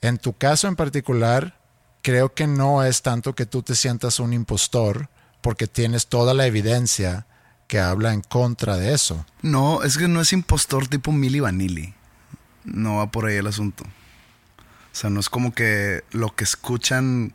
En 0.00 0.18
tu 0.18 0.32
caso 0.32 0.68
en 0.68 0.76
particular, 0.76 1.58
creo 2.02 2.34
que 2.34 2.46
no 2.46 2.82
es 2.82 3.02
tanto 3.02 3.34
que 3.34 3.46
tú 3.46 3.62
te 3.62 3.74
sientas 3.74 4.20
un 4.20 4.32
impostor 4.32 5.08
porque 5.40 5.66
tienes 5.66 6.08
toda 6.08 6.34
la 6.34 6.46
evidencia 6.46 7.26
que 7.68 7.80
habla 7.80 8.12
en 8.12 8.20
contra 8.20 8.76
de 8.76 8.92
eso. 8.92 9.24
No, 9.40 9.82
es 9.82 9.96
que 9.96 10.08
no 10.08 10.20
es 10.20 10.32
impostor 10.32 10.88
tipo 10.88 11.12
Milli 11.12 11.40
Vanilli. 11.40 11.94
No 12.64 12.96
va 12.96 13.10
por 13.10 13.26
ahí 13.26 13.36
el 13.36 13.46
asunto. 13.46 13.84
O 13.84 14.94
sea, 14.94 15.10
no 15.10 15.20
es 15.20 15.30
como 15.30 15.54
que 15.54 16.04
lo 16.10 16.34
que 16.34 16.44
escuchan 16.44 17.32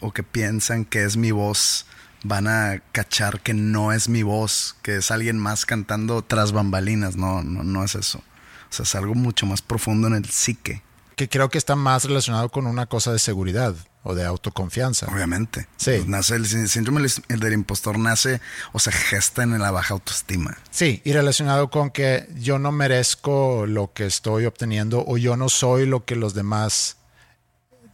o 0.00 0.12
que 0.12 0.22
piensan 0.22 0.84
que 0.84 1.04
es 1.04 1.16
mi 1.16 1.30
voz 1.30 1.86
van 2.22 2.48
a 2.48 2.82
cachar 2.92 3.40
que 3.40 3.54
no 3.54 3.92
es 3.92 4.08
mi 4.08 4.22
voz, 4.22 4.76
que 4.82 4.96
es 4.96 5.10
alguien 5.10 5.38
más 5.38 5.64
cantando 5.64 6.22
tras 6.22 6.52
bambalinas. 6.52 7.16
No, 7.16 7.42
no, 7.42 7.62
no 7.62 7.84
es 7.84 7.94
eso. 7.94 8.18
O 8.18 8.72
sea, 8.72 8.82
es 8.82 8.94
algo 8.94 9.14
mucho 9.14 9.46
más 9.46 9.62
profundo 9.62 10.08
en 10.08 10.14
el 10.14 10.26
psique. 10.26 10.82
Que 11.16 11.28
creo 11.28 11.48
que 11.48 11.58
está 11.58 11.74
más 11.74 12.04
relacionado 12.04 12.50
con 12.50 12.66
una 12.66 12.86
cosa 12.86 13.12
de 13.12 13.18
seguridad 13.18 13.74
o 14.02 14.14
de 14.14 14.24
autoconfianza. 14.24 15.06
Obviamente. 15.06 15.68
Sí. 15.76 15.92
Pues 15.96 16.06
nace 16.06 16.36
el 16.36 16.68
síndrome 16.68 17.06
el 17.28 17.40
del 17.40 17.52
impostor 17.52 17.98
nace 17.98 18.40
o 18.72 18.78
se 18.78 18.92
gesta 18.92 19.42
en 19.42 19.58
la 19.58 19.70
baja 19.70 19.94
autoestima. 19.94 20.56
Sí, 20.70 21.02
y 21.04 21.12
relacionado 21.12 21.70
con 21.70 21.90
que 21.90 22.28
yo 22.36 22.58
no 22.58 22.72
merezco 22.72 23.66
lo 23.66 23.92
que 23.92 24.06
estoy 24.06 24.46
obteniendo 24.46 25.04
o 25.06 25.18
yo 25.18 25.36
no 25.36 25.48
soy 25.48 25.86
lo 25.86 26.04
que 26.04 26.16
los 26.16 26.34
demás 26.34 26.96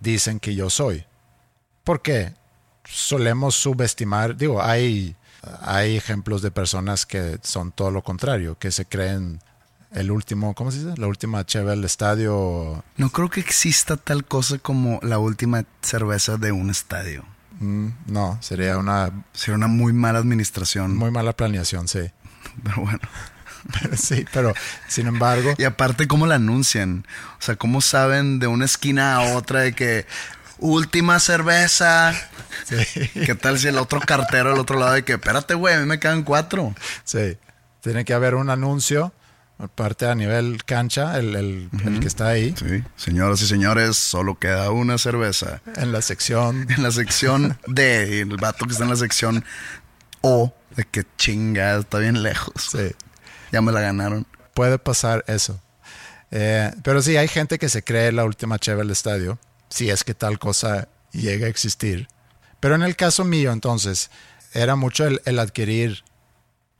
dicen 0.00 0.40
que 0.40 0.54
yo 0.54 0.70
soy. 0.70 1.04
¿Por 1.82 2.02
qué? 2.02 2.34
Solemos 2.84 3.54
subestimar, 3.54 4.36
digo, 4.36 4.62
hay, 4.62 5.16
hay 5.62 5.96
ejemplos 5.96 6.42
de 6.42 6.50
personas 6.50 7.06
que 7.06 7.38
son 7.42 7.72
todo 7.72 7.90
lo 7.90 8.02
contrario, 8.02 8.58
que 8.58 8.70
se 8.70 8.84
creen 8.84 9.40
el 9.94 10.10
último, 10.10 10.54
¿cómo 10.54 10.70
se 10.70 10.78
dice? 10.78 10.94
La 10.96 11.06
última 11.06 11.44
cheve 11.44 11.70
del 11.70 11.84
estadio. 11.84 12.84
No 12.96 13.10
creo 13.10 13.30
que 13.30 13.40
exista 13.40 13.96
tal 13.96 14.24
cosa 14.24 14.58
como 14.58 15.00
la 15.02 15.18
última 15.18 15.64
cerveza 15.82 16.36
de 16.36 16.52
un 16.52 16.70
estadio. 16.70 17.24
Mm, 17.60 17.88
no, 18.06 18.38
sería 18.40 18.78
una... 18.78 19.10
Sería 19.32 19.56
una 19.56 19.68
muy 19.68 19.92
mala 19.92 20.18
administración. 20.18 20.96
Muy 20.96 21.10
mala 21.10 21.34
planeación, 21.34 21.88
sí. 21.88 22.10
Pero 22.62 22.82
bueno. 22.82 23.00
Pero 23.80 23.96
sí, 23.96 24.26
pero 24.30 24.52
sin 24.88 25.06
embargo... 25.06 25.54
Y 25.56 25.64
aparte, 25.64 26.06
¿cómo 26.06 26.26
la 26.26 26.34
anuncian? 26.34 27.06
O 27.38 27.42
sea, 27.42 27.56
¿cómo 27.56 27.80
saben 27.80 28.38
de 28.38 28.46
una 28.46 28.66
esquina 28.66 29.16
a 29.16 29.36
otra 29.36 29.60
de 29.60 29.74
que 29.74 30.06
última 30.58 31.20
cerveza. 31.20 32.14
¿Qué 33.14 33.34
tal 33.34 33.58
si 33.58 33.68
el 33.68 33.78
otro 33.78 34.00
cartero 34.00 34.52
al 34.52 34.58
otro 34.58 34.78
lado 34.78 34.92
de 34.92 35.04
que, 35.04 35.14
espérate, 35.14 35.54
güey, 35.54 35.74
a 35.74 35.80
mí 35.80 35.86
me 35.86 35.98
quedan 35.98 36.22
cuatro? 36.22 36.74
Sí. 37.04 37.36
Tiene 37.80 38.04
que 38.04 38.14
haber 38.14 38.34
un 38.34 38.50
anuncio, 38.50 39.12
aparte 39.64 40.06
a 40.06 40.14
nivel 40.14 40.64
cancha, 40.64 41.18
el, 41.18 41.34
el, 41.36 41.70
el 41.84 42.00
que 42.00 42.06
está 42.06 42.28
ahí. 42.28 42.54
Sí, 42.58 42.82
señoras 42.96 43.42
y 43.42 43.46
señores, 43.46 43.96
solo 43.96 44.38
queda 44.38 44.70
una 44.70 44.98
cerveza. 44.98 45.60
En 45.76 45.92
la 45.92 46.02
sección. 46.02 46.66
En 46.70 46.82
la 46.82 46.90
sección 46.90 47.58
D, 47.66 48.08
y 48.10 48.18
el 48.20 48.36
vato 48.36 48.66
que 48.66 48.72
está 48.72 48.84
en 48.84 48.90
la 48.90 48.96
sección 48.96 49.44
O, 50.20 50.54
de 50.76 50.84
que 50.84 51.04
chinga, 51.16 51.76
está 51.78 51.98
bien 51.98 52.22
lejos. 52.22 52.54
Sí. 52.72 52.92
Ya 53.52 53.60
me 53.60 53.72
la 53.72 53.80
ganaron. 53.80 54.26
Puede 54.54 54.78
pasar 54.78 55.24
eso. 55.26 55.60
Eh, 56.30 56.72
pero 56.82 57.02
sí, 57.02 57.16
hay 57.16 57.28
gente 57.28 57.58
que 57.58 57.68
se 57.68 57.84
cree 57.84 58.10
la 58.10 58.24
última 58.24 58.58
cheve 58.58 58.78
del 58.78 58.90
estadio, 58.90 59.38
si 59.68 59.90
es 59.90 60.02
que 60.02 60.14
tal 60.14 60.38
cosa 60.38 60.88
llega 61.12 61.46
a 61.46 61.50
existir. 61.50 62.08
Pero 62.60 62.74
en 62.74 62.82
el 62.82 62.96
caso 62.96 63.24
mío, 63.24 63.52
entonces, 63.52 64.10
era 64.52 64.74
mucho 64.74 65.06
el, 65.06 65.20
el 65.26 65.38
adquirir 65.38 66.04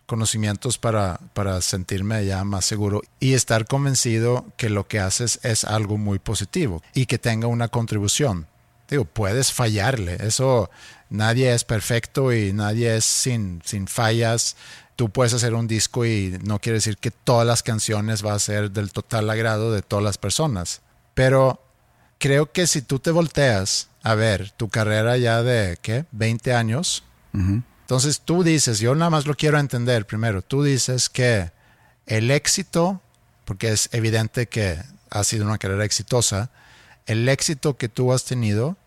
conocimientos 0.07 0.79
para, 0.79 1.19
para 1.33 1.61
sentirme 1.61 2.25
ya 2.25 2.45
más 2.45 2.65
seguro 2.65 3.03
y 3.21 3.35
estar 3.35 3.67
convencido 3.67 4.45
que 4.57 4.71
lo 4.71 4.87
que 4.87 5.01
haces 5.01 5.41
es 5.43 5.65
algo 5.65 5.97
muy 5.97 6.19
positivo 6.19 6.83
y 6.95 7.07
que 7.07 7.19
tenga 7.19 7.47
una 7.47 7.69
contribución. 7.69 8.47
Digo, 8.89 9.05
puedes 9.05 9.53
fallarle, 9.53 10.19
eso 10.21 10.71
nadie 11.09 11.55
es 11.55 11.65
perfecto 11.65 12.33
y 12.33 12.53
nadie 12.53 12.97
es 12.97 13.05
sin, 13.05 13.63
sin 13.65 13.87
fallas. 13.87 14.57
Tú 14.97 15.09
puedes 15.09 15.33
hacer 15.33 15.55
un 15.55 15.67
disco 15.67 16.05
y 16.05 16.39
no 16.45 16.61
quiere 16.61 16.79
decir 16.79 16.99
que 16.99 17.11
todas 17.11 17.47
las 17.47 17.63
canciones 17.63 18.25
va 18.25 18.35
a 18.35 18.39
ser 18.39 18.71
del 18.71 18.93
total 18.93 19.29
agrado 19.31 19.73
de 19.73 19.83
todas 19.83 20.05
las 20.05 20.19
personas. 20.19 20.83
Pero 21.15 21.61
creo 22.19 22.53
que 22.53 22.67
si 22.67 22.83
tú 22.83 22.99
te 22.99 23.11
volteas 23.11 23.89
a 24.03 24.15
ver 24.15 24.51
tu 24.51 24.69
carrera 24.69 25.17
ya 25.17 25.43
de, 25.43 25.79
¿qué? 25.81 26.05
20 26.13 26.55
años. 26.55 27.03
Entonces 27.85 28.23
tú 28.23 28.43
dices, 28.43 28.79
yo 28.79 28.95
nada 28.95 29.11
más 29.11 29.27
lo 29.27 29.35
quiero 29.35 29.59
entender 29.59 30.07
primero, 30.07 30.41
tú 30.41 30.63
dices 30.63 31.11
que 31.11 31.53
el 32.07 32.31
éxito, 32.31 33.03
porque 33.45 33.73
es 33.73 33.91
evidente 33.93 34.47
que 34.47 34.83
ha 35.11 35.23
sido 35.23 35.45
una 35.45 35.59
carrera 35.59 35.85
exitosa, 35.85 36.51
el 37.05 37.29
éxito 37.29 37.77
que 37.77 37.91
tú 37.91 38.15
has 38.15 38.25
tenido, 38.25 38.79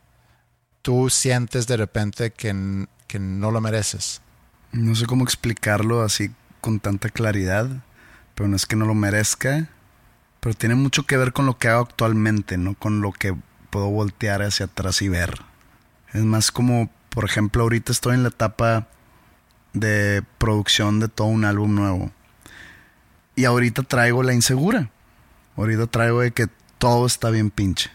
tú 0.81 1.11
sientes 1.11 1.67
de 1.67 1.77
repente 1.77 2.31
que, 2.31 2.87
que 3.07 3.19
no 3.19 3.51
lo 3.51 3.61
mereces. 3.61 4.21
No 4.71 4.95
sé 4.95 5.05
cómo 5.05 5.23
explicarlo 5.23 6.01
así 6.01 6.31
con 6.59 6.79
tanta 6.79 7.09
claridad, 7.09 7.69
pero 8.33 8.49
no 8.49 8.55
es 8.55 8.65
que 8.65 8.75
no 8.75 8.87
lo 8.87 8.95
merezca, 8.95 9.69
pero 10.39 10.55
tiene 10.55 10.73
mucho 10.73 11.03
que 11.03 11.17
ver 11.17 11.33
con 11.33 11.45
lo 11.45 11.59
que 11.59 11.67
hago 11.67 11.83
actualmente, 11.83 12.57
no 12.57 12.73
con 12.73 13.01
lo 13.01 13.11
que 13.11 13.35
puedo 13.69 13.89
voltear 13.89 14.41
hacia 14.41 14.65
atrás 14.65 15.03
y 15.03 15.07
ver. 15.07 15.39
Es 16.13 16.23
más 16.23 16.51
como, 16.51 16.89
por 17.18 17.26
ejemplo, 17.26 17.63
ahorita 17.63 17.91
estoy 17.91 18.13
en 18.13 18.22
la 18.22 18.30
etapa 18.30 18.86
de 19.74 20.22
producción 20.38 20.99
de 20.99 21.07
todo 21.07 21.26
un 21.26 21.45
álbum 21.45 21.74
nuevo. 21.74 22.11
Y 23.36 23.45
ahorita 23.45 23.82
traigo 23.82 24.22
la 24.22 24.36
insegura. 24.36 24.91
Ahorita 25.55 25.88
traigo 25.88 26.22
de 26.22 26.30
que 26.30 26.45
todo 26.78 27.07
está 27.07 27.32
bien 27.32 27.49
pinche. 27.49 27.89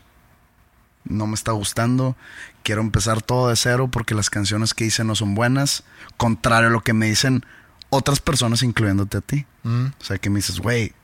No 1.05 1.29
me 1.29 1.35
está 1.35 1.53
gustando. 1.53 2.17
Quiero 2.65 2.81
empezar 2.81 3.23
todo 3.23 3.49
de 3.49 3.55
cero 3.55 3.89
porque 3.93 4.17
las 4.17 4.29
canciones 4.29 4.75
que 4.75 4.87
hice 4.87 5.05
no 5.05 5.15
son 5.15 5.37
buenas. 5.37 5.85
Contrario 6.17 6.71
a 6.71 6.73
lo 6.73 6.81
que 6.81 6.93
me 6.93 7.07
dicen 7.07 7.47
otras 7.91 8.19
personas, 8.19 8.65
incluyéndote 8.65 9.19
a 9.19 9.21
ti. 9.21 9.47
Mm. 9.63 9.85
O 10.01 10.05
sea, 10.05 10.19
que 10.19 10.31
me 10.31 10.41
dices, 10.41 10.59
güey, 10.59 10.95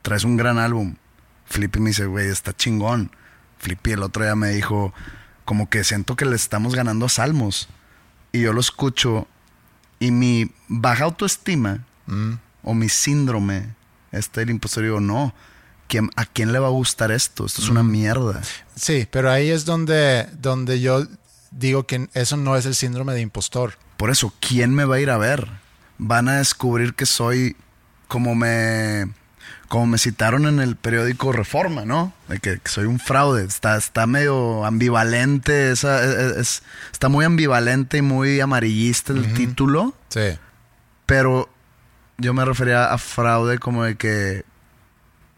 traes 0.00 0.24
un 0.24 0.38
gran 0.38 0.56
álbum. 0.56 0.96
Flippy 1.44 1.78
me 1.78 1.90
dice, 1.90 2.06
güey, 2.06 2.28
está 2.28 2.56
chingón. 2.56 3.10
Flippy 3.58 3.92
el 3.92 4.02
otro 4.02 4.24
día 4.24 4.34
me 4.34 4.48
dijo, 4.48 4.94
como 5.44 5.68
que 5.68 5.84
siento 5.84 6.16
que 6.16 6.24
le 6.24 6.36
estamos 6.36 6.74
ganando 6.74 7.06
a 7.06 7.08
Salmos. 7.08 7.68
Y 8.32 8.40
yo 8.42 8.52
lo 8.52 8.60
escucho 8.60 9.26
y 10.00 10.10
mi 10.10 10.50
baja 10.68 11.04
autoestima 11.04 11.84
Mm. 12.06 12.32
o 12.62 12.74
mi 12.74 12.88
síndrome, 12.88 13.74
este 14.12 14.40
del 14.40 14.50
impostor, 14.50 14.82
digo, 14.84 15.00
no, 15.00 15.34
¿quién- 15.88 16.10
¿a 16.16 16.24
quién 16.26 16.52
le 16.52 16.58
va 16.58 16.66
a 16.66 16.70
gustar 16.70 17.10
esto? 17.10 17.46
Esto 17.46 17.62
es 17.62 17.68
una 17.68 17.82
mierda. 17.82 18.42
Sí, 18.76 19.06
pero 19.10 19.30
ahí 19.30 19.50
es 19.50 19.64
donde, 19.64 20.28
donde 20.40 20.80
yo 20.80 21.06
digo 21.50 21.86
que 21.86 22.08
eso 22.14 22.36
no 22.36 22.56
es 22.56 22.66
el 22.66 22.74
síndrome 22.74 23.14
de 23.14 23.20
impostor. 23.22 23.78
Por 23.96 24.10
eso, 24.10 24.32
¿quién 24.40 24.74
me 24.74 24.84
va 24.84 24.96
a 24.96 25.00
ir 25.00 25.10
a 25.10 25.16
ver? 25.18 25.48
Van 25.98 26.28
a 26.28 26.38
descubrir 26.38 26.94
que 26.94 27.06
soy 27.06 27.56
como 28.08 28.34
me 28.34 29.06
como 29.68 29.86
me 29.86 29.98
citaron 29.98 30.46
en 30.46 30.60
el 30.60 30.76
periódico 30.76 31.32
Reforma, 31.32 31.84
¿no? 31.84 32.12
De 32.28 32.38
que, 32.38 32.58
que 32.58 32.68
soy 32.70 32.84
un 32.86 32.98
fraude. 32.98 33.44
Está, 33.44 33.76
está 33.76 34.06
medio 34.06 34.64
ambivalente, 34.64 35.70
esa, 35.72 36.04
es- 36.04 36.36
es- 36.36 36.62
está 36.92 37.08
muy 37.08 37.24
ambivalente 37.24 37.98
y 37.98 38.02
muy 38.02 38.40
amarillista 38.40 39.12
el 39.12 39.32
título. 39.34 39.94
Sí. 40.10 40.38
Pero 41.06 41.48
yo 42.18 42.32
me 42.34 42.44
refería 42.44 42.92
a 42.92 42.98
fraude 42.98 43.58
como 43.58 43.84
de 43.84 43.96
que 43.96 44.44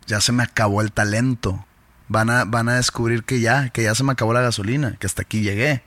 ya 0.07 0.21
se 0.21 0.33
me 0.33 0.43
acabó 0.43 0.81
el 0.83 0.93
talento. 0.93 1.65
Van 2.09 2.31
a, 2.31 2.45
van 2.45 2.69
a 2.69 2.77
descubrir 2.77 3.25
que 3.25 3.41
ya, 3.41 3.71
que 3.71 3.83
ya 3.83 3.95
se 3.95 4.05
me 4.05 4.13
acabó 4.13 4.33
la 4.33 4.41
gasolina, 4.41 4.97
que 4.99 5.07
hasta 5.07 5.23
aquí 5.23 5.41
llegué. 5.41 5.83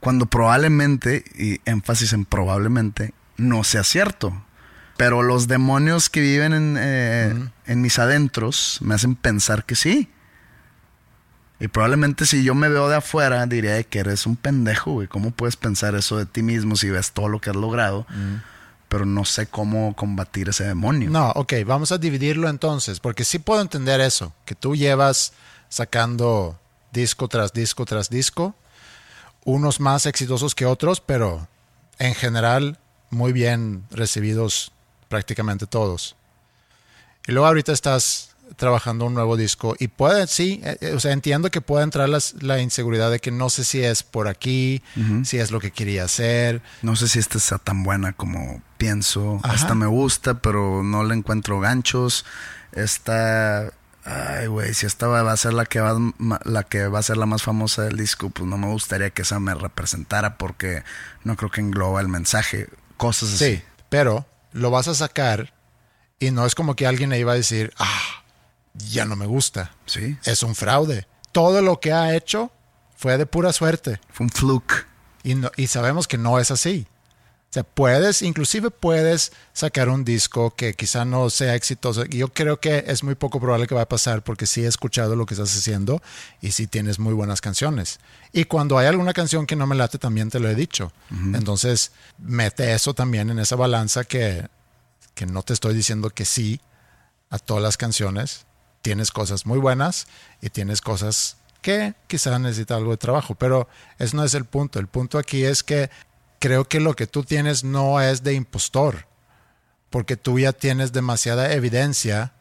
Cuando 0.00 0.26
probablemente, 0.26 1.24
y 1.36 1.60
énfasis 1.64 2.12
en 2.12 2.24
probablemente, 2.24 3.14
no 3.36 3.64
sea 3.64 3.84
cierto. 3.84 4.44
Pero 4.98 5.22
los 5.22 5.48
demonios 5.48 6.10
que 6.10 6.20
viven 6.20 6.52
en, 6.52 6.76
eh, 6.78 7.50
en 7.66 7.80
mis 7.80 7.98
adentros 7.98 8.78
me 8.82 8.94
hacen 8.94 9.14
pensar 9.14 9.64
que 9.64 9.76
sí. 9.76 10.10
Y 11.60 11.68
probablemente 11.68 12.26
si 12.26 12.44
yo 12.44 12.54
me 12.54 12.68
veo 12.68 12.88
de 12.88 12.96
afuera, 12.96 13.46
diría 13.46 13.82
que 13.82 14.00
eres 14.00 14.26
un 14.26 14.36
pendejo, 14.36 14.92
güey. 14.92 15.08
¿Cómo 15.08 15.30
puedes 15.30 15.56
pensar 15.56 15.94
eso 15.94 16.16
de 16.16 16.26
ti 16.26 16.42
mismo 16.42 16.76
si 16.76 16.90
ves 16.90 17.12
todo 17.12 17.28
lo 17.28 17.40
que 17.40 17.50
has 17.50 17.56
logrado? 17.56 18.06
Pero 18.88 19.06
no 19.06 19.24
sé 19.24 19.46
cómo 19.46 19.96
combatir 19.96 20.48
ese 20.48 20.64
demonio. 20.64 21.10
No, 21.10 21.30
ok, 21.30 21.54
vamos 21.66 21.90
a 21.90 21.98
dividirlo 21.98 22.48
entonces, 22.48 23.00
porque 23.00 23.24
sí 23.24 23.38
puedo 23.38 23.60
entender 23.60 24.00
eso, 24.00 24.32
que 24.44 24.54
tú 24.54 24.76
llevas 24.76 25.32
sacando 25.68 26.58
disco 26.92 27.28
tras 27.28 27.52
disco 27.52 27.84
tras 27.84 28.08
disco, 28.08 28.54
unos 29.44 29.80
más 29.80 30.06
exitosos 30.06 30.54
que 30.54 30.66
otros, 30.66 31.00
pero 31.00 31.48
en 31.98 32.14
general 32.14 32.78
muy 33.10 33.32
bien 33.32 33.84
recibidos 33.90 34.72
prácticamente 35.08 35.66
todos. 35.66 36.16
Y 37.26 37.32
luego 37.32 37.46
ahorita 37.46 37.72
estás 37.72 38.34
trabajando 38.56 39.04
un 39.04 39.12
nuevo 39.12 39.36
disco 39.36 39.76
y 39.78 39.88
puede, 39.88 40.26
sí, 40.26 40.62
eh, 40.64 40.78
eh, 40.80 40.92
o 40.94 41.00
sea, 41.00 41.12
entiendo 41.12 41.50
que 41.50 41.60
puede 41.60 41.84
entrar 41.84 42.08
las- 42.08 42.34
la 42.42 42.60
inseguridad 42.60 43.10
de 43.10 43.18
que 43.20 43.30
no 43.30 43.50
sé 43.50 43.62
si 43.62 43.82
es 43.84 44.02
por 44.02 44.26
aquí, 44.26 44.82
si 45.24 45.36
es 45.38 45.50
lo 45.50 45.60
que 45.60 45.70
quería 45.70 46.04
hacer, 46.04 46.62
No 46.80 46.96
sé 46.96 47.08
si 47.08 47.18
esta 47.18 47.38
sea 47.40 47.58
tan 47.58 47.82
buena 47.82 48.14
como 48.14 48.62
pienso. 48.78 49.40
Ajá. 49.42 49.54
Esta 49.54 49.74
me 49.74 49.86
gusta, 49.86 50.40
pero 50.40 50.82
no 50.82 51.04
le 51.04 51.14
encuentro 51.14 51.60
ganchos. 51.60 52.24
Esta. 52.72 53.72
Ay, 54.04 54.46
güey, 54.46 54.72
si 54.72 54.86
esta 54.86 55.06
va 55.08 55.30
a 55.30 55.36
ser 55.36 55.52
la 55.52 55.66
que 55.66 55.80
va, 55.80 55.98
la 56.44 56.62
que 56.62 56.86
va 56.88 56.98
a 57.00 57.02
ser 57.02 57.18
la 57.18 57.26
más 57.26 57.42
famosa 57.42 57.82
del 57.82 57.98
disco, 57.98 58.30
pues 58.30 58.48
no 58.48 58.56
me 58.56 58.66
gustaría 58.68 59.10
que 59.10 59.20
esa 59.20 59.38
me 59.38 59.52
representara 59.54 60.38
porque 60.38 60.82
no 61.24 61.36
creo 61.36 61.50
que 61.50 61.60
engloba 61.60 62.00
el 62.00 62.08
mensaje. 62.08 62.68
Cosas 62.96 63.34
así. 63.34 63.56
Sí, 63.56 63.62
pero 63.90 64.24
lo 64.52 64.70
vas 64.70 64.88
a 64.88 64.94
sacar 64.94 65.52
y 66.18 66.30
no 66.30 66.46
es 66.46 66.54
como 66.54 66.74
que 66.76 66.86
alguien 66.86 67.10
le 67.10 67.18
iba 67.18 67.32
a 67.32 67.36
decir, 67.36 67.72
ah, 67.78 68.22
ya 68.74 69.04
no 69.04 69.16
me 69.16 69.26
gusta. 69.26 69.72
Sí. 69.86 70.16
Es 70.24 70.42
un 70.42 70.54
fraude. 70.54 71.06
Todo 71.32 71.62
lo 71.62 71.80
que 71.80 71.92
ha 71.92 72.14
hecho 72.14 72.50
fue 72.96 73.16
de 73.18 73.26
pura 73.26 73.52
suerte 73.52 74.00
Fue 74.10 74.24
un 74.26 74.30
fluke. 74.30 74.86
y, 75.22 75.34
no- 75.34 75.50
y 75.56 75.66
sabemos 75.68 76.08
que 76.08 76.18
no 76.18 76.38
es 76.38 76.50
así. 76.50 76.86
O 77.50 77.52
sea, 77.52 77.62
puedes, 77.62 78.20
inclusive 78.20 78.70
puedes 78.70 79.32
sacar 79.54 79.88
un 79.88 80.04
disco 80.04 80.54
que 80.54 80.74
quizá 80.74 81.06
no 81.06 81.30
sea 81.30 81.54
exitoso. 81.54 82.04
Yo 82.04 82.28
creo 82.28 82.60
que 82.60 82.84
es 82.86 83.02
muy 83.02 83.14
poco 83.14 83.40
probable 83.40 83.66
que 83.66 83.74
va 83.74 83.82
a 83.82 83.88
pasar 83.88 84.22
porque 84.22 84.44
sí 84.44 84.64
he 84.64 84.66
escuchado 84.66 85.16
lo 85.16 85.24
que 85.24 85.32
estás 85.32 85.56
haciendo 85.56 86.02
y 86.42 86.50
sí 86.50 86.66
tienes 86.66 86.98
muy 86.98 87.14
buenas 87.14 87.40
canciones. 87.40 88.00
Y 88.34 88.44
cuando 88.44 88.76
hay 88.76 88.86
alguna 88.86 89.14
canción 89.14 89.46
que 89.46 89.56
no 89.56 89.66
me 89.66 89.76
late, 89.76 89.96
también 89.96 90.28
te 90.28 90.40
lo 90.40 90.50
he 90.50 90.54
dicho. 90.54 90.92
Entonces, 91.10 91.92
mete 92.18 92.74
eso 92.74 92.92
también 92.92 93.30
en 93.30 93.38
esa 93.38 93.56
balanza 93.56 94.04
que, 94.04 94.46
que 95.14 95.24
no 95.24 95.42
te 95.42 95.54
estoy 95.54 95.74
diciendo 95.74 96.10
que 96.10 96.26
sí 96.26 96.60
a 97.30 97.38
todas 97.38 97.62
las 97.62 97.78
canciones. 97.78 98.44
Tienes 98.82 99.10
cosas 99.10 99.46
muy 99.46 99.58
buenas 99.58 100.06
y 100.42 100.50
tienes 100.50 100.82
cosas 100.82 101.38
que 101.62 101.94
quizá 102.06 102.38
necesita 102.38 102.76
algo 102.76 102.92
de 102.92 102.98
trabajo, 102.98 103.34
pero 103.34 103.68
ese 103.98 104.16
no 104.16 104.24
es 104.24 104.34
el 104.34 104.44
punto. 104.44 104.78
El 104.78 104.86
punto 104.86 105.18
aquí 105.18 105.44
es 105.44 105.62
que 105.62 105.90
creo 106.38 106.64
que 106.64 106.80
lo 106.80 106.94
que 106.94 107.06
tú 107.06 107.24
tienes 107.24 107.64
no 107.64 108.00
es 108.00 108.22
de 108.22 108.34
impostor, 108.34 109.06
porque 109.90 110.16
tú 110.16 110.38
ya 110.38 110.52
tienes 110.52 110.92
demasiada 110.92 111.52
evidencia 111.52 112.32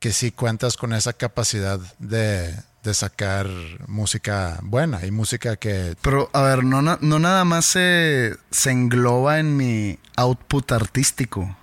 que 0.00 0.12
sí 0.12 0.30
cuentas 0.30 0.76
con 0.76 0.92
esa 0.92 1.12
capacidad 1.12 1.80
de, 1.98 2.54
sacar 2.92 3.48
música 3.88 4.60
buena 4.62 5.04
y 5.04 5.10
música 5.10 5.56
que... 5.56 5.96
Pero, 6.02 6.30
a 6.32 6.42
ver, 6.42 6.62
no, 6.62 6.82
no 6.82 7.18
nada 7.18 7.44
más 7.44 7.64
se, 7.64 8.36
se 8.52 8.70
engloba 8.70 9.40
en 9.40 9.56
mi 9.56 9.98
output 10.14 10.70
artístico. 10.70 11.56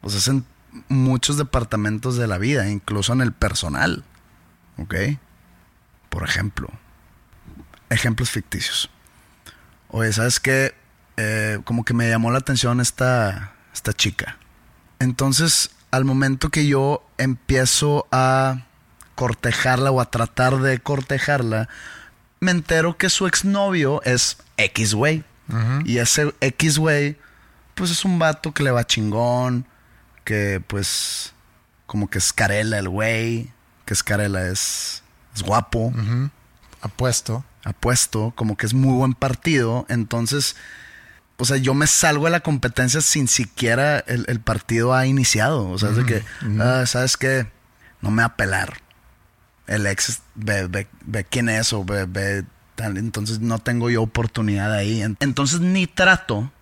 O 0.00 0.08
sea, 0.08 0.20
es 0.20 0.28
en 0.28 0.46
muchos 0.88 1.36
departamentos 1.36 2.16
de 2.16 2.26
la 2.26 2.38
vida, 2.38 2.70
incluso 2.70 3.12
en 3.12 3.20
el 3.20 3.32
personal. 3.32 4.04
¿Ok? 4.78 4.94
Por 6.08 6.24
ejemplo, 6.26 6.70
ejemplos 7.90 8.30
ficticios. 8.30 8.88
Oye, 9.88 10.14
¿sabes 10.14 10.40
qué? 10.40 10.74
Eh, 11.22 11.60
como 11.64 11.84
que 11.84 11.92
me 11.92 12.08
llamó 12.08 12.30
la 12.30 12.38
atención 12.38 12.80
esta, 12.80 13.52
esta 13.74 13.92
chica. 13.92 14.38
Entonces, 15.00 15.70
al 15.90 16.06
momento 16.06 16.48
que 16.48 16.66
yo 16.66 17.06
empiezo 17.18 18.06
a 18.10 18.62
cortejarla 19.16 19.90
o 19.90 20.00
a 20.00 20.10
tratar 20.10 20.60
de 20.60 20.78
cortejarla, 20.78 21.68
me 22.40 22.52
entero 22.52 22.96
que 22.96 23.10
su 23.10 23.26
exnovio 23.26 24.00
es 24.04 24.38
X-Way. 24.56 25.24
Y 25.84 25.98
ese 25.98 26.32
X-Way, 26.40 27.18
pues 27.74 27.90
es 27.90 28.04
un 28.04 28.18
vato 28.18 28.54
que 28.54 28.62
le 28.62 28.70
va 28.70 28.86
chingón, 28.86 29.66
que 30.24 30.62
pues 30.66 31.34
como 31.86 32.08
que 32.08 32.18
es 32.18 32.32
carela 32.32 32.78
el 32.78 32.88
güey, 32.88 33.50
que 33.84 33.92
es 33.92 34.02
carela 34.02 34.46
es, 34.46 35.02
es 35.34 35.42
guapo. 35.42 35.92
Apuesto. 36.80 37.44
Apuesto, 37.64 38.32
como 38.36 38.56
que 38.56 38.64
es 38.64 38.72
muy 38.72 38.94
buen 38.94 39.12
partido. 39.12 39.84
Entonces, 39.88 40.56
o 41.40 41.44
sea, 41.46 41.56
yo 41.56 41.72
me 41.72 41.86
salgo 41.86 42.26
de 42.26 42.30
la 42.30 42.40
competencia 42.40 43.00
sin 43.00 43.26
siquiera 43.26 43.98
el, 44.00 44.40
partido 44.40 44.92
ha 44.92 45.06
iniciado. 45.06 45.68
O 45.70 45.78
sea, 45.78 45.88
es 45.88 45.96
de 45.96 46.04
que, 46.04 46.22
ah, 46.60 46.84
¿sabes 46.86 47.16
qué? 47.16 47.46
No 48.02 48.10
me 48.10 48.22
va 48.22 48.26
a 48.26 48.36
pelar. 48.36 48.82
El 49.66 49.86
ex 49.86 50.20
ve, 50.34 50.66
ve, 50.68 51.24
quién 51.24 51.48
es 51.48 51.72
o 51.72 51.82
ve, 51.82 52.04
ve 52.04 52.44
tal. 52.74 52.98
Entonces 52.98 53.40
no 53.40 53.58
tengo 53.58 53.88
yo 53.88 54.02
oportunidad 54.02 54.74
ahí. 54.74 55.00
Entonces 55.00 55.60
ni 55.60 55.86
trato. 55.86 56.52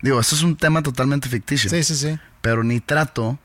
Digo, 0.00 0.20
esto 0.20 0.36
es 0.36 0.42
un 0.42 0.56
tema 0.56 0.82
totalmente 0.82 1.28
ficticio. 1.28 1.68
Sí, 1.68 1.84
sí, 1.84 1.94
sí. 1.94 2.18
Pero 2.40 2.64
ni 2.64 2.80
trato 2.80 3.38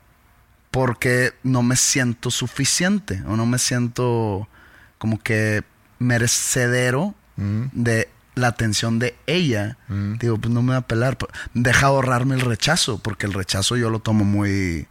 porque 0.70 1.34
no 1.42 1.62
me 1.62 1.76
siento 1.76 2.30
suficiente 2.30 3.22
o 3.26 3.36
no 3.36 3.44
me 3.44 3.58
siento 3.58 4.48
como 4.96 5.18
que 5.20 5.62
merecedero 5.98 7.14
de 7.36 8.08
la 8.40 8.48
atención 8.48 8.98
de 8.98 9.16
ella. 9.26 9.78
Mm. 9.88 10.14
Digo, 10.18 10.38
pues 10.38 10.52
no 10.52 10.62
me 10.62 10.72
va 10.72 10.78
a 10.78 10.86
pelar. 10.86 11.18
Deja 11.54 11.86
ahorrarme 11.86 12.34
el 12.34 12.40
rechazo, 12.40 12.98
porque 12.98 13.26
el 13.26 13.32
rechazo 13.32 13.76
yo 13.76 13.90
lo 13.90 14.00
tomo 14.00 14.24
muy, 14.24 14.88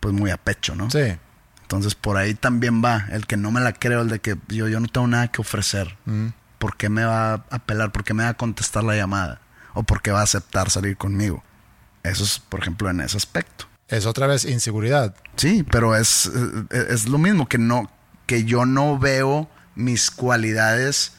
pues 0.00 0.14
muy 0.14 0.30
a 0.30 0.36
pecho, 0.36 0.74
¿no? 0.74 0.90
Sí. 0.90 1.16
Entonces 1.62 1.94
por 1.94 2.16
ahí 2.16 2.34
también 2.34 2.84
va 2.84 3.06
el 3.10 3.26
que 3.26 3.36
no 3.36 3.50
me 3.50 3.60
la 3.60 3.72
creo, 3.72 4.02
el 4.02 4.08
de 4.08 4.18
que 4.20 4.36
yo, 4.48 4.68
yo 4.68 4.78
no 4.80 4.88
tengo 4.88 5.06
nada 5.06 5.28
que 5.28 5.40
ofrecer. 5.40 5.96
Mm. 6.04 6.28
¿Por 6.58 6.76
qué 6.76 6.88
me 6.88 7.04
va 7.04 7.44
a 7.50 7.58
pelar? 7.60 7.92
¿Por 7.92 8.04
qué 8.04 8.14
me 8.14 8.22
va 8.22 8.30
a 8.30 8.34
contestar 8.34 8.84
la 8.84 8.96
llamada? 8.96 9.40
¿O 9.72 9.82
por 9.82 10.02
qué 10.02 10.10
va 10.10 10.20
a 10.20 10.24
aceptar 10.24 10.70
salir 10.70 10.96
conmigo? 10.96 11.42
Eso 12.02 12.22
es, 12.22 12.38
por 12.38 12.60
ejemplo, 12.60 12.90
en 12.90 13.00
ese 13.00 13.16
aspecto. 13.16 13.66
Es 13.88 14.06
otra 14.06 14.26
vez 14.26 14.44
inseguridad. 14.44 15.14
Sí, 15.36 15.64
pero 15.70 15.96
es, 15.96 16.30
eh, 16.70 16.86
es 16.90 17.08
lo 17.08 17.18
mismo 17.18 17.48
que 17.48 17.58
no, 17.58 17.90
que 18.26 18.44
yo 18.44 18.66
no 18.66 18.98
veo 18.98 19.48
mis 19.74 20.10
cualidades 20.10 21.12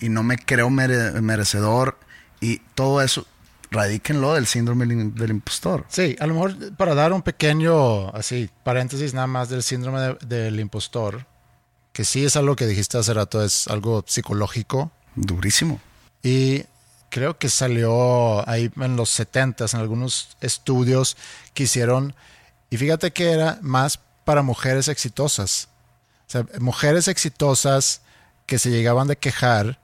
y 0.00 0.08
no 0.08 0.22
me 0.22 0.38
creo 0.38 0.70
merecedor 0.70 1.98
y 2.40 2.58
todo 2.74 3.02
eso 3.02 3.26
radíquenlo 3.70 4.34
del 4.34 4.46
síndrome 4.46 4.86
del, 4.86 5.30
impostor. 5.30 5.84
Sí, 5.88 6.16
a 6.18 6.26
lo 6.26 6.34
mejor 6.34 6.76
para 6.76 6.94
dar 6.94 7.12
un 7.12 7.22
pequeño, 7.22 8.08
así, 8.08 8.50
paréntesis 8.64 9.14
nada 9.14 9.26
más 9.26 9.48
del 9.48 9.62
síndrome 9.62 10.16
del 10.26 10.58
impostor, 10.58 11.26
que 11.92 12.04
sí 12.04 12.24
es 12.24 12.36
algo 12.36 12.56
que 12.56 12.66
dijiste 12.66 12.98
hace 12.98 13.14
rato, 13.14 13.44
es 13.44 13.68
algo 13.68 14.04
psicológico. 14.06 14.90
Durísimo. 15.14 15.80
Y 16.22 16.64
creo 17.10 17.38
que 17.38 17.48
salió 17.48 18.48
ahí 18.48 18.70
en 18.76 18.96
los 18.96 19.10
70 19.10 19.66
en 19.72 19.80
algunos 19.80 20.36
estudios 20.40 21.16
que 21.54 21.64
hicieron, 21.64 22.14
y 22.70 22.76
fíjate 22.76 23.12
que 23.12 23.30
era 23.30 23.58
más 23.62 24.00
para 24.24 24.42
mujeres 24.42 24.88
exitosas. 24.88 25.68
O 26.26 26.30
sea, 26.30 26.46
mujeres 26.60 27.08
exitosas 27.08 28.02
que 28.46 28.58
se 28.58 28.70
llegaban 28.70 29.08
de 29.08 29.16
quejar 29.16 29.80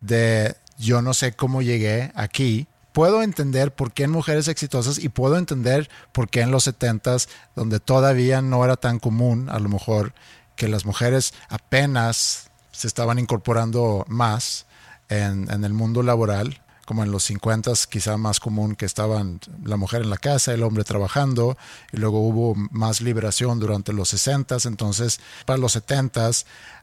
de 0.00 0.56
yo 0.78 1.02
no 1.02 1.14
sé 1.14 1.32
cómo 1.32 1.62
llegué 1.62 2.12
aquí. 2.14 2.68
Puedo 2.92 3.22
entender 3.22 3.74
por 3.74 3.92
qué 3.92 4.04
en 4.04 4.10
mujeres 4.10 4.48
exitosas 4.48 4.98
y 4.98 5.08
puedo 5.10 5.36
entender 5.36 5.90
por 6.12 6.28
qué 6.28 6.40
en 6.40 6.50
los 6.50 6.66
70s, 6.66 7.28
donde 7.54 7.78
todavía 7.78 8.40
no 8.40 8.64
era 8.64 8.76
tan 8.76 8.98
común, 8.98 9.50
a 9.50 9.58
lo 9.58 9.68
mejor, 9.68 10.14
que 10.54 10.68
las 10.68 10.86
mujeres 10.86 11.34
apenas 11.50 12.50
se 12.72 12.86
estaban 12.86 13.18
incorporando 13.18 14.04
más, 14.08 14.66
en, 15.08 15.64
el 15.64 15.72
mundo 15.72 16.02
laboral, 16.02 16.60
como 16.86 17.02
en 17.02 17.10
los 17.10 17.24
50 17.24 17.72
quizá 17.90 18.16
más 18.16 18.40
común 18.40 18.76
que 18.76 18.86
estaban 18.86 19.40
la 19.62 19.76
mujer 19.76 20.02
en 20.02 20.10
la 20.10 20.16
casa, 20.16 20.54
el 20.54 20.62
hombre 20.62 20.84
trabajando, 20.84 21.58
y 21.92 21.98
luego 21.98 22.20
hubo 22.20 22.54
más 22.70 23.00
liberación 23.02 23.58
durante 23.58 23.92
los 23.92 24.08
60, 24.08 24.56
entonces 24.64 25.20
para 25.44 25.58
los 25.58 25.72
70 25.72 26.30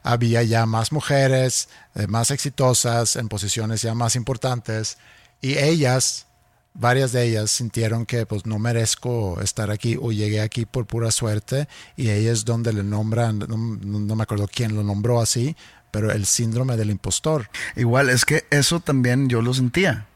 había 0.02 0.42
ya 0.42 0.66
más 0.66 0.92
mujeres, 0.92 1.68
eh, 1.94 2.06
más 2.06 2.30
exitosas, 2.30 3.16
en 3.16 3.28
posiciones 3.28 3.82
ya 3.82 3.94
más 3.94 4.14
importantes, 4.14 4.98
y 5.40 5.56
ellas, 5.58 6.26
varias 6.74 7.12
de 7.12 7.24
ellas 7.24 7.50
sintieron 7.50 8.04
que 8.04 8.26
pues 8.26 8.44
no 8.44 8.58
merezco 8.58 9.40
estar 9.40 9.70
aquí 9.70 9.96
o 10.00 10.12
llegué 10.12 10.42
aquí 10.42 10.66
por 10.66 10.84
pura 10.86 11.10
suerte, 11.12 11.66
y 11.96 12.10
ella 12.10 12.30
es 12.30 12.44
donde 12.44 12.74
le 12.74 12.84
nombran, 12.84 13.38
no 13.38 14.16
me 14.16 14.22
acuerdo 14.22 14.48
quién 14.52 14.76
lo 14.76 14.82
nombró 14.82 15.22
así, 15.22 15.56
pero 15.94 16.10
el 16.10 16.26
síndrome 16.26 16.76
del 16.76 16.90
impostor. 16.90 17.48
Igual, 17.76 18.10
es 18.10 18.24
que 18.24 18.44
eso 18.50 18.80
también 18.80 19.28
yo 19.28 19.42
lo 19.42 19.54
sentía. 19.54 20.08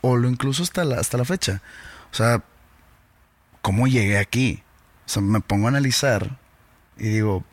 O 0.00 0.16
lo 0.16 0.30
incluso 0.30 0.62
hasta 0.62 0.82
la, 0.82 0.98
hasta 0.98 1.18
la 1.18 1.26
fecha. 1.26 1.60
O 2.10 2.14
sea, 2.14 2.42
¿cómo 3.60 3.86
llegué 3.86 4.16
aquí? 4.16 4.62
O 5.04 5.08
sea, 5.10 5.20
me 5.20 5.42
pongo 5.42 5.66
a 5.66 5.68
analizar 5.68 6.38
y 6.96 7.08
digo, 7.08 7.44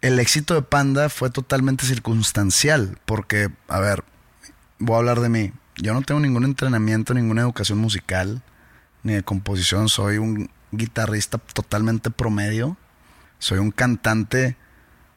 el 0.00 0.18
éxito 0.18 0.54
de 0.54 0.62
Panda 0.62 1.10
fue 1.10 1.28
totalmente 1.28 1.84
circunstancial. 1.84 2.96
Porque, 3.04 3.50
a 3.68 3.80
ver, 3.80 4.02
voy 4.78 4.94
a 4.94 4.98
hablar 5.00 5.20
de 5.20 5.28
mí. 5.28 5.52
Yo 5.76 5.92
no 5.92 6.00
tengo 6.00 6.20
ningún 6.20 6.44
entrenamiento, 6.44 7.12
ninguna 7.12 7.42
educación 7.42 7.76
musical, 7.80 8.40
ni 9.02 9.12
de 9.12 9.22
composición. 9.22 9.90
Soy 9.90 10.16
un 10.16 10.48
guitarrista 10.72 11.36
totalmente 11.36 12.08
promedio. 12.08 12.78
Soy 13.40 13.58
un 13.58 13.72
cantante 13.72 14.56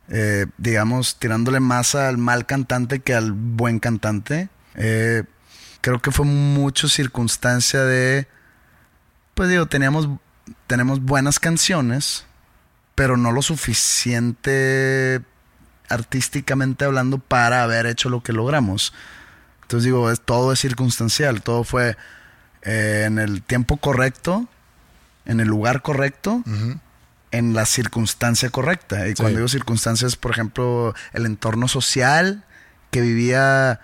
eh, 0.09 0.45
digamos, 0.57 1.17
tirándole 1.17 1.59
más 1.59 1.95
al 1.95 2.17
mal 2.17 2.45
cantante 2.45 2.99
que 2.99 3.13
al 3.13 3.31
buen 3.33 3.79
cantante. 3.79 4.49
Eh, 4.75 5.23
creo 5.81 6.01
que 6.01 6.11
fue 6.11 6.25
mucho 6.25 6.87
circunstancia 6.87 7.83
de, 7.83 8.27
pues 9.33 9.49
digo, 9.49 9.65
teníamos, 9.65 10.09
tenemos 10.67 11.01
buenas 11.01 11.39
canciones, 11.39 12.25
pero 12.95 13.17
no 13.17 13.31
lo 13.31 13.41
suficiente 13.41 15.21
artísticamente 15.89 16.85
hablando 16.85 17.17
para 17.17 17.63
haber 17.63 17.85
hecho 17.85 18.09
lo 18.09 18.23
que 18.23 18.33
logramos. 18.33 18.93
Entonces 19.63 19.85
digo, 19.85 20.13
todo 20.17 20.53
es 20.53 20.59
circunstancial, 20.59 21.41
todo 21.41 21.63
fue 21.63 21.97
eh, 22.61 23.03
en 23.05 23.19
el 23.19 23.41
tiempo 23.41 23.77
correcto, 23.77 24.47
en 25.25 25.41
el 25.41 25.47
lugar 25.49 25.81
correcto 25.81 26.43
en 27.31 27.53
la 27.53 27.65
circunstancia 27.65 28.49
correcta. 28.49 29.07
Y 29.07 29.13
cuando 29.13 29.37
digo 29.37 29.47
circunstancias, 29.47 30.15
por 30.15 30.31
ejemplo, 30.31 30.93
el 31.13 31.25
entorno 31.25 31.67
social 31.67 32.45
que 32.91 33.01
vivía 33.01 33.81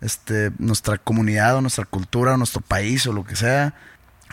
este, 0.00 0.52
nuestra 0.58 0.98
comunidad 0.98 1.56
o 1.56 1.60
nuestra 1.60 1.84
cultura 1.84 2.34
o 2.34 2.36
nuestro 2.36 2.60
país 2.60 3.06
o 3.06 3.12
lo 3.12 3.24
que 3.24 3.36
sea, 3.36 3.74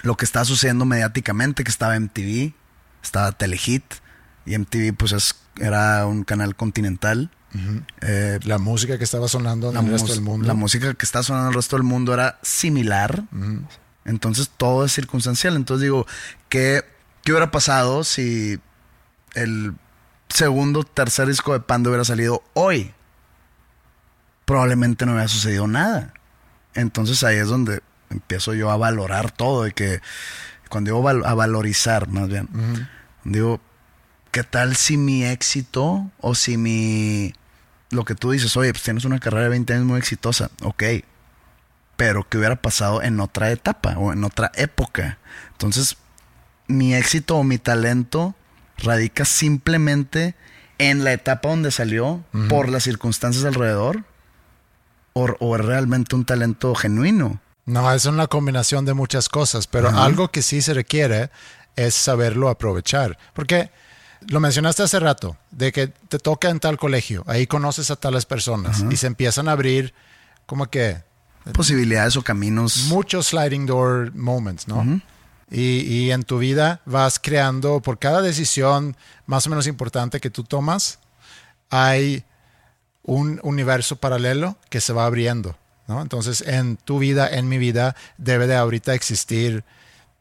lo 0.04 0.18
que 0.18 0.26
estaba 0.26 0.46
sucediendo 0.46 0.86
mediáticamente, 0.86 1.64
que 1.64 1.72
estaba 1.72 2.00
MTV, 2.00 2.54
estaba 3.02 3.32
Telehit, 3.32 3.86
y 4.46 4.58
MTV 4.58 4.94
pues 4.96 5.12
es, 5.12 5.36
era 5.60 6.06
un 6.06 6.24
canal 6.24 6.56
continental. 6.56 7.30
Eh, 8.02 8.40
la 8.44 8.60
música 8.60 8.98
que 8.98 9.04
estaba 9.04 9.28
sonando 9.28 9.72
en 9.72 9.78
el 9.78 9.92
resto 9.92 10.14
del 10.14 10.22
mundo. 10.22 10.48
La 10.48 10.54
música 10.54 10.94
que 10.94 11.06
estaba 11.06 11.24
sonando 11.24 11.48
en 11.48 11.52
el 11.52 11.56
resto 11.56 11.76
del 11.76 11.84
mundo 11.84 12.14
era 12.14 12.40
similar. 12.42 13.24
Entonces 14.06 14.50
todo 14.56 14.86
es 14.86 14.94
circunstancial. 14.94 15.56
Entonces 15.56 15.84
digo, 15.84 16.08
que 16.50 16.84
¿Qué 17.24 17.32
hubiera 17.32 17.52
pasado 17.52 18.04
si 18.04 18.60
el 19.34 19.76
segundo, 20.30 20.84
tercer 20.84 21.28
disco 21.28 21.54
de 21.54 21.60
Panda 21.60 21.90
hubiera 21.90 22.06
salido 22.06 22.44
hoy? 22.54 22.94
Probablemente 24.46 25.06
no 25.06 25.14
hubiera 25.14 25.28
sucedido 25.28 25.68
nada. 25.68 26.14
Entonces 26.74 27.24
ahí 27.24 27.38
es 27.38 27.48
donde 27.48 27.82
empiezo 28.10 28.54
yo 28.54 28.72
a 28.72 28.78
valorar 28.78 29.32
todo 29.32 29.68
y 29.68 29.72
que 29.72 30.02
cuando 30.70 30.92
digo 30.92 31.08
a 31.08 31.34
valorizar 31.34 32.08
más 32.08 32.30
bien, 32.30 32.48
digo, 33.24 33.60
¿qué 34.32 34.44
tal 34.44 34.76
si 34.76 34.98
mi 34.98 35.26
éxito 35.26 36.10
o 36.20 36.36
si 36.36 36.58
mi... 36.58 37.34
Lo 37.90 38.06
que 38.06 38.16
tú 38.16 38.32
dices, 38.32 38.56
oye, 38.56 38.72
pues 38.72 38.84
tienes 38.84 39.04
una 39.04 39.20
carrera 39.20 39.44
de 39.44 39.50
20 39.50 39.74
años 39.74 39.86
muy 39.86 40.00
exitosa, 40.00 40.50
ok, 40.64 40.84
pero 41.98 42.28
¿qué 42.28 42.38
hubiera 42.38 42.56
pasado 42.56 43.02
en 43.04 43.20
otra 43.20 43.52
etapa 43.52 43.98
o 43.98 44.14
en 44.14 44.24
otra 44.24 44.50
época? 44.56 45.18
Entonces, 45.52 45.98
mi 46.72 46.96
éxito 46.96 47.38
o 47.38 47.44
mi 47.44 47.58
talento 47.58 48.36
radica 48.78 49.26
simplemente 49.26 50.36
en 50.78 51.04
la 51.04 51.14
etapa 51.14 51.50
donde 51.50 51.72
salió 51.72 52.24
por 52.50 52.70
las 52.70 52.84
circunstancias 52.84 53.46
alrededor 53.46 54.04
o, 55.14 55.56
es 55.56 55.66
realmente 55.66 56.16
un 56.16 56.26
talento 56.26 56.74
genuino. 56.74 57.40
No, 57.66 57.94
es 57.94 58.06
una 58.06 58.28
combinación 58.28 58.86
de 58.86 58.94
muchas 58.94 59.30
cosas, 59.30 59.68
pero 59.68 59.90
algo 59.90 60.30
que 60.30 60.42
sí 60.42 60.62
se 60.62 60.74
requiere 60.74 61.30
es 61.76 61.94
saberlo 61.94 62.50
aprovechar. 62.50 63.18
Porque 63.34 63.70
lo 64.28 64.40
mencionaste 64.40 64.84
hace 64.84 65.00
rato, 65.00 65.38
de 65.52 65.72
que 65.72 65.88
te 65.88 66.18
toca 66.18 66.50
en 66.50 66.60
tal 66.60 66.78
colegio, 66.78 67.24
ahí 67.28 67.48
conoces 67.48 67.92
a 67.92 67.96
tales 67.96 68.26
personas 68.26 68.84
y 68.90 68.98
se 68.98 69.08
empiezan 69.08 69.48
a 69.48 69.52
abrir 69.54 69.94
como 70.46 70.68
que 70.68 71.04
Posibilidades 71.54 72.16
o 72.18 72.22
caminos. 72.22 72.86
muchos 72.90 73.28
sliding 73.28 73.66
door 73.66 74.12
moments, 74.14 74.68
¿no? 74.68 75.02
Y, 75.52 75.82
y 75.82 76.12
en 76.12 76.24
tu 76.24 76.40
vida 76.40 76.82
vas 76.86 77.20
creando, 77.20 77.82
por 77.82 78.00
cada 78.00 78.22
decisión 78.22 78.96
más 79.26 79.46
o 79.46 79.50
menos 79.50 79.68
importante 79.68 80.20
que 80.20 80.30
tú 80.30 80.44
tomas, 80.44 81.00
hay 81.70 82.24
un 83.04 83.40
universo 83.44 83.96
paralelo 83.98 84.58
que 84.70 84.82
se 84.82 84.94
va 84.94 85.06
abriendo, 85.06 85.58
¿no? 85.88 86.02
Entonces, 86.02 86.42
en 86.42 86.78
tu 86.78 87.00
vida, 87.00 87.28
en 87.30 87.50
mi 87.50 87.58
vida, 87.58 87.96
debe 88.18 88.48
de 88.48 88.56
ahorita 88.56 88.94
existir 88.94 89.64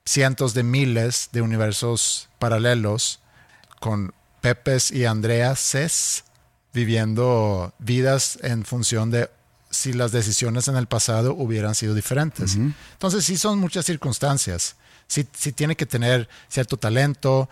cientos 0.05 0.55
de 0.55 0.63
miles 0.63 1.29
de 1.33 1.43
universos 1.43 2.29
paralelos 2.39 3.21
con 3.81 4.13
Pepes 4.41 4.91
y 4.91 5.05
Andreases 5.05 6.25
viviendo 6.73 7.73
vidas 7.79 8.39
en 8.43 8.65
función 8.65 9.11
de 9.11 9.31
si 9.71 9.93
las 9.93 10.13
decisiones 10.13 10.69
en 10.69 10.77
el 10.77 10.87
pasado 10.87 11.35
hubieran 11.35 11.75
sido 11.75 11.95
diferentes. 11.95 12.57
Entonces 12.57 13.25
sí 13.25 13.37
son 13.37 13.59
muchas 13.59 13.87
circunstancias. 13.87 14.77
Sí, 15.11 15.27
sí 15.37 15.51
tiene 15.51 15.75
que 15.75 15.87
tener 15.87 16.29
cierto 16.47 16.77
talento, 16.77 17.49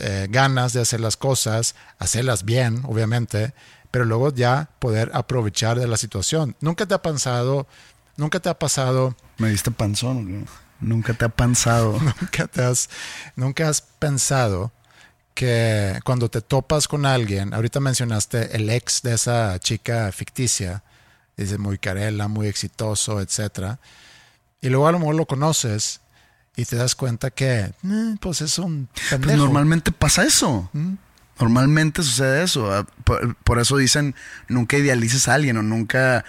eh, 0.00 0.28
ganas 0.30 0.72
de 0.72 0.80
hacer 0.80 0.98
las 0.98 1.18
cosas, 1.18 1.74
hacerlas 1.98 2.46
bien, 2.46 2.80
obviamente, 2.86 3.52
pero 3.90 4.06
luego 4.06 4.32
ya 4.32 4.70
poder 4.78 5.10
aprovechar 5.12 5.78
de 5.78 5.86
la 5.86 5.98
situación. 5.98 6.56
Nunca 6.60 6.86
te 6.86 6.94
ha 6.94 7.02
pasado, 7.02 7.66
nunca 8.16 8.40
te 8.40 8.48
ha 8.48 8.58
pasado 8.58 9.14
Me 9.36 9.50
diste 9.50 9.70
panzón. 9.70 10.46
Nunca 10.80 11.12
te 11.12 11.26
ha 11.26 11.28
panzado. 11.28 11.98
nunca 12.20 12.46
te 12.46 12.62
has, 12.62 12.88
nunca 13.36 13.68
has 13.68 13.82
pensado 13.82 14.72
que 15.34 16.00
cuando 16.04 16.30
te 16.30 16.40
topas 16.40 16.88
con 16.88 17.04
alguien, 17.04 17.52
ahorita 17.52 17.78
mencionaste 17.78 18.56
el 18.56 18.70
ex 18.70 19.02
de 19.02 19.12
esa 19.16 19.58
chica 19.58 20.10
ficticia, 20.12 20.82
dice 21.36 21.58
muy 21.58 21.76
carela, 21.76 22.26
muy 22.26 22.46
exitoso, 22.46 23.20
etcétera, 23.20 23.80
y 24.62 24.70
luego 24.70 24.88
a 24.88 24.92
lo 24.92 24.98
mejor 24.98 25.16
lo 25.16 25.26
conoces 25.26 26.01
y 26.56 26.64
te 26.64 26.76
das 26.76 26.94
cuenta 26.94 27.30
que, 27.30 27.60
eh, 27.60 28.16
pues 28.20 28.40
es 28.42 28.58
un 28.58 28.88
Pues 29.08 29.36
normalmente 29.36 29.92
pasa 29.92 30.24
eso. 30.24 30.70
Normalmente 31.38 32.02
sucede 32.02 32.42
eso. 32.44 32.72
Ah, 32.72 32.86
Por, 33.04 33.34
por 33.36 33.58
eso 33.58 33.76
dicen, 33.76 34.14
nunca 34.48 34.76
idealices 34.76 35.28
a 35.28 35.34
alguien 35.34 35.56
o 35.56 35.62
nunca, 35.62 36.24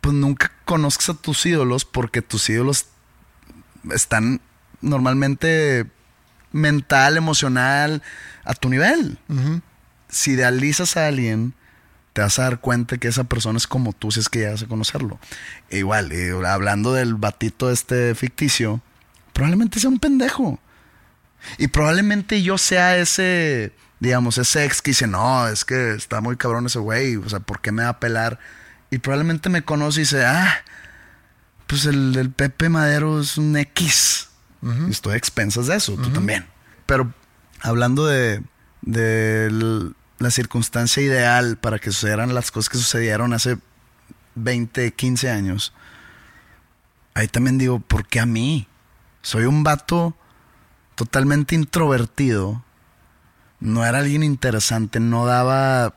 pues 0.00 0.14
nunca 0.14 0.50
conozcas 0.64 1.10
a 1.10 1.14
tus 1.14 1.44
ídolos 1.44 1.84
porque 1.84 2.22
tus 2.22 2.48
ídolos 2.48 2.86
están 3.90 4.40
normalmente 4.80 5.86
mental, 6.52 7.16
emocional, 7.16 8.02
a 8.44 8.54
tu 8.54 8.68
nivel. 8.68 9.18
Si 10.08 10.32
idealizas 10.32 10.96
a 10.96 11.06
alguien, 11.06 11.54
te 12.12 12.20
vas 12.20 12.38
a 12.38 12.42
dar 12.44 12.60
cuenta 12.60 12.98
que 12.98 13.08
esa 13.08 13.24
persona 13.24 13.56
es 13.56 13.66
como 13.66 13.92
tú 13.92 14.10
si 14.10 14.20
es 14.20 14.28
que 14.28 14.40
llegas 14.40 14.62
a 14.62 14.66
conocerlo. 14.66 15.18
E 15.70 15.78
igual, 15.78 16.12
eh, 16.12 16.32
hablando 16.46 16.92
del 16.92 17.14
batito 17.14 17.70
este 17.70 18.14
ficticio, 18.14 18.82
probablemente 19.32 19.80
sea 19.80 19.90
un 19.90 19.98
pendejo. 19.98 20.60
Y 21.58 21.68
probablemente 21.68 22.42
yo 22.42 22.58
sea 22.58 22.96
ese, 22.96 23.72
digamos, 24.00 24.38
ese 24.38 24.64
ex 24.64 24.80
que 24.80 24.92
dice, 24.92 25.06
no, 25.06 25.48
es 25.48 25.64
que 25.64 25.94
está 25.94 26.20
muy 26.20 26.36
cabrón 26.36 26.66
ese 26.66 26.78
güey, 26.78 27.16
o 27.16 27.28
sea, 27.28 27.40
¿por 27.40 27.60
qué 27.60 27.72
me 27.72 27.82
va 27.82 27.90
a 27.90 28.00
pelar? 28.00 28.38
Y 28.90 28.98
probablemente 28.98 29.48
me 29.48 29.62
conoce 29.64 30.00
y 30.00 30.02
dice, 30.04 30.24
ah, 30.24 30.54
pues 31.66 31.86
el, 31.86 32.16
el 32.16 32.30
Pepe 32.30 32.68
Madero 32.68 33.20
es 33.20 33.38
un 33.38 33.56
X. 33.56 34.28
Y 34.62 34.90
estoy 34.92 35.14
a 35.14 35.16
expensas 35.16 35.66
de 35.66 35.74
eso, 35.74 35.96
tú 35.96 36.10
también. 36.10 36.46
Pero 36.86 37.12
hablando 37.62 38.06
de, 38.06 38.42
de 38.82 39.92
la 40.18 40.30
circunstancia 40.30 41.02
ideal 41.02 41.56
para 41.56 41.80
que 41.80 41.90
sucedieran 41.90 42.32
las 42.32 42.52
cosas 42.52 42.68
que 42.68 42.78
sucedieron 42.78 43.32
hace 43.32 43.58
20, 44.36 44.92
15 44.92 45.30
años, 45.30 45.72
ahí 47.14 47.26
también 47.26 47.58
digo, 47.58 47.80
¿por 47.80 48.06
qué 48.06 48.20
a 48.20 48.26
mí? 48.26 48.68
Soy 49.22 49.44
un 49.44 49.62
vato 49.62 50.16
totalmente 50.94 51.54
introvertido. 51.54 52.62
No 53.60 53.84
era 53.86 53.98
alguien 53.98 54.22
interesante, 54.22 55.00
no 55.00 55.24
daba. 55.26 55.94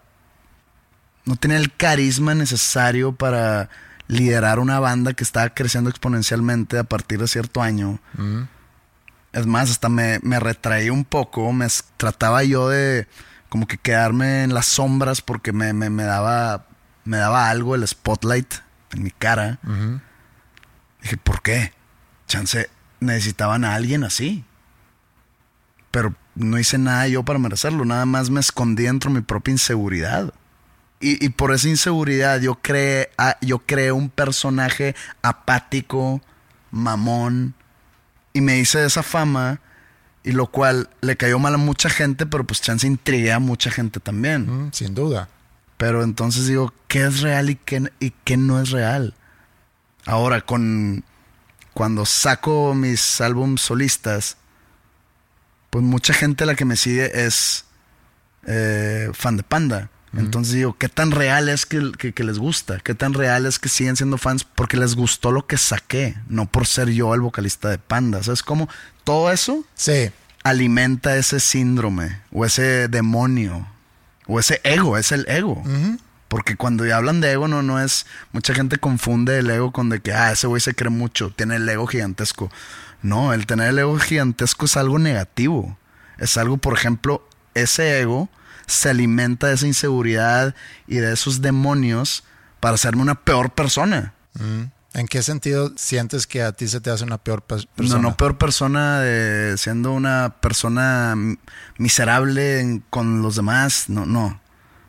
No 1.26 1.36
tenía 1.36 1.58
el 1.58 1.76
carisma 1.76 2.36
necesario 2.36 3.14
para 3.14 3.70
liderar 4.08 4.60
una 4.60 4.80
banda 4.80 5.14
que 5.14 5.24
estaba 5.24 5.50
creciendo 5.50 5.90
exponencialmente 5.90 6.78
a 6.78 6.84
partir 6.84 7.20
de 7.20 7.28
cierto 7.28 7.64
año. 7.64 8.00
Es 9.34 9.48
más, 9.48 9.72
hasta 9.72 9.90
me, 9.90 10.20
me 10.22 10.40
retraí 10.40 10.92
un 10.92 11.04
poco. 11.04 11.52
Me 11.52 11.68
trataba 11.98 12.44
yo 12.44 12.70
de 12.70 13.08
como 13.50 13.68
que 13.68 13.78
quedarme 13.80 14.44
en 14.44 14.54
las 14.54 14.68
sombras 14.68 15.22
porque 15.22 15.52
me, 15.52 15.74
me, 15.74 15.90
me 15.90 16.04
daba. 16.04 16.68
Me 17.04 17.18
daba 17.18 17.50
algo 17.50 17.76
el 17.76 17.88
spotlight 17.88 18.54
en 18.92 19.04
mi 19.04 19.12
cara. 19.12 19.60
Dije, 21.02 21.18
¿por 21.18 21.42
qué? 21.44 21.72
Chance, 22.28 22.70
necesitaban 23.00 23.64
a 23.64 23.76
alguien 23.76 24.04
así. 24.04 24.44
Pero 25.92 26.14
no 26.36 26.60
hice 26.60 26.78
nada 26.78 27.08
yo 27.08 27.24
para 27.24 27.40
merecerlo. 27.40 27.86
Nada 27.86 28.06
más 28.06 28.30
me 28.30 28.40
escondí 28.40 28.84
dentro 28.84 29.12
de 29.12 29.20
mi 29.20 29.24
propia 29.24 29.52
inseguridad. 29.52 30.34
Y, 31.00 31.24
y 31.24 31.30
por 31.30 31.54
esa 31.54 31.70
inseguridad 31.70 32.40
yo 32.42 32.56
creé, 32.62 33.10
yo 33.42 33.60
creé 33.60 33.92
un 33.92 34.10
personaje 34.10 34.96
apático, 35.22 36.22
mamón. 36.72 37.54
Y 38.34 38.42
me 38.42 38.58
hice 38.58 38.86
esa 38.86 39.04
fama. 39.04 39.62
Y 40.24 40.32
lo 40.32 40.48
cual 40.48 40.90
le 41.02 41.18
cayó 41.18 41.38
mal 41.38 41.54
a 41.54 41.58
mucha 41.58 41.88
gente, 41.90 42.26
pero 42.26 42.46
pues 42.46 42.60
chance 42.60 42.88
intrigué 42.88 43.32
a 43.32 43.40
mucha 43.40 43.70
gente 43.70 44.00
también. 44.00 44.68
Mm, 44.68 44.74
sin 44.74 44.96
duda. 44.96 45.30
Pero 45.78 46.04
entonces 46.04 46.48
digo, 46.48 46.74
¿qué 46.88 47.04
es 47.06 47.22
real 47.22 47.50
y 47.50 47.56
qué, 47.56 47.92
y 48.00 48.12
qué 48.24 48.36
no 48.36 48.60
es 48.60 48.72
real? 48.72 49.14
Ahora, 50.06 50.42
con 50.42 51.04
cuando 51.76 52.06
saco 52.06 52.74
mis 52.74 53.22
álbumes 53.22 53.62
solistas, 53.62 54.38
pues 55.70 55.84
mucha 55.84 56.14
gente 56.14 56.46
la 56.48 56.56
que 56.56 56.66
me 56.66 56.76
sigue 56.78 57.26
es 57.26 57.66
eh, 58.48 59.12
fan 59.14 59.38
de 59.38 59.44
Panda. 59.44 59.90
Entonces 60.18 60.54
digo, 60.54 60.78
¿qué 60.78 60.88
tan 60.88 61.12
real 61.12 61.50
es 61.50 61.66
que, 61.66 61.92
que- 61.98 62.14
que 62.14 62.24
les 62.24 62.40
gusta? 62.40 62.80
¿Qué 62.80 62.96
tan 62.96 63.14
real 63.14 63.46
es 63.46 63.60
que 63.60 63.68
siguen 63.68 63.98
siendo 63.98 64.18
fans 64.18 64.46
porque 64.46 64.78
les 64.78 64.96
gustó 64.96 65.30
lo 65.34 65.46
que 65.46 65.58
saqué? 65.58 66.16
No 66.30 66.46
por 66.46 66.66
ser 66.68 66.88
yo 66.92 67.14
el 67.14 67.20
vocalista 67.20 67.68
de 67.70 67.78
Panda. 67.80 68.24
¿Sabes 68.24 68.42
cómo? 68.42 68.70
Todo 69.04 69.30
eso 69.30 69.66
Sí, 69.76 70.10
alimenta 70.44 71.18
ese 71.18 71.42
síndrome 71.42 72.22
o 72.32 72.46
ese 72.46 72.88
demonio 72.88 73.68
o 74.28 74.40
ese 74.40 74.62
ego, 74.64 74.98
es 74.98 75.12
el 75.12 75.28
ego. 75.28 75.62
Porque 76.36 76.58
cuando 76.58 76.86
ya 76.86 76.98
hablan 76.98 77.22
de 77.22 77.32
ego 77.32 77.48
no, 77.48 77.62
no 77.64 77.82
es, 77.82 78.06
mucha 78.34 78.54
gente 78.54 78.78
confunde 78.78 79.40
el 79.40 79.50
ego 79.50 79.72
con 79.72 79.88
de 79.88 80.02
que, 80.02 80.12
ah, 80.12 80.34
ese 80.34 80.48
güey 80.48 80.60
se 80.60 80.76
cree 80.76 80.90
mucho, 80.90 81.30
tiene 81.34 81.56
el 81.56 81.70
ego 81.70 81.88
gigantesco. 81.88 82.52
No, 83.02 83.32
el 83.32 83.46
tener 83.46 83.70
el 83.70 83.80
ego 83.80 83.98
gigantesco 83.98 84.66
es 84.66 84.76
algo 84.76 85.00
negativo. 85.00 85.78
Es 86.18 86.36
algo, 86.36 86.58
por 86.58 86.74
ejemplo, 86.74 87.26
ese 87.54 88.02
ego 88.02 88.28
se 88.68 88.90
alimenta 88.90 89.48
de 89.48 89.54
esa 89.54 89.66
inseguridad 89.66 90.56
y 90.88 90.98
de 90.98 91.14
esos 91.14 91.40
demonios 91.40 92.26
para 92.60 92.76
hacerme 92.76 93.02
una 93.02 93.16
peor 93.16 93.52
persona. 93.54 94.14
¿en 94.94 95.08
qué 95.08 95.24
sentido 95.24 95.72
sientes 95.78 96.28
que 96.28 96.44
a 96.44 96.52
ti 96.52 96.68
se 96.68 96.82
te 96.82 96.90
hace 96.90 97.06
una 97.06 97.18
peor 97.18 97.44
pe- 97.44 97.56
No, 97.56 97.62
persona? 97.78 98.02
no 98.02 98.18
peor 98.18 98.38
persona 98.38 99.00
de 99.00 99.58
siendo 99.58 99.94
una 99.94 100.36
persona 100.42 101.16
miserable 101.78 102.60
en- 102.60 102.80
con 102.90 103.22
los 103.22 103.38
demás, 103.38 103.86
no, 103.88 104.06
no. 104.06 104.42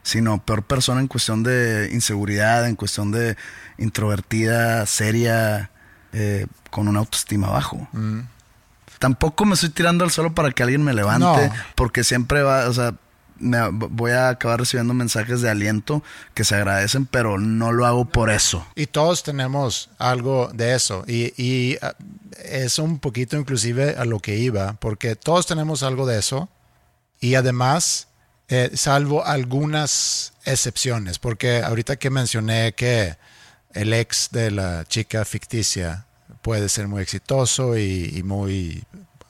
Sino 0.07 0.39
peor 0.45 0.63
persona 0.63 1.01
en 1.01 1.09
cuestión 1.09 1.43
de 1.43 1.91
inseguridad, 1.93 2.65
en 2.69 2.77
cuestión 2.77 3.11
de 3.11 3.37
introvertida, 3.77 4.87
seria, 4.87 5.71
eh, 6.13 6.47
con 6.71 6.87
una 6.87 7.01
autoestima 7.01 7.49
bajo. 7.51 7.89
Tampoco 9.01 9.45
me 9.45 9.55
estoy 9.55 9.71
tirando 9.71 10.05
al 10.05 10.13
suelo 10.13 10.33
para 10.33 10.53
que 10.53 10.63
alguien 10.63 10.83
me 10.85 10.95
levante, 10.95 11.49
No. 11.49 11.55
porque 11.75 12.05
siempre 12.05 12.43
va, 12.43 12.69
o 12.69 12.73
sea, 12.73 12.95
me- 13.39 13.69
voy 13.71 14.13
a 14.13 14.29
acabar 14.29 14.61
recibiendo 14.61 14.95
mensajes 14.95 15.41
de 15.43 15.51
aliento 15.51 16.05
que 16.35 16.45
se 16.45 16.55
agradecen, 16.55 17.05
pero 17.05 17.37
no 17.39 17.73
lo 17.73 17.85
hago 17.85 18.05
por 18.05 18.31
eso. 18.31 18.65
Y 18.77 18.87
todos 18.87 19.25
tenemos 19.25 19.91
algo 19.99 20.51
de 20.55 20.75
eso. 20.77 21.05
Y, 21.09 21.35
y, 21.37 21.77
ah, 21.83 21.95
es 22.45 22.79
un 22.79 23.01
poquito 23.01 23.37
inclusive 23.37 23.97
a 23.99 24.05
lo 24.05 24.21
que 24.21 24.37
iba, 24.39 24.75
porque 24.75 25.17
todos 25.17 25.47
tenemos 25.47 25.83
algo 25.83 26.07
de 26.07 26.19
eso. 26.21 26.49
Y 27.21 27.35
además, 27.35 28.07
eh, 28.49 28.71
salvo 28.75 29.25
algunas 29.25 30.33
excepciones, 30.45 31.19
porque 31.19 31.63
ahorita 31.63 31.97
que 31.97 32.11
mencioné 32.11 32.75
que 32.75 33.17
el 33.73 33.93
ex 33.93 34.31
de 34.31 34.51
la 34.51 34.85
chica 34.85 35.25
ficticia 35.25 36.07
puede 36.43 36.69
ser 36.69 36.89
muy 36.89 37.03
exitoso 37.03 37.77
y, 37.77 38.13
y 38.15 38.23
muy 38.23 38.85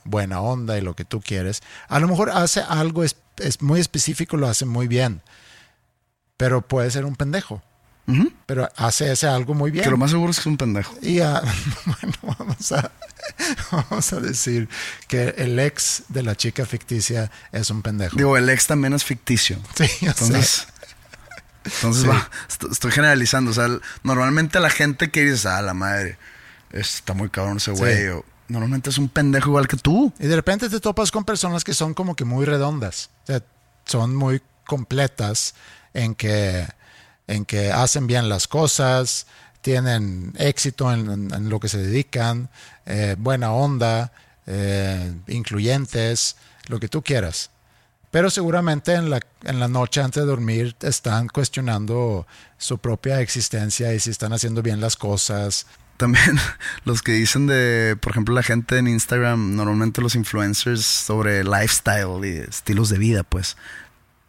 buena 0.05 0.41
onda 0.41 0.79
y 0.79 0.81
lo 0.81 0.95
que 0.95 1.05
tú 1.05 1.21
quieres, 1.21 1.63
a 1.89 1.99
lo 1.99 2.09
mejor 2.09 2.31
hace 2.31 2.61
algo 2.61 3.05
es, 3.05 3.17
es 3.39 3.63
muy 3.63 3.81
específico, 3.81 4.37
lo 4.37 4.49
hace 4.49 4.67
muy 4.67 4.87
bien, 4.87 5.23
pero 6.37 6.63
puede 6.63 6.91
ser 6.91 7.05
un 7.05 7.17
pendejo. 7.17 7.63
Pero 8.47 8.69
hace 8.77 9.11
ese 9.13 9.27
algo 9.27 9.55
muy 9.55 9.71
bien. 9.71 9.85
Que 9.85 9.91
lo 9.91 9.97
más 9.97 10.11
seguro 10.11 10.31
es 10.31 10.37
que 10.37 10.43
es 10.43 10.47
un 10.47 10.57
pendejo. 10.57 10.95
Y 11.03 11.21
ah, 11.21 11.43
bueno, 11.87 12.37
vamos 12.39 12.73
a, 12.73 12.91
vamos 13.73 14.13
a 14.13 14.21
decir 14.21 14.69
que 15.09 15.31
el 15.39 15.59
ex 15.59 16.05
de 16.09 16.23
la 16.23 16.37
chica 16.37 16.65
ficticia 16.67 17.31
es 17.53 17.71
un 17.71 17.83
pendejo. 17.83 18.17
Digo, 18.17 18.37
el 18.37 18.49
ex 18.49 18.67
también 18.67 18.93
es 18.95 19.05
ficticio. 19.05 19.59
Sí, 19.77 19.87
Entonces, 20.03 20.49
sé. 20.49 20.67
entonces 21.65 22.03
Sí. 22.03 22.09
va, 22.09 22.31
est- 22.49 22.65
estoy 22.73 22.93
generalizando. 22.93 23.51
O 23.51 23.55
sea, 23.55 23.69
normalmente 24.05 24.61
la 24.61 24.71
gente 24.71 25.11
que 25.11 25.25
dices, 25.25 25.47
ah, 25.47 25.61
la 25.63 25.75
madre, 25.75 26.19
está 26.71 27.13
muy 27.15 27.29
cabrón 27.29 27.57
ese 27.57 27.73
güey. 27.73 27.97
Sí. 27.97 28.13
Normalmente 28.49 28.91
es 28.91 28.99
un 28.99 29.09
pendejo 29.09 29.49
igual 29.51 29.67
que 29.67 29.77
tú. 29.77 30.13
Y 30.21 30.29
de 30.29 30.37
repente 30.37 30.69
te 30.69 30.79
topas 30.79 31.11
con 31.11 31.25
personas 31.25 31.65
que 31.65 31.75
son 31.75 31.95
como 31.95 32.15
que 32.15 32.25
muy 32.25 32.45
redondas. 32.45 33.11
O 33.25 33.27
sea, 33.27 33.43
son 33.85 34.15
muy 34.15 34.41
completas 34.65 35.55
en 35.95 36.15
que, 36.15 36.65
en 37.27 37.45
que 37.45 37.73
hacen 37.73 38.07
bien 38.07 38.29
las 38.29 38.49
cosas, 38.49 39.27
tienen 39.61 40.33
éxito 40.39 40.93
en, 40.93 41.49
lo 41.49 41.59
que 41.59 41.69
se 41.69 41.79
dedican, 41.79 42.51
eh, 42.85 43.17
buena 43.19 43.53
onda, 43.53 44.13
eh, 44.47 45.13
incluyentes, 45.27 46.37
lo 46.69 46.79
que 46.79 46.89
tú 46.89 47.03
quieras. 47.03 47.51
Pero 48.13 48.31
seguramente 48.31 48.95
en 48.95 49.11
la, 49.11 49.21
en 49.43 49.59
la 49.59 49.69
noche 49.69 50.01
antes 50.01 50.23
de 50.23 50.27
dormir 50.29 50.77
están 50.83 51.29
cuestionando 51.29 52.27
su 52.57 52.79
propia 52.79 53.21
existencia 53.21 53.93
y 53.93 54.01
si 54.01 54.11
están 54.11 54.33
haciendo 54.33 54.63
bien 54.63 54.81
las 54.81 54.97
cosas. 54.97 55.67
También 55.97 56.39
los 56.85 57.03
que 57.03 57.13
dicen 57.13 57.47
de, 57.49 57.97
por 58.01 58.13
ejemplo, 58.13 58.35
la 58.35 58.45
gente 58.45 58.79
en 58.79 58.87
Instagram, 58.87 59.57
normalmente 59.57 60.01
los 60.01 60.15
influencers 60.15 60.85
sobre 60.85 61.43
lifestyle 61.43 62.25
y 62.25 62.37
estilos 62.49 62.89
de 62.89 62.99
vida, 62.99 63.25
pues, 63.25 63.57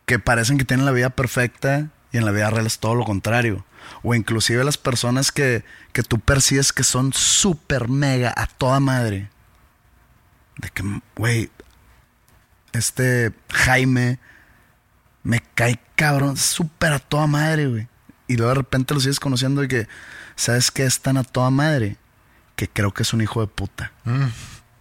que 0.06 0.18
parecen 0.18 0.58
que 0.58 0.66
tienen 0.66 0.86
la 0.86 0.91
vida 0.91 1.12
perfecta 1.12 1.91
y 2.18 2.20
en 2.20 2.26
la 2.26 2.32
vida 2.32 2.49
real 2.49 2.65
es 2.65 2.80
todo 2.80 2.95
lo 2.95 3.05
contrario. 3.05 3.63
O 4.01 4.15
inclusive 4.15 4.63
las 4.63 4.78
personas 4.78 5.32
que, 5.32 5.63
que 5.93 6.01
tú 6.01 6.20
percibes 6.20 6.74
que 6.74 6.84
son 6.84 7.13
súper 7.13 7.89
mega 7.89 8.34
a 8.36 8.47
toda 8.47 8.80
madre. 8.80 9.30
De 10.57 10.70
que, 10.70 10.84
güey, 11.15 11.51
este 12.74 13.34
Jaime 13.49 14.18
me 15.22 15.41
cae 15.53 15.80
cabrón, 15.95 16.38
súper 16.38 16.93
a 16.93 16.99
toda 16.99 17.28
madre, 17.28 17.68
güey. 17.68 17.88
Y 18.28 18.36
luego 18.36 18.49
de 18.49 18.55
repente 18.55 18.95
lo 18.95 18.99
sigues 18.99 19.20
conociendo 19.20 19.63
y 19.63 19.68
que, 19.68 19.88
¿sabes 20.36 20.72
qué? 20.72 20.86
Es 20.86 20.99
tan 20.99 21.18
a 21.18 21.24
toda 21.24 21.51
madre 21.51 21.97
que 22.55 22.68
creo 22.68 22.91
que 22.95 23.03
es 23.03 23.13
un 23.13 23.22
hijo 23.22 23.41
de 23.41 23.47
puta. 23.47 23.91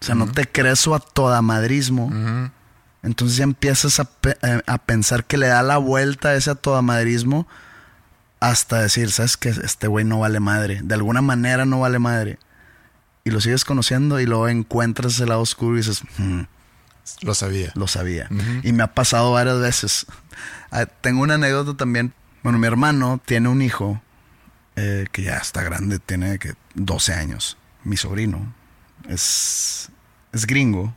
O 0.01 0.05
sea, 0.05 0.15
no 0.15 0.27
te 0.27 0.47
crees 0.47 0.81
su 0.81 0.95
a 0.95 1.01
toda 1.01 1.43
madrismo. 1.43 2.11
Entonces 3.07 3.37
ya 3.39 3.45
empiezas 3.45 4.01
a, 4.01 4.05
pe- 4.05 4.37
eh, 4.43 4.61
a 4.67 4.79
pensar 4.79 5.25
que 5.25 5.39
le 5.39 5.47
da 5.47 5.63
la 5.63 5.79
vuelta 5.79 6.35
ese 6.35 6.51
a 6.51 6.55
toda 6.57 6.83
madrismo 6.83 7.47
hasta 8.41 8.81
decir, 8.83 9.11
¿sabes 9.13 9.37
qué? 9.37 9.49
Este 9.49 9.87
güey 9.87 10.05
no 10.05 10.19
vale 10.19 10.41
madre. 10.41 10.81
De 10.83 10.95
alguna 10.95 11.23
manera 11.23 11.65
no 11.65 11.81
vale 11.81 11.99
madre. 11.99 12.39
Y 13.25 13.31
lo 13.31 13.41
sigues 13.41 13.65
conociendo 13.65 14.21
y 14.21 14.27
luego 14.27 14.49
encuentras 14.49 15.15
ese 15.15 15.27
lado 15.27 15.41
oscuro 15.41 15.75
y 15.75 15.79
dices, 15.79 16.03
"Hmm, 16.19 16.43
Lo 17.23 17.35
sabía. 17.35 17.73
lo 17.75 17.87
sabía. 17.87 18.29
Y 18.63 18.73
me 18.73 18.83
ha 18.83 18.93
pasado 18.95 19.33
varias 19.33 19.61
veces. 19.61 20.07
Ah, 20.71 20.87
tengo 20.87 21.23
una 21.23 21.35
anécdota 21.35 21.75
también. 21.77 22.13
Bueno, 22.43 22.59
mi 22.59 22.67
hermano 22.67 23.21
tiene 23.25 23.49
un 23.49 23.63
hijo 23.63 24.03
eh, 24.77 25.07
que 25.13 25.23
ya 25.23 25.37
está 25.39 25.63
grande, 25.63 25.99
tiene 26.01 26.39
que 26.39 26.55
12 26.75 27.15
años. 27.15 27.57
Mi 27.85 27.97
sobrino 27.97 28.53
es, 29.09 29.89
es 30.33 30.47
gringo. 30.47 30.95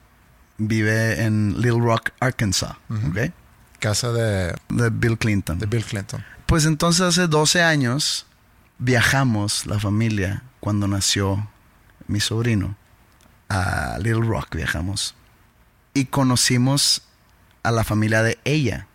Vive 0.60 1.24
en 1.24 1.55
Little 1.62 1.80
Rock, 1.82 2.12
Arkansas. 2.20 2.76
¿ok? 3.10 3.32
Casa 3.80 4.12
de, 4.12 4.55
De 4.70 4.89
Bill 4.91 5.18
Clinton. 5.18 5.57
de 5.57 5.66
Bill 5.66 5.84
Clinton. 5.86 6.24
Pues 6.45 6.66
entonces 6.66 7.01
hace 7.01 7.28
12 7.28 7.64
años 7.64 8.26
viajamos, 8.78 9.66
la 9.66 9.80
familia, 9.80 10.43
cuando 10.60 10.88
nació 10.88 11.47
mi 12.07 12.20
sobrino, 12.20 12.76
a 13.49 13.97
Little 13.99 14.26
Rock 14.26 14.55
viajamos. 14.55 15.16
Y 15.93 16.05
conocimos 16.05 17.01
a 17.64 17.72
la 17.72 17.84
familia 17.84 18.22
de 18.24 18.38
ella. 18.45 18.86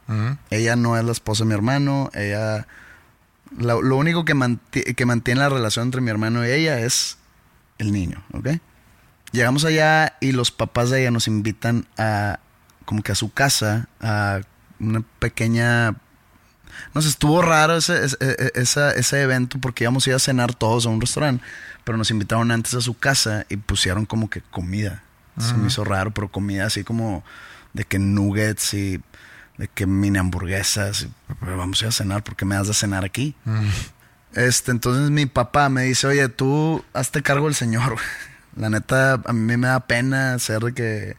Ella 0.51 0.77
no 0.77 0.97
es 0.99 1.05
la 1.05 1.13
esposa 1.13 1.45
de 1.45 1.49
mi 1.49 1.55
hermano, 1.55 2.11
ella... 2.15 2.67
Lo, 3.57 3.83
lo 3.83 3.97
único 3.97 4.25
que, 4.25 4.35
manti- 4.35 4.95
que 4.97 5.07
mantiene 5.07 5.41
la 5.41 5.49
relación 5.49 5.87
entre 5.87 6.01
mi 6.01 6.11
hermano 6.11 6.45
y 6.45 6.51
ella 6.51 6.81
es 6.81 7.19
el 7.79 7.93
niño, 7.93 8.23
¿ok? 8.33 8.49
Llegamos 9.35 9.65
allá 9.65 10.17
y 10.21 10.33
los 10.33 10.51
papás 10.51 10.91
de 10.91 11.01
ella 11.03 11.11
nos 11.11 11.27
invitan 11.29 11.87
a 11.99 12.39
como 12.85 13.03
que 13.03 13.13
a 13.13 13.15
su 13.17 13.33
casa, 13.33 13.89
a 14.01 14.41
una 14.79 15.03
pequeña 15.19 15.97
no 16.93 17.03
sé, 17.03 17.09
estuvo 17.09 17.41
raro 17.43 17.77
ese, 17.77 18.05
ese, 18.05 18.17
e- 18.21 18.53
esa- 18.55 18.91
ese 18.93 19.23
evento 19.23 19.59
porque 19.61 19.85
íbamos 19.85 20.07
a 20.07 20.11
ir 20.11 20.17
a 20.17 20.19
cenar 20.19 20.55
todos 20.55 20.87
a 20.87 20.89
un 20.89 21.01
restaurante, 21.01 21.43
pero 21.85 21.97
nos 21.99 22.11
invitaron 22.11 22.51
antes 22.51 22.75
a 22.75 22.81
su 22.81 22.95
casa 22.99 23.47
y 23.49 23.57
pusieron 23.57 24.07
como 24.07 24.29
que 24.31 24.41
comida. 24.41 25.03
Se 25.39 25.55
me 25.55 25.67
hizo 25.69 25.83
raro, 25.85 26.13
pero 26.13 26.29
comida 26.31 26.67
así 26.67 26.85
como 26.85 27.25
de 27.73 27.85
que 27.85 27.99
nuggets 27.99 28.73
y 28.75 29.01
de 29.59 29.69
que 29.69 29.85
mini 29.87 30.19
hamburguesas. 30.19 31.09
vamos 31.41 31.81
a 31.83 31.85
ir 31.87 31.89
a 31.89 31.93
cenar 31.93 32.23
porque 32.23 32.45
me 32.45 32.55
das 32.55 32.69
de 32.69 32.75
cenar 32.75 33.05
aquí. 33.05 33.35
Este, 34.35 34.71
entonces 34.71 35.11
mi 35.11 35.27
papá 35.27 35.69
me 35.69 35.83
dice, 35.83 36.07
oye, 36.07 36.29
tú 36.29 36.85
hazte 36.93 37.23
cargo 37.23 37.47
del 37.47 37.55
señor. 37.57 37.97
La 38.57 38.71
neta, 38.71 39.15
a 39.25 39.33
mí 39.33 39.57
me 39.57 39.67
da 39.67 39.81
pena 39.81 40.39
ser 40.39 40.61
de 40.61 40.75
que 40.75 41.17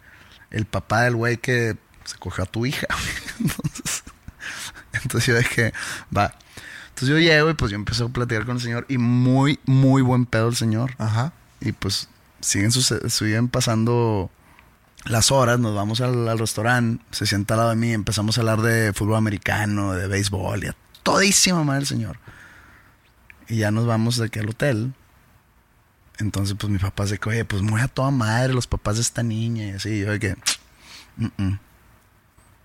el 0.52 0.66
papá 0.66 1.04
del 1.04 1.16
güey 1.16 1.38
que 1.38 1.76
se 2.06 2.18
cogió 2.18 2.44
a 2.44 2.48
tu 2.48 2.66
hija. 2.66 2.88
güey". 3.40 3.50
Entonces, 3.50 4.04
entonces 5.04 5.28
yo 5.28 5.38
dije, 5.38 5.74
va. 6.16 6.34
Entonces 6.90 7.10
yo 7.10 7.20
llego 7.20 7.50
y 7.50 7.54
pues 7.56 7.72
yo 7.72 7.76
empecé 7.76 8.04
a 8.04 8.08
platicar 8.08 8.46
con 8.46 8.56
el 8.56 8.62
señor 8.62 8.86
y 8.88 8.98
muy, 8.98 9.60
muy 9.66 10.02
buen 10.02 10.26
pedo 10.26 10.48
el 10.48 10.56
señor. 10.56 10.96
Ajá. 10.98 11.34
Y 11.60 11.74
pues 11.74 12.08
siguen, 12.40 12.72
siguen 12.72 13.50
pasando 13.50 14.30
las 15.06 15.32
horas, 15.32 15.60
nos 15.60 15.76
vamos 15.76 16.02
al, 16.02 16.28
al 16.28 16.40
restaurante, 16.40 17.04
se 17.12 17.26
sienta 17.26 17.54
al 17.54 17.60
lado 17.60 17.70
de 17.72 17.76
mí, 17.76 17.92
empezamos 17.92 18.38
a 18.38 18.42
hablar 18.42 18.62
de 18.62 18.94
fútbol 18.94 19.18
americano, 19.18 19.94
de 19.94 20.08
béisbol, 20.08 20.64
y 20.64 20.68
a 20.68 20.76
todísima 21.04 21.64
madre 21.64 21.82
el 21.82 21.88
señor. 21.88 22.18
Y 23.48 23.58
ya 23.58 23.72
nos 23.72 23.86
vamos 23.86 24.18
de 24.18 24.26
aquí 24.26 24.40
al 24.40 24.50
hotel. 24.50 24.94
Entonces, 26.20 26.56
pues 26.60 26.72
mi 26.72 26.80
papá 26.80 27.04
dice 27.04 27.18
que, 27.18 27.30
oye, 27.30 27.46
pues 27.46 27.62
muy 27.62 27.82
a 27.82 27.88
toda 27.88 28.12
madre 28.12 28.54
los 28.54 28.68
papás 28.68 28.96
de 28.96 29.02
esta 29.02 29.22
niña 29.24 29.66
y 29.66 29.70
así. 29.72 30.00
Yo 30.00 30.12
de 30.12 30.20
que, 30.20 30.36
"Mm, 31.18 31.28
mm". 31.38 31.60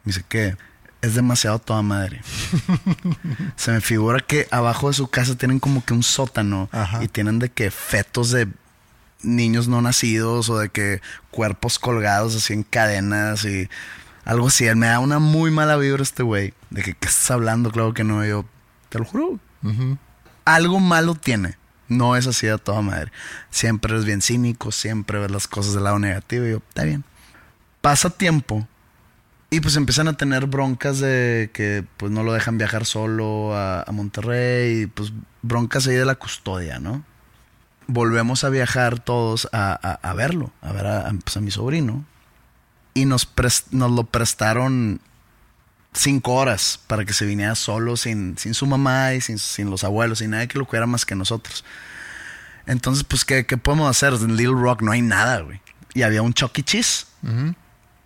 Dice 0.05 0.25
que 0.29 0.57
es 1.03 1.15
demasiado 1.15 1.59
toda 1.59 1.83
madre. 1.83 2.21
Se 3.57 3.73
me 3.73 3.81
figura 3.81 4.21
que 4.21 4.47
abajo 4.51 4.89
de 4.89 4.95
su 4.95 5.09
casa 5.09 5.35
tienen 5.37 5.59
como 5.61 5.85
que 5.85 5.95
un 5.95 6.03
sótano 6.03 6.69
Ajá. 6.73 7.03
y 7.03 7.09
tienen 7.09 7.39
de 7.39 7.51
que 7.51 7.71
fetos 7.71 8.31
de 8.31 8.49
niños 9.23 9.69
no 9.69 9.83
nacidos 9.83 10.49
o 10.49 10.59
de 10.59 10.71
que 10.71 11.03
cuerpos 11.31 11.79
colgados 11.79 12.35
así 12.37 12.53
en 12.55 12.63
cadenas 12.63 13.45
y 13.45 13.69
algo 14.25 14.47
así. 14.49 14.67
Él 14.67 14.77
me 14.77 14.87
da 14.87 14.99
una 15.01 15.19
muy 15.19 15.51
mala 15.51 15.77
vibra 15.77 16.03
este 16.03 16.23
güey. 16.23 16.55
De 16.71 16.83
que, 16.83 16.95
¿qué 16.95 17.09
estás 17.09 17.31
hablando? 17.31 17.71
Claro 17.73 17.93
que 17.95 18.05
no. 18.05 18.25
Yo, 18.25 18.45
te 18.89 18.99
lo 18.99 19.05
juro. 19.05 19.39
Algo 20.45 20.81
malo 20.81 21.15
tiene. 21.15 21.57
No 21.91 22.15
es 22.17 22.27
así 22.29 22.47
a 22.47 22.57
toda 22.57 22.81
madre. 22.83 23.11
Siempre 23.51 23.93
eres 23.93 24.05
bien 24.07 24.23
cínico, 24.23 24.71
siempre 24.71 25.19
ves 25.19 25.31
las 25.31 25.49
cosas 25.49 25.75
del 25.75 25.85
lado 25.85 25.99
negativo. 25.99 26.47
Y 26.47 26.53
yo, 26.53 26.57
está 26.69 26.85
bien. 26.85 27.05
Pasa 27.81 28.11
tiempo 28.11 28.67
y 29.51 29.59
pues 29.59 29.75
empiezan 29.75 30.07
a 30.07 30.13
tener 30.13 30.47
broncas 30.47 31.01
de 31.01 31.51
que 31.53 31.85
pues 31.97 32.13
no 32.13 32.23
lo 32.23 32.33
dejan 32.33 32.59
viajar 32.59 32.87
solo 32.87 33.57
a, 33.57 33.85
Monterrey. 33.91 34.83
Y 34.83 34.87
pues 34.87 35.13
broncas 35.43 35.89
ahí 35.89 35.97
de 35.97 36.05
la 36.05 36.15
custodia, 36.15 36.79
¿no? 36.79 37.03
Volvemos 37.89 38.45
a 38.45 38.51
viajar 38.51 39.01
todos 39.01 39.49
a, 39.53 39.73
a- 39.73 40.15
verlo, 40.15 40.53
a 40.63 40.71
ver 40.73 40.87
pues, 41.25 41.37
a 41.37 41.41
mi 41.41 41.51
sobrino. 41.51 42.05
Y 42.95 43.05
nos, 43.05 43.29
nos 43.73 43.91
lo 43.91 44.05
prestaron 44.05 45.01
cinco 45.93 46.35
horas 46.35 46.81
para 46.87 47.05
que 47.05 47.13
se 47.13 47.25
viniera 47.27 47.55
solo, 47.55 47.97
sin, 47.97 48.39
sin 48.39 48.55
su 48.55 48.67
mamá 48.67 49.15
y 49.15 49.21
sin, 49.21 49.39
sin 49.39 49.71
los 49.71 49.85
abuelos, 49.85 50.19
sin 50.19 50.31
nadie 50.31 50.49
que 50.49 50.59
lo 50.59 50.67
cuidara 50.67 50.87
más 50.87 51.05
que 51.05 51.15
nosotros. 51.15 51.65
Entonces, 52.67 53.05
pues, 53.05 53.25
¿qué, 53.25 53.47
qué 53.47 53.57
podemos 53.57 53.91
hacer? 53.91 54.13
En 54.15 54.37
Little 54.37 54.61
Rock 54.61 54.83
no 54.83 54.93
hay 54.93 55.03
nada, 55.03 55.41
güey. 55.41 55.61
Y 55.95 56.03
había 56.03 56.23
un 56.23 56.35
Chuck 56.35 56.57
E. 56.59 56.63
Cheese. 56.63 57.07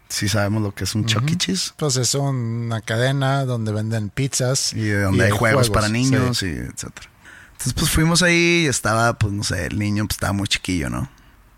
Sí 0.09 0.29
sabemos 0.29 0.63
lo 0.63 0.75
que 0.75 0.85
es 0.85 0.95
un 0.95 1.05
Chuck 1.05 1.29
E. 1.29 1.37
Cheese. 1.37 1.75
Pues 1.77 1.97
es 1.97 2.15
una 2.15 2.81
cadena 2.81 3.45
donde 3.45 3.73
venden 3.73 4.09
pizzas. 4.09 4.73
Y 4.73 4.81
de 4.81 5.03
donde 5.03 5.25
hay 5.27 5.31
juegos, 5.31 5.69
para 5.71 5.89
niños 5.89 6.39
sí. 6.39 6.47
y 6.47 6.51
etcétera. 6.51 7.11
Entonces, 7.53 7.75
pues 7.75 7.91
fuimos 7.91 8.23
ahí 8.23 8.65
y 8.65 8.67
estaba, 8.67 9.19
pues 9.19 9.33
no 9.33 9.45
sé, 9.45 9.67
el 9.67 9.79
niño 9.79 10.07
pues, 10.07 10.17
estaba 10.17 10.33
muy 10.33 10.49
chiquillo, 10.49 10.91
¿no? 10.91 11.11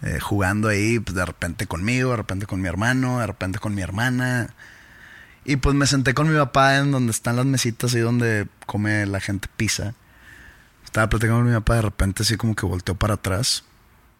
Eh, 0.02 0.20
jugando 0.20 0.68
ahí, 0.68 0.98
pues 0.98 1.14
de 1.14 1.24
repente 1.24 1.66
conmigo, 1.66 2.10
de 2.10 2.16
repente 2.16 2.46
con 2.46 2.60
mi 2.60 2.68
hermano, 2.68 3.20
de 3.20 3.26
repente 3.26 3.58
con 3.58 3.74
mi 3.74 3.82
hermana. 3.82 4.54
Y 5.48 5.56
pues 5.56 5.76
me 5.76 5.86
senté 5.86 6.12
con 6.12 6.28
mi 6.28 6.36
papá 6.36 6.76
en 6.76 6.90
donde 6.90 7.12
están 7.12 7.36
las 7.36 7.46
mesitas 7.46 7.94
ahí 7.94 8.00
donde 8.00 8.48
come 8.66 9.06
la 9.06 9.20
gente 9.20 9.48
pizza. 9.56 9.94
Estaba 10.84 11.08
platicando 11.08 11.40
con 11.40 11.48
mi 11.48 11.54
papá, 11.54 11.76
de 11.76 11.82
repente 11.82 12.24
así 12.24 12.36
como 12.36 12.56
que 12.56 12.66
volteó 12.66 12.96
para 12.96 13.14
atrás, 13.14 13.62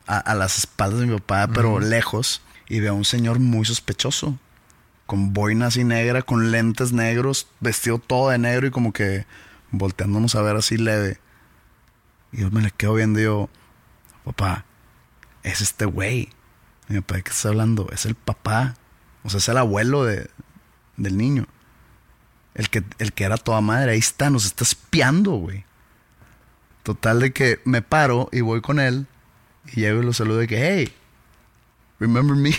a, 0.06 0.18
a 0.18 0.34
las 0.36 0.56
espaldas 0.56 1.00
de 1.00 1.06
mi 1.06 1.18
papá, 1.18 1.48
pero 1.52 1.80
lejos, 1.80 2.42
y 2.68 2.78
veo 2.78 2.92
a 2.92 2.94
un 2.94 3.04
señor 3.04 3.40
muy 3.40 3.64
sospechoso 3.64 4.38
con 5.06 5.32
boina 5.32 5.66
así 5.66 5.84
negra, 5.84 6.22
con 6.22 6.52
lentes 6.52 6.92
negros, 6.92 7.48
vestido 7.60 7.98
todo 7.98 8.30
de 8.30 8.38
negro 8.38 8.68
y 8.68 8.70
como 8.70 8.92
que 8.92 9.26
volteándonos 9.70 10.34
a 10.34 10.42
ver 10.42 10.56
así 10.56 10.76
leve. 10.76 11.18
Y 12.32 12.42
yo 12.42 12.50
me 12.50 12.60
le 12.60 12.70
quedo 12.70 12.94
viendo 12.94 13.20
y 13.20 13.24
yo, 13.24 13.48
papá, 14.24 14.64
es 15.42 15.60
este 15.60 15.86
güey. 15.86 16.28
Mi 16.88 17.00
papá, 17.00 17.16
¿de 17.16 17.22
qué 17.22 17.30
estás 17.30 17.46
hablando? 17.46 17.88
Es 17.92 18.04
el 18.06 18.14
papá. 18.14 18.74
O 19.22 19.30
sea, 19.30 19.38
es 19.38 19.48
el 19.48 19.56
abuelo 19.56 20.04
de, 20.04 20.28
del 20.96 21.16
niño. 21.16 21.46
El 22.54 22.70
que, 22.70 22.82
el 22.98 23.12
que 23.12 23.24
era 23.24 23.36
toda 23.36 23.60
madre. 23.60 23.92
Ahí 23.92 23.98
está, 23.98 24.30
nos 24.30 24.46
está 24.46 24.64
espiando, 24.64 25.32
güey. 25.32 25.64
Total 26.82 27.20
de 27.20 27.32
que 27.32 27.60
me 27.64 27.82
paro 27.82 28.28
y 28.32 28.40
voy 28.40 28.60
con 28.60 28.80
él. 28.80 29.06
Y 29.72 29.80
llego 29.80 30.00
y 30.00 30.04
lo 30.04 30.12
saludo 30.12 30.38
de 30.38 30.46
que, 30.46 30.58
hey, 30.58 30.94
remember 31.98 32.36
me? 32.36 32.54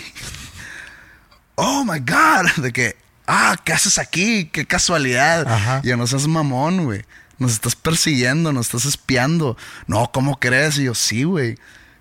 oh 1.56 1.84
my 1.84 1.98
God. 1.98 2.50
De 2.62 2.72
que, 2.72 2.96
ah, 3.26 3.56
¿qué 3.64 3.72
haces 3.72 3.98
aquí? 3.98 4.46
Qué 4.52 4.66
casualidad. 4.66 5.46
Ajá. 5.48 5.80
Y 5.82 5.88
yo, 5.88 5.96
no 5.96 6.06
seas 6.06 6.26
mamón, 6.26 6.84
güey. 6.84 7.04
Nos 7.38 7.52
estás 7.52 7.76
persiguiendo, 7.76 8.52
nos 8.52 8.66
estás 8.66 8.84
espiando. 8.84 9.56
No, 9.86 10.10
¿cómo 10.12 10.38
crees? 10.38 10.78
Y 10.78 10.84
yo, 10.84 10.94
sí, 10.94 11.24
güey. 11.24 11.56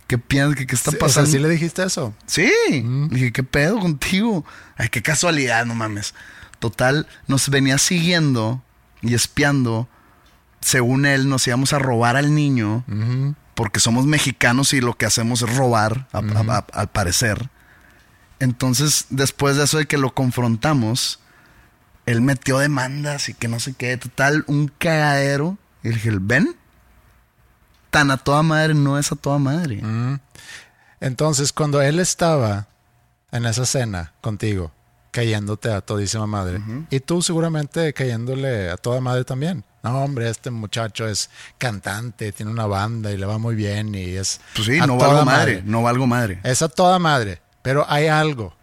¿Qué 0.08 0.18
piensas? 0.18 0.56
¿Qué, 0.58 0.66
qué 0.68 0.76
está 0.76 0.92
Sí, 0.92 0.96
o 0.96 1.00
sea, 1.00 1.08
pasando? 1.08 1.32
¿sí 1.32 1.40
le 1.40 1.50
dijiste 1.50 1.84
eso? 1.84 2.14
Sí. 2.26 2.50
Le 2.82 3.08
dije, 3.16 3.32
¿qué 3.34 3.44
pedo 3.44 3.80
contigo? 3.80 4.46
Ay, 4.78 4.90
qué 4.90 5.02
casualidad, 5.02 5.66
no 5.66 5.76
mames. 5.76 6.14
Total, 6.60 7.08
nos 7.28 7.50
venía 7.50 7.78
siguiendo 7.78 8.64
y 9.02 9.14
espiando. 9.14 9.88
Según 10.62 11.06
él, 11.06 11.30
nos 11.30 11.46
íbamos 11.48 11.74
a 11.74 11.80
robar 11.80 12.16
al 12.16 12.34
niño. 12.34 12.84
Porque 13.54 13.80
somos 13.80 14.06
mexicanos 14.06 14.74
y 14.74 14.82
lo 14.82 14.94
que 14.98 15.06
hacemos 15.06 15.42
es 15.42 15.56
robar, 15.56 16.08
a- 16.14 16.20
a- 16.20 16.58
a- 16.58 16.66
al 16.80 16.88
parecer. 16.90 17.50
Entonces, 18.40 19.06
después 19.10 19.58
de 19.58 19.64
eso 19.64 19.78
de 19.80 19.88
que 19.88 19.98
lo 19.98 20.14
confrontamos, 20.14 21.20
él 22.06 22.22
metió 22.22 22.60
demandas 22.60 23.30
y 23.30 23.34
que 23.34 23.48
no 23.48 23.60
sé 23.60 23.74
qué. 23.74 23.98
Total, 23.98 24.44
un 24.48 24.72
cagadero. 24.78 25.58
Y 25.84 25.90
le 25.90 25.96
dije, 25.96 26.12
ven. 26.22 26.56
Tan 27.90 28.12
a 28.12 28.18
toda 28.18 28.44
madre 28.44 28.74
no 28.74 28.98
es 28.98 29.12
a 29.12 29.16
toda 29.16 29.40
madre. 29.40 29.82
Entonces, 31.00 31.54
cuando 31.54 31.82
él 31.82 32.00
estaba 32.00 32.68
en 33.32 33.46
esa 33.46 33.66
cena 33.66 34.14
contigo, 34.22 34.72
cayéndote 35.12 35.72
a 35.72 35.82
todísima 35.82 36.28
madre, 36.28 36.62
y 36.90 37.00
tú 37.00 37.22
seguramente 37.22 37.94
cayéndole 37.94 38.70
a 38.70 38.78
toda 38.78 39.02
madre 39.02 39.24
también. 39.24 39.64
No, 39.84 40.04
hombre, 40.04 40.30
este 40.30 40.52
muchacho 40.52 41.08
es 41.08 41.30
cantante, 41.58 42.32
tiene 42.34 42.52
una 42.52 42.66
banda 42.66 43.12
y 43.12 43.18
le 43.18 43.26
va 43.26 43.38
muy 43.38 43.56
bien 43.56 43.96
y 43.96 44.16
es. 44.16 44.42
Pues 44.54 44.68
sí, 44.68 44.80
a 44.80 44.86
no 44.86 44.98
toda 44.98 45.14
valgo 45.14 45.26
madre, 45.26 45.62
no 45.66 45.82
valgo 45.82 46.08
madre. 46.08 46.40
Es 46.44 46.62
a 46.62 46.68
toda 46.68 47.00
madre, 47.00 47.42
pero 47.62 47.86
hay 47.88 48.08
algo. 48.08 48.54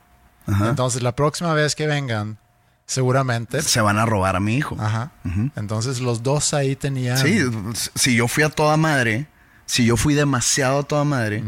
Ajá. 0.47 0.69
Entonces, 0.69 1.03
la 1.03 1.17
próxima 1.17 1.55
vez 1.55 1.75
que 1.75 1.87
vengan, 1.87 2.39
seguramente. 2.87 3.63
Se 3.63 3.81
van 3.81 3.99
a 3.99 4.07
robar 4.07 4.37
a 4.37 4.41
mi 4.41 4.57
hijo. 4.57 4.77
Ajá. 4.79 5.13
Entonces, 5.57 6.01
los 6.01 6.23
dos 6.23 6.55
ahí 6.55 6.77
tenían. 6.77 7.19
Sí, 7.19 7.41
si 7.95 8.17
yo 8.17 8.29
fui 8.29 8.43
a 8.45 8.49
toda 8.51 8.77
madre, 8.77 9.27
si 9.67 9.85
yo 9.87 9.97
fui 9.97 10.15
demasiado 10.15 10.81
a 10.81 10.83
toda 10.83 11.05
madre, 11.05 11.43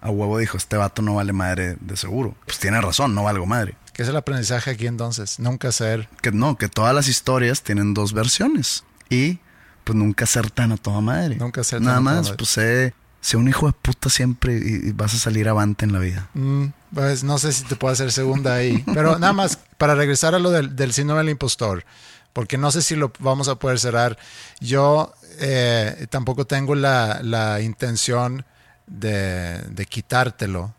a 0.00 0.10
huevo 0.10 0.38
dijo, 0.38 0.56
este 0.56 0.76
vato 0.76 1.02
no 1.02 1.14
vale 1.14 1.32
madre 1.32 1.76
de 1.80 1.96
seguro. 1.96 2.34
Pues 2.44 2.58
tiene 2.58 2.80
razón, 2.80 3.14
no 3.14 3.24
valgo 3.24 3.46
madre. 3.46 3.76
¿Qué 3.92 4.02
es 4.02 4.08
el 4.08 4.16
aprendizaje 4.16 4.70
aquí 4.70 4.86
entonces? 4.86 5.40
Nunca 5.40 5.72
ser. 5.72 6.08
Que 6.22 6.30
no, 6.30 6.56
que 6.56 6.68
todas 6.68 6.94
las 6.94 7.08
historias 7.08 7.62
tienen 7.62 7.94
dos 7.94 8.12
versiones. 8.12 8.84
Y 9.10 9.40
pues 9.82 9.96
nunca 9.96 10.24
ser 10.26 10.50
tan 10.52 10.70
a 10.70 10.76
toda 10.76 11.00
madre. 11.00 11.34
Nunca 11.36 11.64
ser 11.64 11.78
tan 11.80 11.86
Nada 11.86 11.96
a 11.98 12.00
toda 12.02 12.14
más, 12.14 12.22
madre. 12.26 12.36
pues 12.36 12.50
sé, 12.50 12.94
sé 13.20 13.36
un 13.36 13.48
hijo 13.48 13.66
de 13.66 13.72
puta 13.72 14.08
siempre 14.08 14.56
y, 14.56 14.88
y 14.88 14.92
vas 14.92 15.14
a 15.14 15.18
salir 15.18 15.48
avante 15.48 15.84
en 15.84 15.92
la 15.92 15.98
vida. 15.98 16.28
Mm, 16.34 16.66
pues 16.94 17.24
no 17.24 17.38
sé 17.38 17.52
si 17.52 17.64
te 17.64 17.76
puedo 17.76 17.92
hacer 17.92 18.12
segunda 18.12 18.54
ahí. 18.54 18.82
Pero 18.94 19.18
nada 19.18 19.32
más, 19.32 19.58
para 19.76 19.94
regresar 19.94 20.34
a 20.34 20.38
lo 20.38 20.50
del, 20.50 20.76
del 20.76 20.92
síndrome 20.92 21.20
del 21.20 21.30
impostor, 21.30 21.84
porque 22.32 22.58
no 22.58 22.70
sé 22.70 22.82
si 22.82 22.96
lo 22.96 23.12
vamos 23.18 23.48
a 23.48 23.56
poder 23.56 23.78
cerrar. 23.78 24.18
Yo 24.60 25.12
eh, 25.40 26.06
tampoco 26.10 26.46
tengo 26.46 26.74
la, 26.74 27.20
la 27.22 27.60
intención 27.60 28.44
de, 28.86 29.58
de 29.62 29.86
quitártelo, 29.86 30.74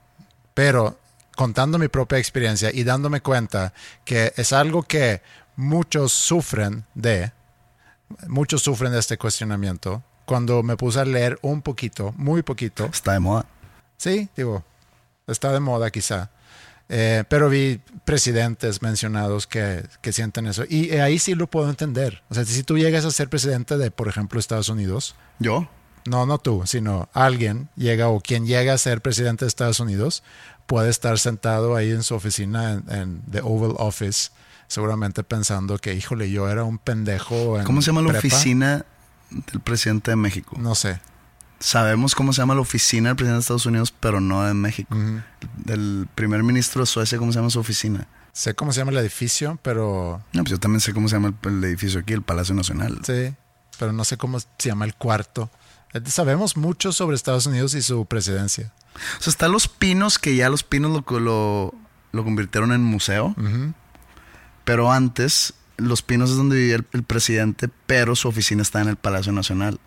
pero 0.54 1.00
contando 1.36 1.78
mi 1.78 1.88
propia 1.88 2.18
experiencia 2.18 2.70
y 2.74 2.84
dándome 2.84 3.22
cuenta 3.22 3.74
que 4.04 4.34
es 4.36 4.52
algo 4.52 4.84
que 4.84 5.22
muchos 5.56 6.12
sufren 6.12 6.86
de, 6.96 7.32
muchos 8.28 8.62
sufren 8.62 8.92
de 8.92 9.00
este 9.00 9.18
cuestionamiento. 9.18 10.04
Cuando 10.26 10.62
me 10.64 10.78
puse 10.78 11.00
a 11.00 11.06
leer 11.06 11.40
un 11.42 11.62
poquito, 11.62 12.14
muy 12.18 12.44
poquito, 12.44 12.86
Está 12.86 13.14
de 13.14 13.20
moda. 13.20 13.46
Sí, 13.98 14.30
digo, 14.36 14.64
está 15.32 15.52
de 15.52 15.60
moda 15.60 15.92
quizá. 15.92 16.30
Eh, 16.92 17.24
pero 17.30 17.50
vi 17.50 17.80
presidentes 18.04 18.82
mencionados 18.82 19.46
que, 19.46 19.86
que 20.02 20.12
sienten 20.12 20.48
eso. 20.48 20.64
Y 20.68 20.90
eh, 20.90 21.02
ahí 21.02 21.20
sí 21.20 21.36
lo 21.36 21.46
puedo 21.48 21.70
entender. 21.70 22.24
O 22.30 22.34
sea, 22.34 22.44
si 22.46 22.64
tú 22.64 22.78
llegas 22.80 23.06
a 23.06 23.12
ser 23.12 23.30
presidente 23.30 23.78
de, 23.78 23.92
por 23.92 24.08
ejemplo, 24.08 24.40
Estados 24.40 24.70
Unidos, 24.70 25.16
¿Yo? 25.38 25.70
no, 26.06 26.26
no 26.26 26.40
tú, 26.40 26.64
sino 26.66 27.08
alguien 27.14 27.70
llega 27.76 28.08
o 28.08 28.20
quien 28.22 28.48
llega 28.48 28.74
a 28.74 28.78
ser 28.80 29.02
presidente 29.02 29.46
de 29.46 29.50
Estados 29.50 29.80
Unidos 29.80 30.24
puede 30.66 30.90
estar 30.90 31.20
sentado 31.20 31.76
ahí 31.76 31.92
en 31.92 32.02
su 32.02 32.16
oficina 32.16 32.74
en, 32.74 32.84
en 32.92 33.22
The 33.32 33.42
Oval 33.42 33.76
Office, 33.78 34.32
seguramente 34.68 35.24
pensando 35.24 35.78
que, 35.78 35.94
híjole, 35.94 36.32
yo 36.32 36.50
era 36.50 36.64
un 36.64 36.80
pendejo. 36.80 37.60
en 37.60 37.66
¿Cómo 37.66 37.84
se 37.84 37.88
llama 37.88 38.02
la 38.02 38.10
prepa. 38.10 38.28
oficina 38.28 38.86
del 39.30 39.62
presidente 39.62 40.12
de 40.12 40.16
México? 40.16 40.56
No 40.60 40.74
sé. 40.74 41.00
Sabemos 41.60 42.16
cómo 42.16 42.32
se 42.34 42.42
llama 42.42 42.56
la 42.56 42.62
oficina 42.62 43.10
del 43.10 43.16
presidente 43.18 43.36
de 43.38 43.42
Estados 43.42 43.66
Unidos, 43.66 43.94
pero 44.00 44.22
no 44.22 44.44
de 44.46 44.54
México. 44.54 44.96
Del 45.58 46.08
primer 46.16 46.44
ministro 46.44 46.82
de 46.82 46.86
Suecia, 46.86 47.18
¿cómo 47.18 47.32
se 47.32 47.40
llama 47.40 47.50
su 47.50 47.60
oficina? 47.60 48.08
Sé 48.32 48.54
cómo 48.56 48.72
se 48.72 48.80
llama 48.80 48.92
el 48.92 48.98
edificio, 49.00 49.60
pero 49.62 50.24
No, 50.34 50.44
pues 50.44 50.52
yo 50.52 50.60
también 50.60 50.80
sé 50.80 50.94
cómo 50.94 51.10
se 51.10 51.16
llama 51.16 51.34
el, 51.44 51.50
el 51.52 51.64
edificio 51.66 52.00
aquí, 52.00 52.14
el 52.14 52.22
Palacio 52.22 52.56
Nacional. 52.56 53.00
Sí, 53.04 53.34
pero 53.78 53.92
no 53.92 54.06
sé 54.06 54.18
cómo 54.18 54.40
se 54.40 54.48
llama 54.70 54.86
el 54.86 54.96
cuarto. 54.96 55.52
Eh, 55.94 56.02
Sabemos 56.06 56.56
mucho 56.56 56.92
sobre 56.94 57.16
Estados 57.16 57.46
Unidos 57.48 57.74
y 57.74 57.82
su 57.82 58.06
presidencia. 58.06 58.72
O 59.20 59.22
sea, 59.22 59.32
están 59.32 59.52
los 59.52 59.68
pinos, 59.68 60.18
que 60.20 60.36
ya 60.36 60.50
los 60.50 60.64
pinos 60.64 60.92
lo, 60.92 61.20
lo, 61.20 61.74
lo 62.12 62.24
convirtieron 62.24 62.72
en 62.72 62.84
museo. 62.84 63.36
Pero 64.64 64.92
antes, 64.92 65.54
los 65.78 66.02
pinos 66.02 66.30
es 66.30 66.38
donde 66.38 66.56
vivía 66.56 66.76
el, 66.76 66.88
el 66.94 67.04
presidente, 67.04 67.70
pero 67.88 68.16
su 68.16 68.28
oficina 68.28 68.62
está 68.62 68.82
en 68.82 68.88
el 68.88 68.96
Palacio 68.96 69.32
Nacional. 69.32 69.80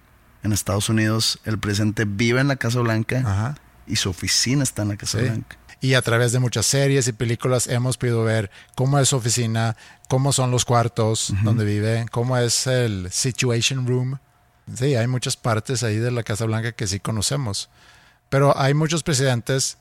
En 0.42 0.52
Estados 0.52 0.88
Unidos, 0.88 1.38
el 1.44 1.58
presidente 1.58 2.04
vive 2.04 2.40
en 2.40 2.48
la 2.48 2.56
Casa 2.56 2.80
Blanca 2.80 3.22
Ajá. 3.24 3.54
y 3.86 3.96
su 3.96 4.10
oficina 4.10 4.62
está 4.62 4.82
en 4.82 4.88
la 4.88 4.96
Casa 4.96 5.18
Sí. 5.18 5.24
Blanca. 5.24 5.56
Y 5.80 5.94
a 5.94 6.02
través 6.02 6.30
de 6.32 6.38
muchas 6.38 6.66
series 6.66 7.08
y 7.08 7.12
películas 7.12 7.66
hemos 7.66 7.96
podido 7.98 8.22
ver 8.22 8.50
cómo 8.76 8.98
es 9.00 9.08
su 9.08 9.16
oficina, 9.16 9.76
cómo 10.08 10.32
son 10.32 10.52
los 10.52 10.64
cuartos 10.64 11.34
donde 11.42 11.64
vive, 11.64 12.06
cómo 12.12 12.36
es 12.38 12.68
el 12.68 13.10
Situation 13.10 13.84
Room. 13.86 14.18
Sí, 14.74 14.94
hay 14.94 15.08
muchas 15.08 15.36
partes 15.36 15.82
ahí 15.82 15.96
de 15.96 16.12
la 16.12 16.22
Casa 16.22 16.44
Blanca 16.44 16.70
que 16.70 16.86
sí 16.86 17.00
conocemos. 17.00 17.68
Pero 18.28 18.56
hay 18.56 18.74
muchos 18.74 19.02
presidentes 19.02 19.78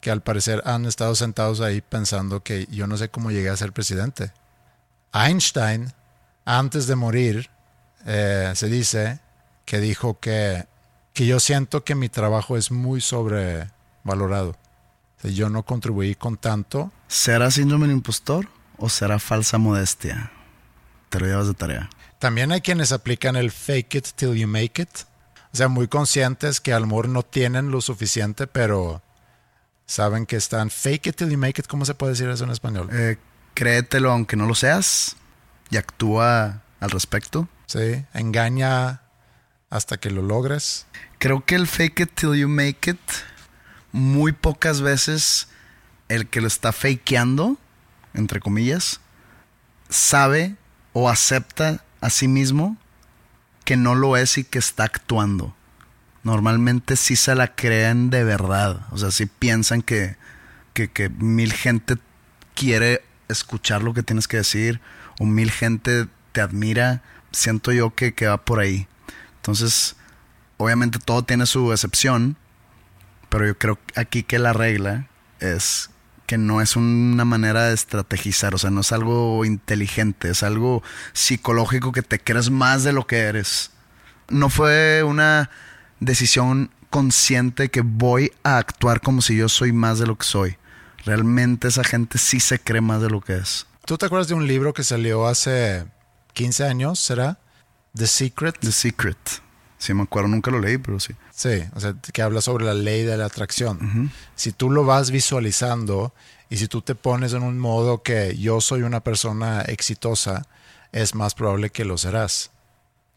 que 0.00 0.10
al 0.10 0.22
parecer 0.22 0.62
han 0.64 0.86
estado 0.86 1.14
sentados 1.14 1.60
ahí 1.60 1.82
pensando 1.82 2.42
que 2.42 2.66
yo 2.70 2.86
no 2.86 2.96
sé 2.96 3.10
cómo 3.10 3.30
llegué 3.30 3.50
a 3.50 3.56
ser 3.56 3.72
presidente. 3.72 4.32
Einstein, 5.12 5.92
antes 6.46 6.86
de 6.86 6.96
morir, 6.96 7.50
eh, 8.06 8.52
se 8.54 8.68
dice 8.68 9.20
que 9.64 9.80
dijo 9.80 10.18
que, 10.20 10.66
que 11.12 11.26
yo 11.26 11.40
siento 11.40 11.84
que 11.84 11.94
mi 11.94 12.08
trabajo 12.08 12.56
es 12.56 12.70
muy 12.70 13.00
sobrevalorado. 13.00 14.50
O 14.50 15.22
sea, 15.22 15.30
yo 15.30 15.48
no 15.48 15.64
contribuí 15.64 16.14
con 16.14 16.36
tanto. 16.36 16.92
¿Será 17.08 17.50
síndrome 17.50 17.86
del 17.86 17.96
impostor 17.96 18.48
o 18.76 18.88
será 18.88 19.18
falsa 19.18 19.58
modestia? 19.58 20.32
Te 21.08 21.20
lo 21.20 21.26
llevas 21.26 21.46
de 21.46 21.54
tarea. 21.54 21.90
También 22.18 22.52
hay 22.52 22.60
quienes 22.60 22.92
aplican 22.92 23.36
el 23.36 23.50
fake 23.50 23.94
it 23.96 24.08
till 24.14 24.34
you 24.34 24.46
make 24.46 24.80
it. 24.80 24.88
O 25.52 25.56
sea, 25.56 25.68
muy 25.68 25.88
conscientes 25.88 26.60
que 26.60 26.72
a 26.72 26.80
lo 26.80 26.86
mejor 26.86 27.08
no 27.08 27.22
tienen 27.22 27.70
lo 27.70 27.80
suficiente, 27.80 28.46
pero 28.46 29.02
saben 29.86 30.24
que 30.24 30.36
están 30.36 30.70
fake 30.70 31.08
it 31.08 31.16
till 31.16 31.30
you 31.30 31.36
make 31.36 31.60
it. 31.60 31.66
¿Cómo 31.66 31.84
se 31.84 31.94
puede 31.94 32.12
decir 32.12 32.28
eso 32.28 32.44
en 32.44 32.50
español? 32.50 32.88
Eh, 32.92 33.18
créetelo 33.54 34.10
aunque 34.10 34.36
no 34.36 34.46
lo 34.46 34.54
seas 34.54 35.16
y 35.70 35.76
actúa 35.76 36.62
al 36.80 36.90
respecto. 36.90 37.48
Sí, 37.66 38.04
engaña 38.14 39.01
hasta 39.72 39.96
que 39.96 40.10
lo 40.10 40.20
logres. 40.20 40.86
Creo 41.18 41.44
que 41.44 41.54
el 41.54 41.66
fake 41.66 42.00
it 42.00 42.10
till 42.14 42.34
you 42.34 42.46
make 42.46 42.90
it, 42.90 43.00
muy 43.90 44.32
pocas 44.32 44.82
veces 44.82 45.48
el 46.08 46.28
que 46.28 46.42
lo 46.42 46.46
está 46.46 46.72
fakeando, 46.72 47.56
entre 48.12 48.38
comillas, 48.38 49.00
sabe 49.88 50.56
o 50.92 51.08
acepta 51.08 51.82
a 52.02 52.10
sí 52.10 52.28
mismo 52.28 52.76
que 53.64 53.78
no 53.78 53.94
lo 53.94 54.18
es 54.18 54.36
y 54.36 54.44
que 54.44 54.58
está 54.58 54.84
actuando. 54.84 55.56
Normalmente 56.22 56.96
sí 56.96 57.16
se 57.16 57.34
la 57.34 57.54
creen 57.54 58.10
de 58.10 58.24
verdad. 58.24 58.86
O 58.90 58.98
sea, 58.98 59.10
sí 59.10 59.24
piensan 59.24 59.80
que, 59.80 60.16
que, 60.74 60.90
que 60.90 61.08
mil 61.08 61.50
gente 61.50 61.96
quiere 62.54 63.02
escuchar 63.28 63.82
lo 63.82 63.94
que 63.94 64.02
tienes 64.02 64.28
que 64.28 64.36
decir 64.36 64.82
o 65.18 65.24
mil 65.24 65.50
gente 65.50 66.08
te 66.32 66.42
admira. 66.42 67.02
Siento 67.30 67.72
yo 67.72 67.94
que, 67.94 68.12
que 68.12 68.26
va 68.26 68.44
por 68.44 68.60
ahí. 68.60 68.86
Entonces, 69.42 69.96
obviamente 70.56 71.00
todo 71.00 71.24
tiene 71.24 71.46
su 71.46 71.72
excepción, 71.72 72.36
pero 73.28 73.44
yo 73.44 73.58
creo 73.58 73.76
aquí 73.96 74.22
que 74.22 74.38
la 74.38 74.52
regla 74.52 75.08
es 75.40 75.90
que 76.26 76.38
no 76.38 76.60
es 76.60 76.76
una 76.76 77.24
manera 77.24 77.64
de 77.64 77.74
estrategizar, 77.74 78.54
o 78.54 78.58
sea, 78.58 78.70
no 78.70 78.82
es 78.82 78.92
algo 78.92 79.44
inteligente, 79.44 80.30
es 80.30 80.44
algo 80.44 80.84
psicológico 81.12 81.90
que 81.90 82.02
te 82.02 82.20
crees 82.20 82.50
más 82.50 82.84
de 82.84 82.92
lo 82.92 83.04
que 83.04 83.18
eres. 83.18 83.72
No 84.28 84.48
fue 84.48 85.02
una 85.02 85.50
decisión 85.98 86.70
consciente 86.88 87.68
que 87.68 87.80
voy 87.80 88.30
a 88.44 88.58
actuar 88.58 89.00
como 89.00 89.22
si 89.22 89.36
yo 89.36 89.48
soy 89.48 89.72
más 89.72 89.98
de 89.98 90.06
lo 90.06 90.16
que 90.16 90.24
soy. 90.24 90.56
Realmente 91.04 91.66
esa 91.66 91.82
gente 91.82 92.16
sí 92.16 92.38
se 92.38 92.60
cree 92.60 92.80
más 92.80 93.02
de 93.02 93.10
lo 93.10 93.20
que 93.20 93.38
es. 93.38 93.66
¿Tú 93.86 93.98
te 93.98 94.06
acuerdas 94.06 94.28
de 94.28 94.34
un 94.34 94.46
libro 94.46 94.72
que 94.72 94.84
salió 94.84 95.26
hace 95.26 95.84
15 96.34 96.64
años, 96.64 97.00
será? 97.00 97.38
The 97.94 98.06
Secret. 98.06 98.58
The 98.60 98.72
Secret. 98.72 99.18
Sí, 99.78 99.94
me 99.94 100.04
acuerdo, 100.04 100.28
nunca 100.28 100.50
lo 100.50 100.60
leí, 100.60 100.78
pero 100.78 101.00
sí. 101.00 101.14
Sí, 101.34 101.64
o 101.74 101.80
sea, 101.80 101.94
que 102.12 102.22
habla 102.22 102.40
sobre 102.40 102.64
la 102.64 102.74
ley 102.74 103.02
de 103.02 103.16
la 103.16 103.26
atracción. 103.26 104.12
Si 104.36 104.52
tú 104.52 104.70
lo 104.70 104.84
vas 104.84 105.10
visualizando 105.10 106.14
y 106.48 106.58
si 106.58 106.68
tú 106.68 106.82
te 106.82 106.94
pones 106.94 107.32
en 107.32 107.42
un 107.42 107.58
modo 107.58 108.02
que 108.02 108.36
yo 108.38 108.60
soy 108.60 108.82
una 108.82 109.00
persona 109.00 109.62
exitosa, 109.62 110.46
es 110.92 111.14
más 111.14 111.34
probable 111.34 111.70
que 111.70 111.84
lo 111.84 111.98
serás. 111.98 112.52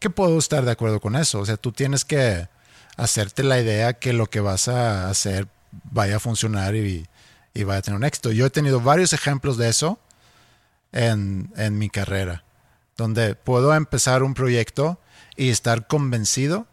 ¿Qué 0.00 0.10
puedo 0.10 0.38
estar 0.38 0.64
de 0.64 0.72
acuerdo 0.72 1.00
con 1.00 1.14
eso? 1.14 1.38
O 1.40 1.46
sea, 1.46 1.56
tú 1.56 1.70
tienes 1.70 2.04
que 2.04 2.48
hacerte 2.96 3.44
la 3.44 3.60
idea 3.60 3.92
que 3.92 4.12
lo 4.12 4.26
que 4.28 4.40
vas 4.40 4.68
a 4.68 5.08
hacer 5.08 5.46
vaya 5.92 6.16
a 6.16 6.20
funcionar 6.20 6.74
y, 6.74 7.06
y 7.54 7.62
vaya 7.64 7.78
a 7.78 7.82
tener 7.82 7.98
un 7.98 8.04
éxito. 8.04 8.32
Yo 8.32 8.46
he 8.46 8.50
tenido 8.50 8.80
varios 8.80 9.12
ejemplos 9.12 9.56
de 9.56 9.68
eso 9.68 10.00
en, 10.92 11.52
en 11.56 11.78
mi 11.78 11.90
carrera, 11.90 12.42
donde 12.96 13.34
puedo 13.34 13.74
empezar 13.74 14.22
un 14.22 14.34
proyecto 14.34 15.00
y 15.36 15.50
estar 15.50 15.86
convencido 15.86 16.66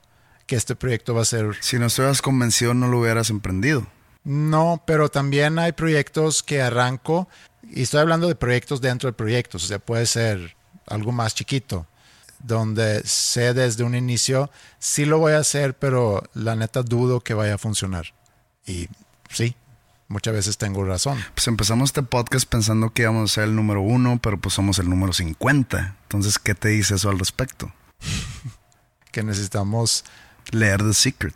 que 0.46 0.56
este 0.56 0.76
proyecto 0.76 1.14
va 1.14 1.22
a 1.22 1.26
ser... 1.26 1.56
Si 1.62 1.78
no 1.80 1.88
estuvieras 1.88 2.22
convencido, 2.22 2.74
no 2.74 2.88
lo 2.88 3.00
hubieras 3.00 3.30
emprendido. 3.30 3.88
No, 4.24 4.84
pero 4.86 5.10
también 5.10 5.60
hay 5.60 5.74
proyectos 5.74 6.44
que 6.44 6.62
arranco, 6.62 7.28
y 7.64 7.82
estoy 7.84 8.00
hablando 8.00 8.28
de 8.28 8.36
proyectos 8.36 8.80
dentro 8.80 9.08
de 9.08 9.14
proyectos, 9.14 9.66
o 9.66 9.68
sea, 9.68 9.80
puede 9.80 10.06
ser 10.06 10.56
algo 10.88 11.12
más 11.12 11.36
chiquito, 11.36 11.88
donde 12.40 13.02
sé 13.06 13.54
desde 13.54 13.84
un 13.84 13.96
inicio, 13.96 14.50
sí 14.80 15.06
lo 15.06 15.18
voy 15.18 15.34
a 15.34 15.40
hacer, 15.40 15.78
pero 15.78 16.24
la 16.34 16.56
neta 16.56 16.84
dudo 16.84 17.22
que 17.22 17.34
vaya 17.34 17.56
a 17.56 17.58
funcionar. 17.58 18.14
Y 18.66 18.88
sí, 19.30 19.56
muchas 20.14 20.34
veces 20.36 20.58
tengo 20.60 20.86
razón. 20.86 21.18
Pues 21.34 21.48
empezamos 21.48 21.90
este 21.90 22.04
podcast 22.04 22.48
pensando 22.48 22.92
que 22.92 23.02
íbamos 23.02 23.32
a 23.32 23.34
ser 23.34 23.44
el 23.46 23.56
número 23.56 23.82
uno, 23.82 24.20
pero 24.22 24.40
pues 24.40 24.54
somos 24.54 24.78
el 24.78 24.88
número 24.88 25.12
50. 25.12 25.98
Entonces, 26.04 26.38
¿qué 26.38 26.54
te 26.54 26.70
dice 26.70 26.96
eso 26.96 27.10
al 27.10 27.18
respecto? 27.18 27.74
que 29.12 29.24
necesitamos 29.24 30.06
leer 30.52 30.84
The 30.84 30.94
Secret. 30.94 31.36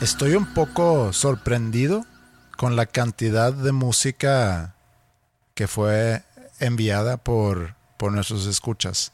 Estoy 0.00 0.34
un 0.34 0.46
poco 0.46 1.12
sorprendido 1.12 2.06
con 2.56 2.74
la 2.74 2.86
cantidad 2.86 3.52
de 3.52 3.72
música 3.72 4.74
que 5.52 5.68
fue 5.68 6.22
enviada 6.58 7.18
por, 7.18 7.74
por 7.98 8.12
nuestros 8.12 8.46
escuchas. 8.46 9.12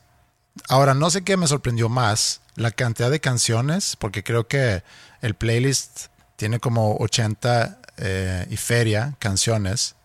Ahora, 0.68 0.94
no 0.94 1.10
sé 1.10 1.22
qué 1.22 1.36
me 1.36 1.46
sorprendió 1.46 1.88
más, 1.88 2.40
la 2.54 2.70
cantidad 2.70 3.10
de 3.10 3.20
canciones, 3.20 3.96
porque 3.96 4.24
creo 4.24 4.48
que 4.48 4.82
el 5.20 5.34
playlist 5.34 6.06
tiene 6.36 6.58
como 6.58 6.96
80 6.96 7.78
eh, 7.98 8.46
y 8.50 8.56
feria 8.56 9.16
canciones. 9.18 9.96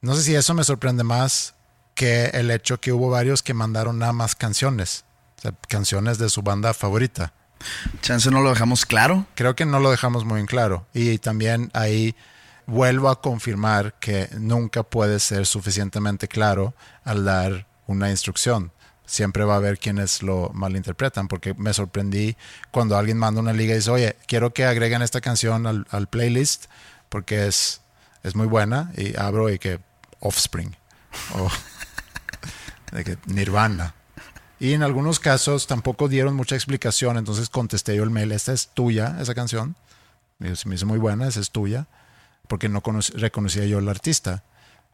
No 0.00 0.14
sé 0.14 0.22
si 0.22 0.34
eso 0.34 0.54
me 0.54 0.64
sorprende 0.64 1.04
más 1.04 1.54
que 1.94 2.26
el 2.26 2.50
hecho 2.50 2.80
que 2.80 2.92
hubo 2.92 3.10
varios 3.10 3.42
que 3.42 3.54
mandaron 3.54 3.98
nada 3.98 4.12
más 4.12 4.34
canciones, 4.34 5.04
o 5.38 5.42
sea, 5.42 5.52
canciones 5.68 6.18
de 6.18 6.28
su 6.28 6.42
banda 6.42 6.74
favorita. 6.74 7.32
Chance 8.00 8.30
no 8.30 8.40
lo 8.40 8.50
dejamos 8.50 8.86
claro. 8.86 9.26
Creo 9.34 9.54
que 9.54 9.66
no 9.66 9.78
lo 9.78 9.90
dejamos 9.90 10.24
muy 10.24 10.40
en 10.40 10.46
claro. 10.46 10.86
Y 10.92 11.18
también 11.18 11.70
ahí 11.74 12.16
vuelvo 12.66 13.08
a 13.08 13.20
confirmar 13.20 13.94
que 14.00 14.28
nunca 14.38 14.82
puede 14.82 15.20
ser 15.20 15.46
suficientemente 15.46 16.28
claro 16.28 16.74
al 17.04 17.24
dar 17.24 17.66
una 17.86 18.10
instrucción. 18.10 18.72
Siempre 19.04 19.44
va 19.44 19.54
a 19.54 19.56
haber 19.56 19.78
quienes 19.78 20.22
lo 20.22 20.50
malinterpretan, 20.54 21.28
porque 21.28 21.54
me 21.54 21.74
sorprendí 21.74 22.36
cuando 22.70 22.96
alguien 22.96 23.18
manda 23.18 23.40
una 23.40 23.52
liga 23.52 23.72
y 23.72 23.76
dice, 23.76 23.90
oye, 23.90 24.16
quiero 24.26 24.54
que 24.54 24.64
agreguen 24.64 25.02
esta 25.02 25.20
canción 25.20 25.66
al, 25.66 26.06
playlist 26.08 26.66
porque 27.08 27.46
es, 27.46 27.82
es 28.22 28.34
muy 28.34 28.46
buena. 28.46 28.92
Y 28.96 29.18
abro 29.18 29.50
y 29.50 29.58
que 29.58 29.80
Offspring 30.20 30.76
o 31.34 31.50
de 32.92 33.04
que 33.04 33.18
Nirvana. 33.26 33.94
Y 34.62 34.74
en 34.74 34.84
algunos 34.84 35.18
casos 35.18 35.66
tampoco 35.66 36.08
dieron 36.08 36.34
mucha 36.34 36.54
explicación, 36.54 37.16
entonces 37.16 37.48
contesté 37.50 37.96
yo 37.96 38.04
el 38.04 38.10
mail, 38.10 38.30
esta 38.30 38.52
es 38.52 38.68
tuya, 38.68 39.16
esa 39.20 39.34
canción. 39.34 39.74
Me 40.38 40.54
muy 40.84 40.98
buena, 40.98 41.26
esa 41.26 41.40
es 41.40 41.50
tuya, 41.50 41.86
porque 42.46 42.68
no 42.68 42.80
reconocía 43.14 43.66
yo 43.66 43.78
al 43.78 43.88
artista. 43.88 44.44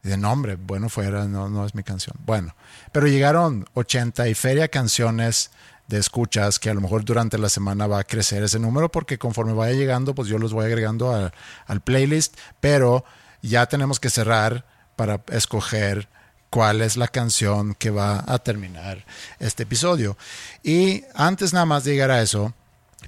Y 0.03 0.09
de 0.09 0.17
nombre, 0.17 0.55
bueno 0.55 0.89
fuera, 0.89 1.25
no, 1.25 1.49
no 1.49 1.65
es 1.65 1.75
mi 1.75 1.83
canción. 1.83 2.15
Bueno, 2.25 2.55
pero 2.91 3.07
llegaron 3.07 3.65
80 3.73 4.27
y 4.29 4.33
feria 4.33 4.67
canciones 4.67 5.51
de 5.87 5.97
escuchas 5.97 6.59
que 6.59 6.69
a 6.69 6.73
lo 6.73 6.81
mejor 6.81 7.03
durante 7.03 7.37
la 7.37 7.49
semana 7.49 7.87
va 7.87 7.99
a 7.99 8.03
crecer 8.03 8.43
ese 8.43 8.59
número 8.59 8.91
porque 8.91 9.17
conforme 9.17 9.53
vaya 9.53 9.73
llegando, 9.73 10.13
pues 10.13 10.27
yo 10.27 10.37
los 10.37 10.53
voy 10.53 10.65
agregando 10.65 11.31
al 11.65 11.81
playlist, 11.81 12.37
pero 12.59 13.03
ya 13.41 13.65
tenemos 13.65 13.99
que 13.99 14.09
cerrar 14.09 14.65
para 14.95 15.21
escoger 15.29 16.07
cuál 16.49 16.81
es 16.81 16.95
la 16.95 17.07
canción 17.07 17.73
que 17.73 17.89
va 17.89 18.23
a 18.27 18.39
terminar 18.39 19.05
este 19.39 19.63
episodio. 19.63 20.17
Y 20.63 21.03
antes 21.15 21.53
nada 21.53 21.65
más 21.65 21.83
de 21.83 21.91
llegar 21.91 22.11
a 22.11 22.21
eso, 22.21 22.53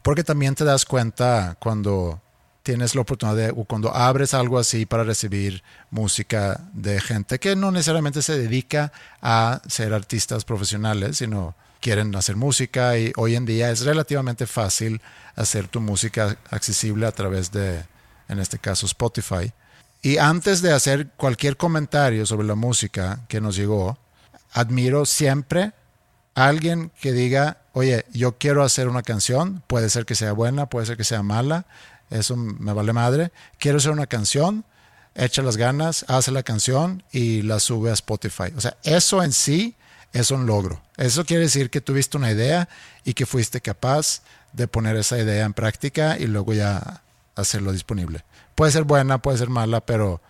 porque 0.04 0.24
también 0.24 0.56
te 0.56 0.64
das 0.64 0.86
cuenta 0.86 1.58
cuando 1.60 2.22
tienes 2.64 2.96
la 2.96 3.02
oportunidad 3.02 3.38
de, 3.38 3.50
o 3.50 3.66
cuando 3.66 3.94
abres 3.96 4.34
algo 4.34 4.60
así 4.60 4.86
para 4.86 5.04
recibir 5.04 5.64
música 5.90 6.62
de 6.74 7.02
gente 7.02 7.40
que 7.40 7.56
no 7.56 7.72
necesariamente 7.72 8.22
se 8.22 8.38
dedica 8.38 8.92
a 9.22 9.62
ser 9.68 9.94
artistas 9.94 10.46
profesionales, 10.46 11.18
sino 11.18 11.56
quieren 11.80 12.16
hacer 12.16 12.36
música 12.36 12.98
y 12.98 13.12
hoy 13.18 13.36
en 13.36 13.46
día 13.46 13.72
es 13.72 13.82
relativamente 13.82 14.46
fácil 14.46 15.02
hacer 15.36 15.68
tu 15.68 15.82
música 15.82 16.38
accesible 16.50 17.08
a 17.08 17.12
través 17.12 17.52
de, 17.52 17.84
en 18.30 18.40
este 18.40 18.60
caso, 18.60 18.86
Spotify. 18.86 19.52
Y 20.04 20.18
antes 20.18 20.62
de 20.62 20.72
hacer 20.72 21.10
cualquier 21.18 21.58
comentario 21.58 22.26
sobre 22.26 22.48
la 22.48 22.56
música 22.56 23.22
que 23.28 23.42
nos 23.42 23.56
llegó, 23.56 23.98
admiro 24.54 25.06
siempre 25.06 25.74
a 26.36 26.48
alguien 26.48 26.92
que 27.02 27.12
diga, 27.12 27.58
oye, 27.74 28.06
yo 28.14 28.38
quiero 28.38 28.64
hacer 28.64 28.88
una 28.88 29.04
canción, 29.04 29.64
puede 29.68 29.90
ser 29.90 30.06
que 30.06 30.16
sea 30.16 30.34
buena, 30.34 30.68
puede 30.68 30.86
ser 30.86 30.98
que 30.98 31.04
sea 31.04 31.24
mala, 31.24 31.66
eso 32.12 32.36
me 32.36 32.74
vale 32.74 32.94
madre, 32.94 33.32
quiero 33.58 33.78
hacer 33.78 33.92
una 33.92 34.06
canción, 34.06 34.66
echa 35.16 35.42
las 35.42 35.58
ganas, 35.58 36.06
hace 36.08 36.32
la 36.32 36.44
canción 36.44 37.04
y 37.12 37.42
la 37.42 37.60
sube 37.60 37.90
a 37.90 37.94
Spotify. 37.94 38.54
O 38.56 38.62
sea, 38.62 38.78
eso 38.84 39.24
en 39.24 39.32
sí 39.32 39.76
es 40.14 40.30
un 40.30 40.46
logro. 40.46 40.82
Eso 40.98 41.26
quiere 41.26 41.44
decir 41.44 41.70
que 41.70 41.82
tuviste 41.82 42.18
una 42.18 42.32
idea 42.32 42.70
y 43.04 43.14
que 43.14 43.26
fuiste 43.26 43.62
capaz 43.62 44.22
de 44.54 44.68
poner 44.68 44.96
esa 44.98 45.18
idea 45.18 45.46
en 45.46 45.54
práctica 45.54 46.18
y 46.20 46.28
luego 46.28 46.54
ya 46.54 47.02
hacerlo 47.36 47.72
disponible. 47.72 48.24
Puede 48.56 48.72
ser 48.72 48.84
buena, 48.84 49.22
puede 49.22 49.38
ser 49.38 49.50
mala, 49.50 49.82
pero 49.82 50.22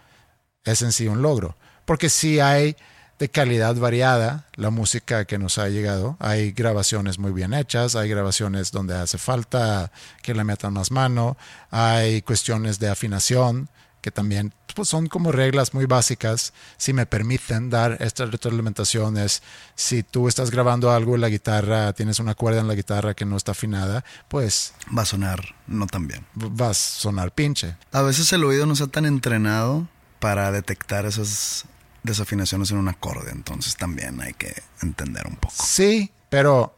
es 0.63 0.81
en 0.81 0.91
sí 0.91 1.07
un 1.07 1.21
logro. 1.21 1.55
Porque 1.85 2.09
sí 2.09 2.39
hay 2.39 2.75
de 3.21 3.29
calidad 3.29 3.75
variada 3.75 4.47
la 4.55 4.71
música 4.71 5.25
que 5.25 5.37
nos 5.37 5.59
ha 5.59 5.69
llegado. 5.69 6.17
Hay 6.19 6.53
grabaciones 6.53 7.19
muy 7.19 7.31
bien 7.31 7.53
hechas, 7.53 7.95
hay 7.95 8.09
grabaciones 8.09 8.71
donde 8.71 8.95
hace 8.95 9.19
falta 9.19 9.91
que 10.23 10.33
le 10.33 10.43
metan 10.43 10.73
más 10.73 10.89
mano, 10.89 11.37
hay 11.69 12.23
cuestiones 12.23 12.79
de 12.79 12.89
afinación 12.89 13.69
que 14.01 14.09
también 14.09 14.55
pues, 14.75 14.89
son 14.89 15.05
como 15.05 15.31
reglas 15.31 15.75
muy 15.75 15.85
básicas. 15.85 16.51
Si 16.77 16.93
me 16.93 17.05
permiten 17.05 17.69
dar 17.69 17.97
estas 17.99 18.31
retroalimentaciones, 18.31 19.43
si 19.75 20.01
tú 20.01 20.27
estás 20.27 20.49
grabando 20.49 20.89
algo 20.89 21.13
en 21.13 21.21
la 21.21 21.29
guitarra, 21.29 21.93
tienes 21.93 22.17
una 22.17 22.33
cuerda 22.33 22.61
en 22.61 22.67
la 22.67 22.73
guitarra 22.73 23.13
que 23.13 23.25
no 23.25 23.37
está 23.37 23.51
afinada, 23.51 24.03
pues... 24.29 24.73
Va 24.97 25.03
a 25.03 25.05
sonar 25.05 25.43
no 25.67 25.85
tan 25.85 26.07
bien. 26.07 26.25
Va 26.35 26.71
a 26.71 26.73
sonar 26.73 27.31
pinche. 27.35 27.75
A 27.91 28.01
veces 28.01 28.33
el 28.33 28.43
oído 28.43 28.65
no 28.65 28.73
está 28.73 28.87
tan 28.87 29.05
entrenado 29.05 29.87
para 30.19 30.51
detectar 30.51 31.05
esas 31.05 31.65
desafinaciones 32.03 32.71
en 32.71 32.77
un 32.77 32.87
acorde, 32.87 33.31
entonces 33.31 33.75
también 33.75 34.21
hay 34.21 34.33
que 34.33 34.53
entender 34.81 35.27
un 35.27 35.35
poco. 35.35 35.55
Sí, 35.63 36.11
pero 36.29 36.75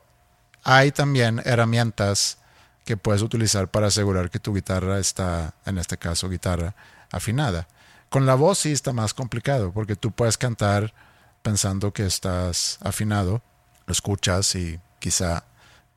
hay 0.64 0.92
también 0.92 1.42
herramientas 1.46 2.38
que 2.86 2.98
puedes 2.98 3.22
utilizar 3.22 3.70
para 3.70 3.88
asegurar 3.88 4.30
que 4.30 4.40
tu 4.40 4.54
guitarra 4.54 5.00
está, 5.00 5.54
en 5.66 5.78
este 5.78 5.98
caso 5.98 6.30
guitarra, 6.30 6.76
afinada. 7.12 7.68
Con 8.10 8.26
la 8.26 8.36
voz 8.36 8.60
sí 8.60 8.72
está 8.72 8.94
más 8.94 9.14
complicado 9.14 9.72
porque 9.72 9.96
tú 9.96 10.12
puedes 10.12 10.38
cantar 10.38 10.94
pensando 11.42 11.94
que 11.94 12.06
estás 12.06 12.78
afinado, 12.82 13.42
lo 13.86 13.92
escuchas 13.92 14.56
y 14.56 14.80
quizá 15.00 15.46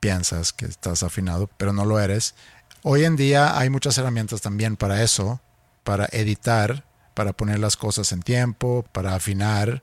piensas 0.00 0.52
que 0.52 0.66
estás 0.66 1.02
afinado, 1.02 1.48
pero 1.56 1.72
no 1.72 1.84
lo 1.84 2.00
eres. 2.00 2.34
Hoy 2.82 3.04
en 3.04 3.16
día 3.16 3.58
hay 3.58 3.70
muchas 3.70 3.98
herramientas 3.98 4.40
también 4.40 4.76
para 4.76 5.02
eso, 5.02 5.40
para 5.84 6.06
editar, 6.12 6.84
para 7.16 7.32
poner 7.32 7.58
las 7.58 7.76
cosas 7.78 8.12
en 8.12 8.20
tiempo, 8.22 8.84
para 8.92 9.14
afinar, 9.14 9.82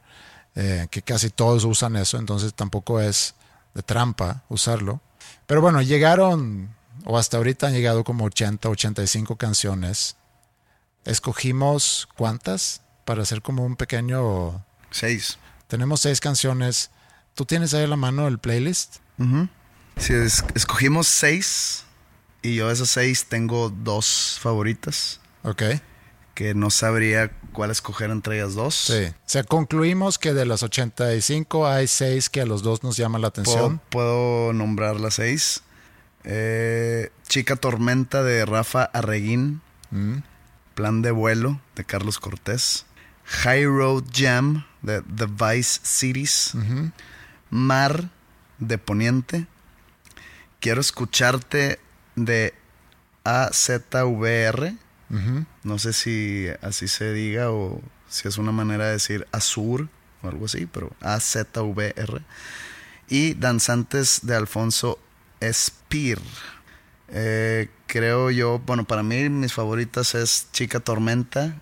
eh, 0.55 0.88
que 0.91 1.01
casi 1.01 1.31
todos 1.31 1.63
usan 1.63 1.95
eso, 1.95 2.19
entonces 2.19 2.53
tampoco 2.53 3.01
es 3.01 3.34
de 3.73 3.81
trampa 3.81 4.43
usarlo. 4.49 5.01
Pero 5.47 5.59
bueno, 5.59 5.81
llegaron, 5.81 6.69
o 7.05 7.17
hasta 7.17 7.38
ahorita 7.38 7.65
han 7.67 7.73
llegado 7.73 8.03
como 8.03 8.25
80, 8.25 8.69
85 8.69 9.36
canciones 9.36 10.15
escogimos 11.05 12.07
cuántas 12.15 12.81
para 13.05 13.23
hacer 13.23 13.41
como 13.41 13.65
un 13.65 13.75
pequeño... 13.75 14.63
Seis. 14.91 15.38
Tenemos 15.67 16.01
seis 16.01 16.19
canciones. 16.21 16.91
¿Tú 17.34 17.45
tienes 17.45 17.73
ahí 17.73 17.84
a 17.84 17.88
la 17.88 17.97
mano 17.97 18.27
el 18.27 18.38
playlist? 18.39 18.97
Sí, 19.97 20.13
es- 20.13 20.45
escogimos 20.55 21.07
seis 21.07 21.84
y 22.41 22.55
yo 22.55 22.67
de 22.67 22.73
esas 22.73 22.89
seis 22.89 23.25
tengo 23.25 23.69
dos 23.69 24.38
favoritas 24.41 25.19
Ok. 25.43 25.63
Que 26.34 26.55
no 26.55 26.69
sabría 26.69 27.31
cuál 27.51 27.71
escoger 27.71 28.09
entre 28.09 28.38
ellas 28.39 28.55
dos. 28.55 28.75
Sí. 28.75 29.05
O 29.05 29.13
sea, 29.25 29.43
concluimos 29.43 30.17
que 30.17 30.34
de 30.34 30.45
las 30.45 30.63
85 30.63 31.67
hay 31.67 31.88
seis 31.88 32.29
que 32.29 32.41
a 32.41 32.45
los 32.45 32.63
dos 32.63 32.84
nos 32.84 32.97
llaman 32.97 33.21
la 33.21 33.29
¿Puedo, 33.29 33.43
atención. 33.43 33.81
puedo 33.89 34.53
nombrar 34.53 34.99
las 34.99 35.15
seis. 35.15 35.61
Eh, 36.23 37.11
Chica 37.27 37.55
Tormenta 37.55 38.23
de 38.23 38.45
Rafa 38.45 38.84
Arreguín. 38.84 39.61
Mm. 39.91 40.17
Plan 40.73 41.01
de 41.03 41.11
vuelo 41.11 41.61
de 41.75 41.84
Carlos 41.84 42.19
Cortés. 42.19 42.86
High 43.25 43.65
Road 43.65 44.05
Jam 44.11 44.65
de 44.81 45.01
The 45.01 45.27
Vice 45.27 45.81
Cities. 45.84 46.53
Mar 47.51 48.09
de 48.57 48.77
Poniente. 48.79 49.45
Quiero 50.59 50.81
escucharte 50.81 51.79
de 52.15 52.53
AZVR. 53.23 54.75
No 55.64 55.80
sé 55.80 55.93
si 55.93 56.47
así 56.61 56.88
se 56.88 57.14
diga 57.14 57.51
o 57.51 57.82
si 58.09 58.28
es 58.28 58.38
una 58.38 58.51
manera 58.51 58.86
de 58.86 58.93
decir 58.93 59.28
Azur 59.32 59.88
o 60.22 60.28
algo 60.28 60.45
así, 60.45 60.66
pero 60.66 60.91
AZVR. 61.01 62.22
Y 63.09 63.34
Danzantes 63.36 64.22
de 64.24 64.36
Alfonso 64.36 64.97
Espir. 65.39 66.20
Eh, 67.09 67.70
creo 67.86 68.32
yo, 68.32 68.59
bueno, 68.59 68.86
para 68.86 69.03
mí 69.03 69.30
mis 69.30 69.53
favoritas 69.53 70.16
es 70.16 70.47
Chica 70.51 70.80
Tormenta 70.80 71.61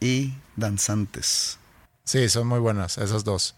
y 0.00 0.34
Danzantes. 0.56 1.58
Sí, 2.04 2.28
son 2.28 2.46
muy 2.46 2.60
buenas, 2.60 2.98
esas 2.98 3.24
dos. 3.24 3.56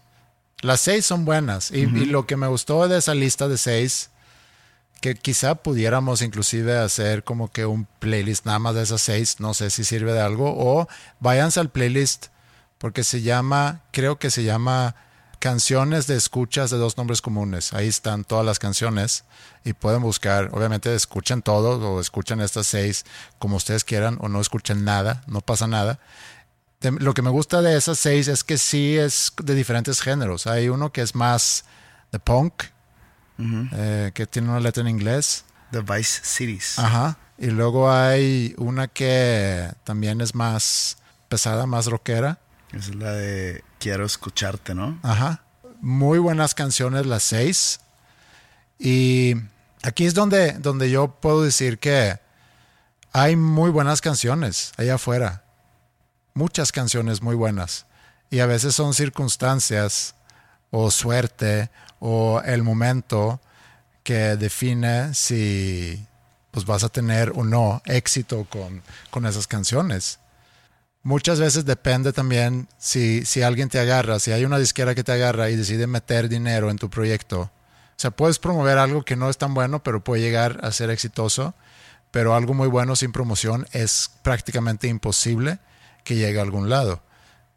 Las 0.61 0.81
seis 0.81 1.05
son 1.05 1.23
buenas. 1.23 1.71
Y, 1.71 1.81
y 1.81 2.05
lo 2.05 2.25
que 2.25 2.35
me 2.35 2.47
gustó 2.47 2.87
de 2.87 2.97
esa 2.97 3.15
lista 3.15 3.47
de 3.47 3.57
seis, 3.57 4.09
que 5.01 5.15
quizá 5.15 5.55
pudiéramos 5.55 6.21
inclusive 6.21 6.77
hacer 6.77 7.23
como 7.23 7.51
que 7.51 7.65
un 7.65 7.85
playlist 7.99 8.45
nada 8.45 8.59
más 8.59 8.75
de 8.75 8.83
esas 8.83 9.01
seis, 9.01 9.39
no 9.39 9.53
sé 9.53 9.69
si 9.69 9.83
sirve 9.83 10.13
de 10.13 10.21
algo, 10.21 10.53
o 10.57 10.87
váyanse 11.19 11.59
al 11.59 11.69
playlist 11.69 12.27
porque 12.77 13.03
se 13.03 13.21
llama, 13.21 13.81
creo 13.91 14.19
que 14.19 14.29
se 14.31 14.43
llama 14.43 14.95
Canciones 15.39 16.05
de 16.07 16.15
Escuchas 16.17 16.69
de 16.69 16.77
dos 16.77 16.97
nombres 16.97 17.21
comunes. 17.21 17.73
Ahí 17.73 17.87
están 17.87 18.25
todas 18.25 18.45
las 18.45 18.59
canciones 18.59 19.23
y 19.63 19.73
pueden 19.73 20.01
buscar, 20.01 20.49
obviamente 20.53 20.93
escuchen 20.93 21.41
todo 21.41 21.79
o 21.79 22.01
escuchen 22.01 22.41
estas 22.41 22.67
seis 22.67 23.05
como 23.37 23.55
ustedes 23.55 23.83
quieran 23.85 24.17
o 24.21 24.27
no 24.27 24.41
escuchen 24.41 24.83
nada, 24.83 25.23
no 25.27 25.41
pasa 25.41 25.67
nada. 25.67 25.99
De- 26.81 26.91
lo 26.91 27.13
que 27.13 27.21
me 27.21 27.29
gusta 27.29 27.61
de 27.61 27.77
esas 27.77 27.99
seis 27.99 28.27
es 28.27 28.43
que 28.43 28.57
sí 28.57 28.97
es 28.97 29.33
de 29.43 29.55
diferentes 29.55 30.01
géneros. 30.01 30.47
Hay 30.47 30.69
uno 30.69 30.91
que 30.91 31.01
es 31.01 31.15
más 31.15 31.63
de 32.11 32.19
punk, 32.19 32.63
eh, 33.73 34.11
que 34.13 34.27
tiene 34.27 34.49
una 34.49 34.59
letra 34.59 34.81
en 34.81 34.89
inglés. 34.89 35.45
The 35.71 35.81
Vice 35.81 36.21
Cities. 36.23 36.79
Ajá. 36.79 37.17
Y 37.37 37.47
luego 37.47 37.91
hay 37.91 38.53
una 38.57 38.87
que 38.87 39.71
también 39.83 40.19
es 40.21 40.35
más 40.35 40.97
pesada, 41.29 41.65
más 41.65 41.85
rockera. 41.85 42.39
Esa 42.71 42.89
es 42.89 42.95
la 42.95 43.13
de 43.13 43.63
Quiero 43.79 44.05
escucharte, 44.05 44.75
¿no? 44.75 44.99
Ajá. 45.03 45.43
Muy 45.79 46.19
buenas 46.19 46.53
canciones 46.53 47.05
las 47.05 47.23
seis. 47.23 47.79
Y 48.77 49.35
aquí 49.83 50.05
es 50.05 50.13
donde, 50.13 50.53
donde 50.53 50.89
yo 50.89 51.19
puedo 51.21 51.43
decir 51.43 51.79
que 51.79 52.19
hay 53.13 53.35
muy 53.35 53.69
buenas 53.71 54.01
canciones 54.01 54.73
allá 54.77 54.95
afuera. 54.95 55.43
Muchas 56.33 56.71
canciones 56.71 57.21
muy 57.21 57.35
buenas. 57.35 57.85
Y 58.29 58.39
a 58.39 58.45
veces 58.45 58.75
son 58.75 58.93
circunstancias 58.93 60.15
o 60.71 60.91
suerte 60.91 61.71
o 61.99 62.41
el 62.45 62.63
momento 62.63 63.39
que 64.03 64.35
define 64.37 65.13
si 65.13 66.05
pues 66.51 66.65
vas 66.65 66.83
a 66.83 66.89
tener 66.89 67.31
o 67.35 67.43
no 67.43 67.81
éxito 67.85 68.47
con, 68.49 68.81
con 69.11 69.25
esas 69.25 69.47
canciones. 69.47 70.19
Muchas 71.03 71.39
veces 71.39 71.65
depende 71.65 72.11
también 72.11 72.67
si, 72.77 73.25
si 73.25 73.41
alguien 73.41 73.69
te 73.69 73.79
agarra, 73.79 74.19
si 74.19 74.31
hay 74.31 74.45
una 74.45 74.57
disquera 74.57 74.95
que 74.95 75.03
te 75.03 75.11
agarra 75.11 75.49
y 75.49 75.55
decide 75.55 75.87
meter 75.87 76.27
dinero 76.27 76.69
en 76.69 76.77
tu 76.77 76.89
proyecto. 76.89 77.41
O 77.99 78.01
sea, 78.01 78.11
puedes 78.11 78.39
promover 78.39 78.77
algo 78.77 79.03
que 79.03 79.15
no 79.15 79.29
es 79.29 79.37
tan 79.37 79.53
bueno, 79.53 79.83
pero 79.83 80.03
puede 80.03 80.21
llegar 80.21 80.59
a 80.63 80.71
ser 80.71 80.89
exitoso. 80.89 81.53
Pero 82.11 82.33
algo 82.33 82.53
muy 82.53 82.67
bueno 82.67 82.95
sin 82.95 83.11
promoción 83.11 83.67
es 83.71 84.11
prácticamente 84.23 84.87
imposible 84.87 85.59
que 86.03 86.15
llegue 86.15 86.39
a 86.39 86.43
algún 86.43 86.69
lado. 86.69 87.03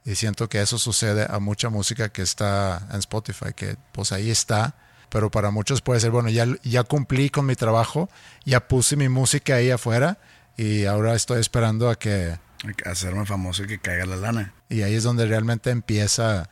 Y 0.04 0.16
siento 0.16 0.48
que 0.48 0.60
eso 0.60 0.78
sucede 0.78 1.26
a 1.28 1.38
mucha 1.38 1.68
música 1.68 2.08
que 2.08 2.22
está 2.22 2.88
en 2.90 2.98
Spotify, 2.98 3.52
que 3.54 3.76
pues 3.92 4.12
ahí 4.12 4.30
está. 4.30 4.74
Pero 5.08 5.30
para 5.30 5.50
muchos 5.50 5.82
puede 5.82 6.00
ser, 6.00 6.10
bueno, 6.10 6.30
ya, 6.30 6.46
ya 6.64 6.84
cumplí 6.84 7.28
con 7.28 7.46
mi 7.46 7.54
trabajo, 7.54 8.08
ya 8.44 8.66
puse 8.66 8.96
mi 8.96 9.08
música 9.08 9.56
ahí 9.56 9.70
afuera 9.70 10.18
y 10.56 10.86
ahora 10.86 11.14
estoy 11.14 11.40
esperando 11.40 11.90
a 11.90 11.98
que, 11.98 12.38
Hacerme 12.86 13.26
famoso 13.26 13.64
y 13.64 13.66
que 13.66 13.80
caiga 13.80 14.06
la 14.06 14.16
lana. 14.16 14.54
y 14.68 14.82
ahí 14.82 14.94
es 14.94 15.02
donde 15.02 15.26
realmente 15.26 15.70
empieza 15.70 16.48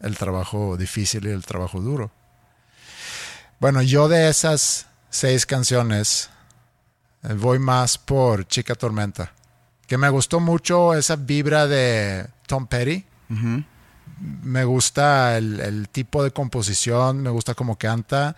el 0.00 0.16
trabajo 0.16 0.78
difícil 0.78 1.26
y 1.26 1.30
el 1.30 1.44
trabajo 1.44 1.80
duro. 1.80 2.10
Bueno, 3.58 3.82
yo 3.82 4.08
de 4.08 4.30
esas 4.30 4.86
seis 5.10 5.44
canciones 5.44 6.30
eh, 7.22 7.34
voy 7.34 7.58
más 7.58 7.98
por 7.98 8.46
Chica 8.48 8.74
Tormenta. 8.74 9.34
Que 9.90 9.98
me 9.98 10.08
gustó 10.08 10.38
mucho 10.38 10.94
esa 10.94 11.16
vibra 11.16 11.66
de 11.66 12.24
Tom 12.46 12.68
Petty. 12.68 13.04
Me 14.42 14.64
gusta 14.64 15.36
el, 15.36 15.58
el 15.58 15.88
tipo 15.88 16.22
de 16.22 16.30
composición, 16.30 17.20
me 17.22 17.30
gusta 17.30 17.54
cómo 17.54 17.76
canta. 17.76 18.36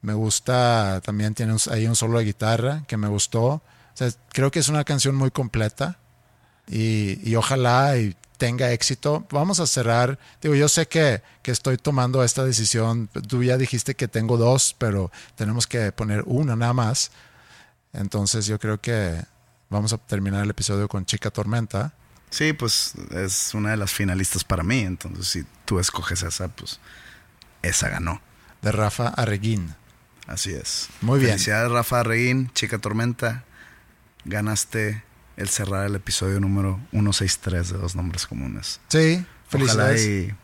Me 0.00 0.14
gusta, 0.14 1.00
también 1.04 1.34
tiene 1.34 1.52
un- 1.52 1.60
ahí 1.70 1.86
un 1.86 1.96
solo 1.96 2.18
de 2.18 2.24
guitarra 2.24 2.84
que 2.86 2.96
me 2.96 3.08
gustó. 3.08 3.46
O 3.46 3.62
sea, 3.92 4.08
creo 4.32 4.50
que 4.50 4.60
es 4.60 4.68
una 4.68 4.84
canción 4.84 5.14
muy 5.16 5.30
completa 5.30 5.98
y, 6.66 7.18
y 7.28 7.34
ojalá 7.36 7.96
y 7.98 8.16
tenga 8.38 8.72
éxito. 8.72 9.26
Vamos 9.30 9.60
a 9.60 9.66
cerrar. 9.66 10.18
Digo, 10.40 10.54
yo 10.54 10.68
sé 10.68 10.86
que, 10.86 11.22
que 11.42 11.50
estoy 11.50 11.76
tomando 11.76 12.22
esta 12.24 12.42
decisión. 12.44 13.08
Tú 13.28 13.42
ya 13.42 13.58
dijiste 13.58 13.94
que 13.96 14.08
tengo 14.08 14.36
dos, 14.38 14.74
pero 14.78 15.10
tenemos 15.34 15.66
que 15.66 15.92
poner 15.92 16.22
una 16.26 16.56
nada 16.56 16.72
más. 16.72 17.10
Entonces 17.92 18.46
yo 18.46 18.58
creo 18.58 18.80
que 18.80 19.20
vamos 19.70 19.92
a 19.92 19.98
terminar 19.98 20.42
el 20.44 20.50
episodio 20.50 20.88
con 20.88 21.04
Chica 21.06 21.30
Tormenta. 21.30 21.92
Sí, 22.30 22.52
pues 22.52 22.94
es 23.12 23.54
una 23.54 23.70
de 23.70 23.76
las 23.76 23.92
finalistas 23.92 24.44
para 24.44 24.62
mí. 24.62 24.80
Entonces, 24.80 25.26
si 25.28 25.44
tú 25.64 25.78
escoges 25.78 26.22
esa, 26.22 26.48
pues 26.48 26.80
esa 27.62 27.88
ganó. 27.88 28.20
de 28.62 28.72
Rafa 28.72 29.08
Arreguín. 29.08 29.74
Así 30.26 30.52
es. 30.52 30.88
Muy 31.00 31.18
bien. 31.20 31.32
Felicidades, 31.32 31.70
Rafa 31.70 32.02
Reguín, 32.02 32.50
Chica 32.52 32.78
Tormenta. 32.78 33.44
Ganaste 34.24 35.04
el 35.36 35.48
cerrar 35.48 35.86
el 35.86 35.94
episodio 35.94 36.40
número 36.40 36.80
163 36.90 37.70
de 37.70 37.78
Dos 37.78 37.94
Nombres 37.94 38.26
Comunes. 38.26 38.80
Sí, 38.88 39.24
Ojalá 39.52 39.86
felicidades. 39.92 40.06
y, 40.06 40.34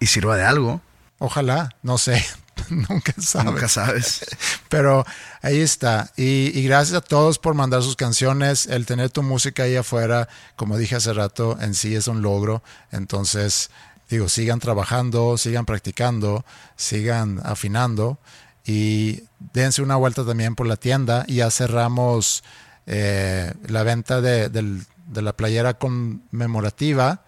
y 0.00 0.06
sirva 0.06 0.36
de 0.36 0.44
algo. 0.44 0.80
Ojalá, 1.18 1.76
no 1.82 1.98
sé, 1.98 2.24
nunca 2.70 3.12
sabes. 3.18 3.52
Nunca 3.52 3.68
sabes. 3.68 4.26
Pero 4.68 5.04
ahí 5.42 5.60
está. 5.60 6.10
Y, 6.16 6.58
y 6.58 6.64
gracias 6.64 6.98
a 6.98 7.00
todos 7.00 7.38
por 7.38 7.54
mandar 7.54 7.82
sus 7.82 7.96
canciones. 7.96 8.66
El 8.66 8.86
tener 8.86 9.10
tu 9.10 9.22
música 9.22 9.64
ahí 9.64 9.76
afuera, 9.76 10.28
como 10.56 10.76
dije 10.76 10.96
hace 10.96 11.12
rato, 11.12 11.58
en 11.60 11.74
sí 11.74 11.94
es 11.94 12.08
un 12.08 12.22
logro. 12.22 12.62
Entonces, 12.92 13.70
digo, 14.08 14.28
sigan 14.28 14.60
trabajando, 14.60 15.36
sigan 15.38 15.66
practicando, 15.66 16.44
sigan 16.76 17.40
afinando 17.44 18.18
y 18.66 19.24
dense 19.52 19.82
una 19.82 19.96
vuelta 19.96 20.24
también 20.24 20.54
por 20.54 20.66
la 20.66 20.76
tienda. 20.76 21.24
Y 21.28 21.36
ya 21.36 21.50
cerramos 21.50 22.44
eh, 22.86 23.52
la 23.66 23.82
venta 23.82 24.20
de, 24.20 24.48
de 24.48 25.22
la 25.22 25.32
playera 25.34 25.74
conmemorativa 25.74 27.24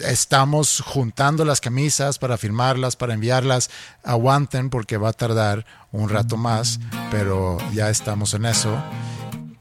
estamos 0.00 0.82
juntando 0.84 1.44
las 1.44 1.60
camisas 1.60 2.18
para 2.18 2.36
firmarlas, 2.36 2.96
para 2.96 3.14
enviarlas. 3.14 3.70
Aguanten 4.02 4.70
porque 4.70 4.96
va 4.96 5.10
a 5.10 5.12
tardar 5.12 5.64
un 5.92 6.08
rato 6.08 6.36
más, 6.36 6.80
pero 7.10 7.58
ya 7.72 7.90
estamos 7.90 8.34
en 8.34 8.46
eso. 8.46 8.76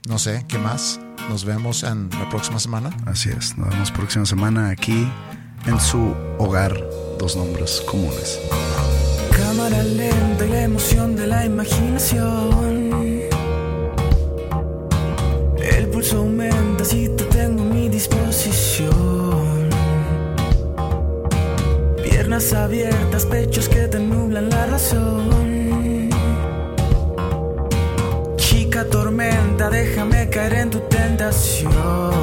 No 0.08 0.20
sé, 0.20 0.46
¿qué 0.48 0.58
más? 0.58 1.00
Nos 1.30 1.46
vemos 1.46 1.84
en 1.84 2.10
la 2.10 2.30
próxima 2.30 2.60
semana. 2.60 2.96
Así 3.06 3.30
es. 3.30 3.58
Nos 3.58 3.70
vemos 3.70 3.92
próxima 3.92 4.26
semana 4.26 4.70
aquí 4.70 5.08
en 5.66 5.80
su 5.80 6.14
hogar. 6.38 6.74
Dos 7.20 7.36
Nombres 7.36 7.82
Comunes. 7.88 8.40
Cámara 9.32 9.84
lenta 9.84 10.46
y 10.46 10.50
la 10.50 10.64
emoción 10.64 11.16
de 11.16 11.28
la 11.28 11.46
imaginación. 11.46 12.92
El 15.62 15.88
pulso 15.88 16.18
aumenta 16.18 16.84
si 16.84 17.08
te 17.16 17.24
Piernas 22.24 22.54
abiertas, 22.54 23.26
pechos 23.26 23.68
que 23.68 23.86
te 23.86 24.00
nublan 24.00 24.50
la 24.50 24.66
razón. 24.68 26.10
Chica 28.38 28.86
tormenta, 28.86 29.70
déjame 29.70 30.30
caer 30.30 30.54
en 30.54 30.70
tu 30.70 30.80
tentación. 30.88 32.23